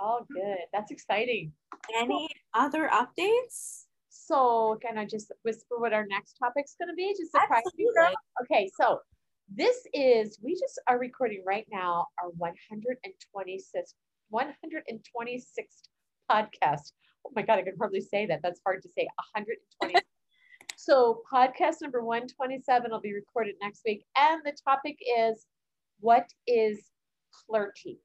Oh, 0.00 0.24
good. 0.32 0.58
That's 0.72 0.90
exciting. 0.90 1.52
Any 1.96 2.28
other 2.54 2.88
updates? 2.92 3.84
So 4.08 4.78
can 4.80 4.96
I 4.96 5.04
just 5.04 5.32
whisper 5.42 5.78
what 5.78 5.92
our 5.92 6.06
next 6.06 6.36
topic's 6.42 6.76
going 6.80 6.88
to 6.88 6.94
be? 6.94 7.14
Just 7.18 7.32
surprise 7.32 7.62
you, 7.76 7.92
girl. 7.96 8.14
Okay, 8.42 8.70
so 8.80 9.00
this 9.52 9.76
is 9.92 10.38
we 10.42 10.52
just 10.52 10.80
are 10.86 10.98
recording 10.98 11.42
right 11.44 11.66
now 11.70 12.06
our 12.22 12.30
126th 12.30 13.94
126th 14.32 15.88
podcast. 16.30 16.92
Oh 17.26 17.32
my 17.34 17.42
god, 17.42 17.58
I 17.58 17.62
can 17.62 17.76
hardly 17.78 18.00
say 18.00 18.26
that. 18.26 18.40
That's 18.42 18.60
hard 18.64 18.82
to 18.82 18.88
say. 18.96 19.08
120. 19.34 19.94
so 20.76 21.22
podcast 21.32 21.76
number 21.82 22.02
127 22.02 22.90
will 22.90 23.00
be 23.00 23.14
recorded 23.14 23.54
next 23.60 23.82
week, 23.84 24.04
and 24.16 24.42
the 24.44 24.56
topic 24.64 24.98
is 25.18 25.46
what 26.00 26.26
is 26.46 26.80
flirty. 27.46 27.98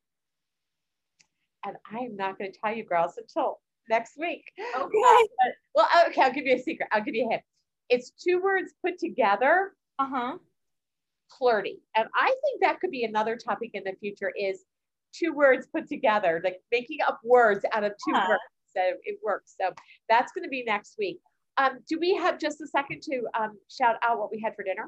And 1.65 1.75
I'm 1.91 2.15
not 2.15 2.37
going 2.37 2.51
to 2.51 2.59
tell 2.63 2.75
you, 2.75 2.83
girls, 2.83 3.13
until 3.17 3.59
next 3.89 4.17
week. 4.17 4.43
Okay. 4.75 4.97
Uh, 5.45 5.51
well, 5.73 5.87
okay, 6.07 6.21
I'll 6.21 6.31
give 6.31 6.45
you 6.45 6.55
a 6.55 6.59
secret. 6.59 6.87
I'll 6.91 7.03
give 7.03 7.15
you 7.15 7.27
a 7.27 7.31
hint. 7.31 7.41
It's 7.89 8.11
two 8.11 8.41
words 8.41 8.73
put 8.83 8.97
together. 8.97 9.73
Uh 9.99 10.07
huh. 10.09 10.37
Flirty, 11.37 11.81
and 11.95 12.07
I 12.15 12.27
think 12.27 12.61
that 12.61 12.79
could 12.79 12.91
be 12.91 13.03
another 13.03 13.35
topic 13.35 13.71
in 13.73 13.83
the 13.83 13.93
future. 13.99 14.31
Is 14.39 14.63
two 15.17 15.33
words 15.33 15.67
put 15.67 15.87
together, 15.87 16.41
like 16.43 16.61
making 16.71 16.99
up 17.07 17.19
words 17.23 17.65
out 17.73 17.83
of 17.83 17.93
2 18.07 18.15
uh-huh. 18.15 18.25
words. 18.29 18.41
So 18.75 18.81
it 19.03 19.19
works. 19.23 19.55
So 19.59 19.73
that's 20.09 20.31
going 20.31 20.43
to 20.43 20.49
be 20.49 20.63
next 20.65 20.95
week. 20.97 21.19
Um, 21.57 21.79
do 21.87 21.97
we 21.99 22.15
have 22.15 22.39
just 22.39 22.59
a 22.61 22.67
second 22.67 23.01
to 23.03 23.23
um, 23.39 23.57
shout 23.69 23.95
out 24.03 24.19
what 24.19 24.29
we 24.31 24.41
had 24.43 24.55
for 24.55 24.63
dinner? 24.63 24.87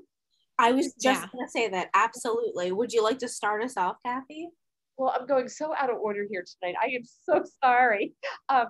I 0.59 0.71
was 0.71 0.93
just 1.01 1.21
yeah. 1.21 1.27
going 1.31 1.45
to 1.45 1.51
say 1.51 1.69
that. 1.69 1.89
Absolutely. 1.93 2.71
Would 2.71 2.91
you 2.91 3.03
like 3.03 3.19
to 3.19 3.27
start 3.27 3.63
us 3.63 3.77
off, 3.77 3.97
Kathy? 4.05 4.49
Well, 4.97 5.15
I'm 5.17 5.27
going 5.27 5.47
so 5.47 5.73
out 5.77 5.91
of 5.91 5.97
order 5.97 6.25
here 6.29 6.43
tonight. 6.59 6.75
I 6.81 6.87
am 6.87 7.03
so 7.03 7.43
sorry. 7.63 8.13
Um, 8.49 8.67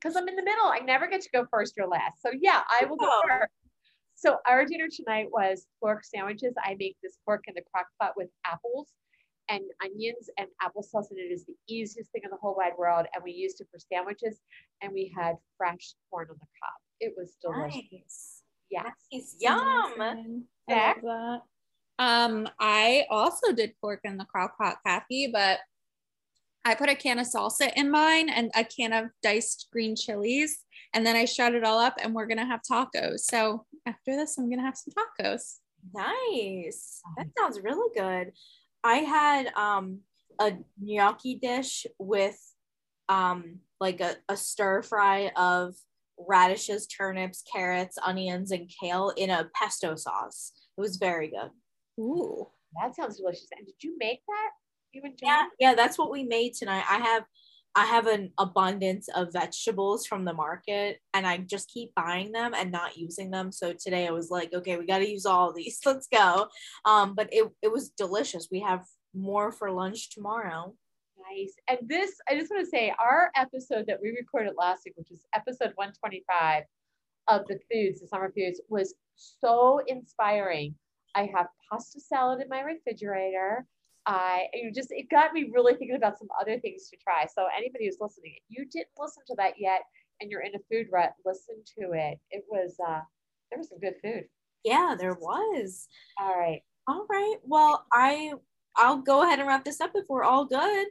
because 0.00 0.16
I'm 0.16 0.28
in 0.28 0.36
the 0.36 0.44
middle. 0.44 0.66
I 0.66 0.80
never 0.80 1.08
get 1.08 1.22
to 1.22 1.30
go 1.32 1.46
first 1.50 1.74
or 1.80 1.88
last. 1.88 2.20
So 2.20 2.30
yeah, 2.38 2.60
I 2.68 2.84
will 2.84 2.96
go 2.96 3.08
oh. 3.08 3.22
first. 3.26 3.52
So 4.16 4.36
our 4.46 4.66
dinner 4.66 4.86
tonight 4.94 5.28
was 5.32 5.66
pork 5.80 6.04
sandwiches. 6.04 6.54
I 6.62 6.76
make 6.78 6.96
this 7.02 7.16
pork 7.24 7.44
in 7.48 7.54
the 7.54 7.62
crock 7.72 7.86
pot 8.00 8.12
with 8.16 8.28
apples 8.44 8.92
and 9.48 9.62
onions 9.84 10.30
and 10.38 10.48
applesauce, 10.62 11.10
and 11.10 11.18
it 11.18 11.32
is 11.32 11.44
the 11.44 11.56
easiest 11.68 12.10
thing 12.12 12.22
in 12.24 12.30
the 12.30 12.36
whole 12.36 12.54
wide 12.56 12.72
world. 12.78 13.06
And 13.14 13.22
we 13.24 13.32
used 13.32 13.60
it 13.60 13.68
for 13.70 13.78
sandwiches, 13.78 14.40
and 14.82 14.92
we 14.92 15.12
had 15.16 15.36
fresh 15.56 15.94
corn 16.10 16.28
on 16.30 16.36
the 16.38 16.46
cob. 16.46 16.80
It 17.00 17.14
was 17.16 17.36
delicious. 17.42 17.82
Nice. 17.92 18.42
Yes. 18.70 18.92
Nice. 19.12 19.36
Yum. 19.40 19.58
I 19.60 19.84
love 20.68 20.96
that. 21.02 21.40
Um, 21.98 22.48
I 22.58 23.06
also 23.10 23.52
did 23.52 23.74
pork 23.80 24.00
in 24.04 24.16
the 24.16 24.24
crock 24.24 24.58
pot, 24.58 24.78
Kathy, 24.84 25.28
but 25.32 25.60
I 26.64 26.74
put 26.74 26.88
a 26.88 26.94
can 26.94 27.18
of 27.18 27.26
salsa 27.26 27.72
in 27.76 27.90
mine 27.90 28.28
and 28.28 28.50
a 28.56 28.64
can 28.64 28.92
of 28.92 29.10
diced 29.22 29.68
green 29.70 29.94
chilies. 29.94 30.64
And 30.94 31.06
then 31.06 31.14
I 31.14 31.24
shred 31.26 31.54
it 31.54 31.62
all 31.62 31.78
up 31.78 31.98
and 32.02 32.14
we're 32.14 32.26
going 32.26 32.38
to 32.38 32.46
have 32.46 32.62
tacos. 32.68 33.20
So 33.20 33.66
after 33.86 34.16
this, 34.16 34.38
I'm 34.38 34.48
going 34.48 34.58
to 34.58 34.64
have 34.64 34.78
some 34.78 34.94
tacos. 34.94 35.58
Nice. 35.92 37.02
That 37.16 37.26
sounds 37.38 37.60
really 37.60 37.90
good. 37.94 38.32
I 38.84 38.96
had 38.96 39.46
um, 39.54 40.00
a 40.38 40.52
gnocchi 40.78 41.36
dish 41.36 41.86
with 41.98 42.38
um, 43.08 43.60
like 43.80 44.00
a, 44.00 44.16
a 44.28 44.36
stir 44.36 44.82
fry 44.82 45.30
of 45.36 45.74
radishes, 46.18 46.86
turnips, 46.86 47.42
carrots, 47.50 47.96
onions, 48.04 48.52
and 48.52 48.70
kale 48.80 49.12
in 49.16 49.30
a 49.30 49.48
pesto 49.54 49.96
sauce. 49.96 50.52
It 50.76 50.80
was 50.80 50.98
very 50.98 51.28
good. 51.28 51.50
Ooh, 51.98 52.48
that 52.80 52.94
sounds 52.94 53.16
delicious. 53.16 53.48
And 53.56 53.66
did 53.66 53.82
you 53.82 53.96
make 53.98 54.20
that? 54.28 54.50
yeah, 55.20 55.46
yeah, 55.58 55.74
that's 55.74 55.98
what 55.98 56.10
we 56.10 56.22
made 56.22 56.54
tonight. 56.54 56.84
I 56.88 56.98
have 56.98 57.24
I 57.76 57.86
have 57.86 58.06
an 58.06 58.30
abundance 58.38 59.08
of 59.14 59.32
vegetables 59.32 60.06
from 60.06 60.24
the 60.24 60.32
market 60.32 61.00
and 61.12 61.26
I 61.26 61.38
just 61.38 61.68
keep 61.68 61.92
buying 61.94 62.30
them 62.30 62.54
and 62.54 62.70
not 62.70 62.96
using 62.96 63.30
them. 63.30 63.50
So 63.50 63.72
today 63.72 64.06
I 64.06 64.12
was 64.12 64.30
like, 64.30 64.52
okay, 64.54 64.76
we 64.76 64.86
got 64.86 64.98
to 64.98 65.10
use 65.10 65.26
all 65.26 65.52
these. 65.52 65.80
Let's 65.86 66.06
go. 66.06 66.48
Um, 66.84 67.14
but 67.14 67.28
it, 67.32 67.50
it 67.62 67.72
was 67.72 67.90
delicious. 67.90 68.48
We 68.50 68.60
have 68.60 68.84
more 69.12 69.50
for 69.50 69.72
lunch 69.72 70.10
tomorrow. 70.10 70.74
Nice. 71.30 71.54
And 71.68 71.78
this, 71.88 72.12
I 72.28 72.38
just 72.38 72.50
want 72.50 72.64
to 72.64 72.70
say, 72.70 72.94
our 72.98 73.30
episode 73.34 73.86
that 73.88 74.00
we 74.00 74.10
recorded 74.10 74.54
last 74.56 74.82
week, 74.84 74.94
which 74.96 75.10
is 75.10 75.24
episode 75.34 75.72
125 75.74 76.64
of 77.28 77.46
the 77.46 77.58
foods, 77.72 78.00
the 78.00 78.06
summer 78.06 78.32
foods, 78.36 78.60
was 78.68 78.94
so 79.16 79.80
inspiring. 79.86 80.74
I 81.14 81.30
have 81.34 81.46
pasta 81.70 82.00
salad 82.00 82.42
in 82.42 82.48
my 82.48 82.60
refrigerator. 82.60 83.66
I 84.06 84.46
you 84.52 84.72
just 84.72 84.90
it 84.90 85.08
got 85.10 85.32
me 85.32 85.50
really 85.52 85.74
thinking 85.74 85.96
about 85.96 86.18
some 86.18 86.28
other 86.40 86.58
things 86.60 86.88
to 86.90 86.96
try. 87.02 87.26
So 87.26 87.46
anybody 87.56 87.86
who's 87.86 87.98
listening, 88.00 88.34
if 88.36 88.42
you 88.48 88.66
didn't 88.66 88.88
listen 88.98 89.22
to 89.28 89.34
that 89.38 89.54
yet 89.58 89.80
and 90.20 90.30
you're 90.30 90.42
in 90.42 90.54
a 90.54 90.58
food 90.70 90.88
rut, 90.92 91.12
listen 91.24 91.56
to 91.78 91.92
it. 91.92 92.18
It 92.30 92.44
was 92.48 92.76
uh 92.86 93.00
there 93.50 93.58
was 93.58 93.68
some 93.68 93.80
good 93.80 93.94
food. 94.02 94.24
Yeah, 94.64 94.94
there 94.98 95.14
was. 95.14 95.88
All 96.18 96.38
right. 96.38 96.62
All 96.86 97.06
right. 97.08 97.36
Well, 97.44 97.86
I 97.92 98.32
I'll 98.76 98.98
go 98.98 99.22
ahead 99.22 99.38
and 99.38 99.48
wrap 99.48 99.64
this 99.64 99.80
up 99.80 99.92
if 99.94 100.04
we're 100.08 100.24
all 100.24 100.44
good. 100.44 100.86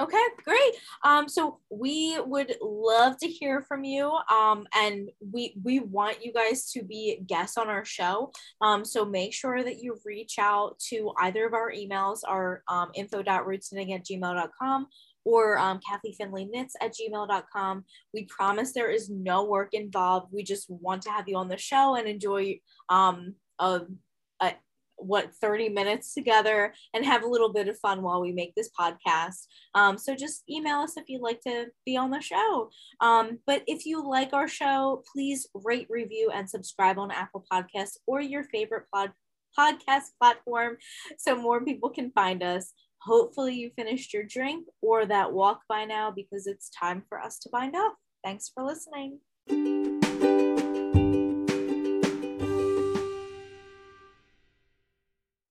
Okay, 0.00 0.22
great. 0.44 0.74
Um, 1.02 1.28
so 1.28 1.58
we 1.70 2.20
would 2.20 2.54
love 2.62 3.18
to 3.18 3.26
hear 3.26 3.62
from 3.62 3.82
you. 3.82 4.16
Um, 4.32 4.66
and 4.72 5.10
we 5.32 5.56
we 5.64 5.80
want 5.80 6.24
you 6.24 6.32
guys 6.32 6.70
to 6.72 6.84
be 6.84 7.20
guests 7.26 7.58
on 7.58 7.68
our 7.68 7.84
show. 7.84 8.30
Um, 8.60 8.84
so 8.84 9.04
make 9.04 9.34
sure 9.34 9.64
that 9.64 9.82
you 9.82 9.98
reach 10.04 10.38
out 10.38 10.78
to 10.90 11.12
either 11.18 11.46
of 11.46 11.52
our 11.52 11.72
emails, 11.72 12.20
our 12.28 12.62
um, 12.68 12.90
info.rootsknitting 12.94 13.92
at 13.92 14.04
gmail.com 14.04 14.86
or 15.24 15.58
um, 15.58 15.80
Kathy 15.86 16.14
Finley 16.16 16.44
knits 16.44 16.74
at 16.80 16.94
gmail.com. 16.94 17.84
We 18.14 18.24
promise 18.26 18.72
there 18.72 18.90
is 18.90 19.10
no 19.10 19.44
work 19.44 19.74
involved. 19.74 20.32
We 20.32 20.44
just 20.44 20.70
want 20.70 21.02
to 21.02 21.10
have 21.10 21.28
you 21.28 21.36
on 21.36 21.48
the 21.48 21.58
show 21.58 21.96
and 21.96 22.06
enjoy 22.06 22.60
um, 22.88 23.34
a, 23.58 23.80
what 24.98 25.34
30 25.40 25.68
minutes 25.70 26.14
together 26.14 26.74
and 26.94 27.04
have 27.04 27.22
a 27.22 27.28
little 27.28 27.52
bit 27.52 27.68
of 27.68 27.78
fun 27.78 28.02
while 28.02 28.20
we 28.20 28.32
make 28.32 28.54
this 28.54 28.70
podcast. 28.78 29.46
Um, 29.74 29.98
so 29.98 30.14
just 30.14 30.42
email 30.50 30.78
us 30.78 30.96
if 30.96 31.04
you'd 31.08 31.22
like 31.22 31.40
to 31.42 31.66
be 31.86 31.96
on 31.96 32.10
the 32.10 32.20
show. 32.20 32.70
Um, 33.00 33.38
but 33.46 33.62
if 33.66 33.86
you 33.86 34.06
like 34.08 34.32
our 34.32 34.48
show 34.48 35.02
please 35.12 35.48
rate 35.54 35.86
review 35.88 36.30
and 36.34 36.48
subscribe 36.48 36.98
on 36.98 37.10
apple 37.10 37.44
podcasts 37.50 37.96
or 38.06 38.20
your 38.20 38.44
favorite 38.44 38.84
pod- 38.92 39.12
podcast 39.58 40.08
platform 40.20 40.76
so 41.16 41.34
more 41.34 41.64
people 41.64 41.90
can 41.90 42.10
find 42.12 42.42
us. 42.42 42.72
Hopefully 43.02 43.54
you 43.54 43.70
finished 43.76 44.12
your 44.12 44.24
drink 44.24 44.66
or 44.82 45.06
that 45.06 45.32
walk 45.32 45.60
by 45.68 45.84
now 45.84 46.10
because 46.10 46.46
it's 46.46 46.70
time 46.70 47.04
for 47.08 47.20
us 47.20 47.38
to 47.40 47.48
bind 47.50 47.76
off 47.76 47.94
thanks 48.24 48.50
for 48.54 48.64
listening 48.64 49.18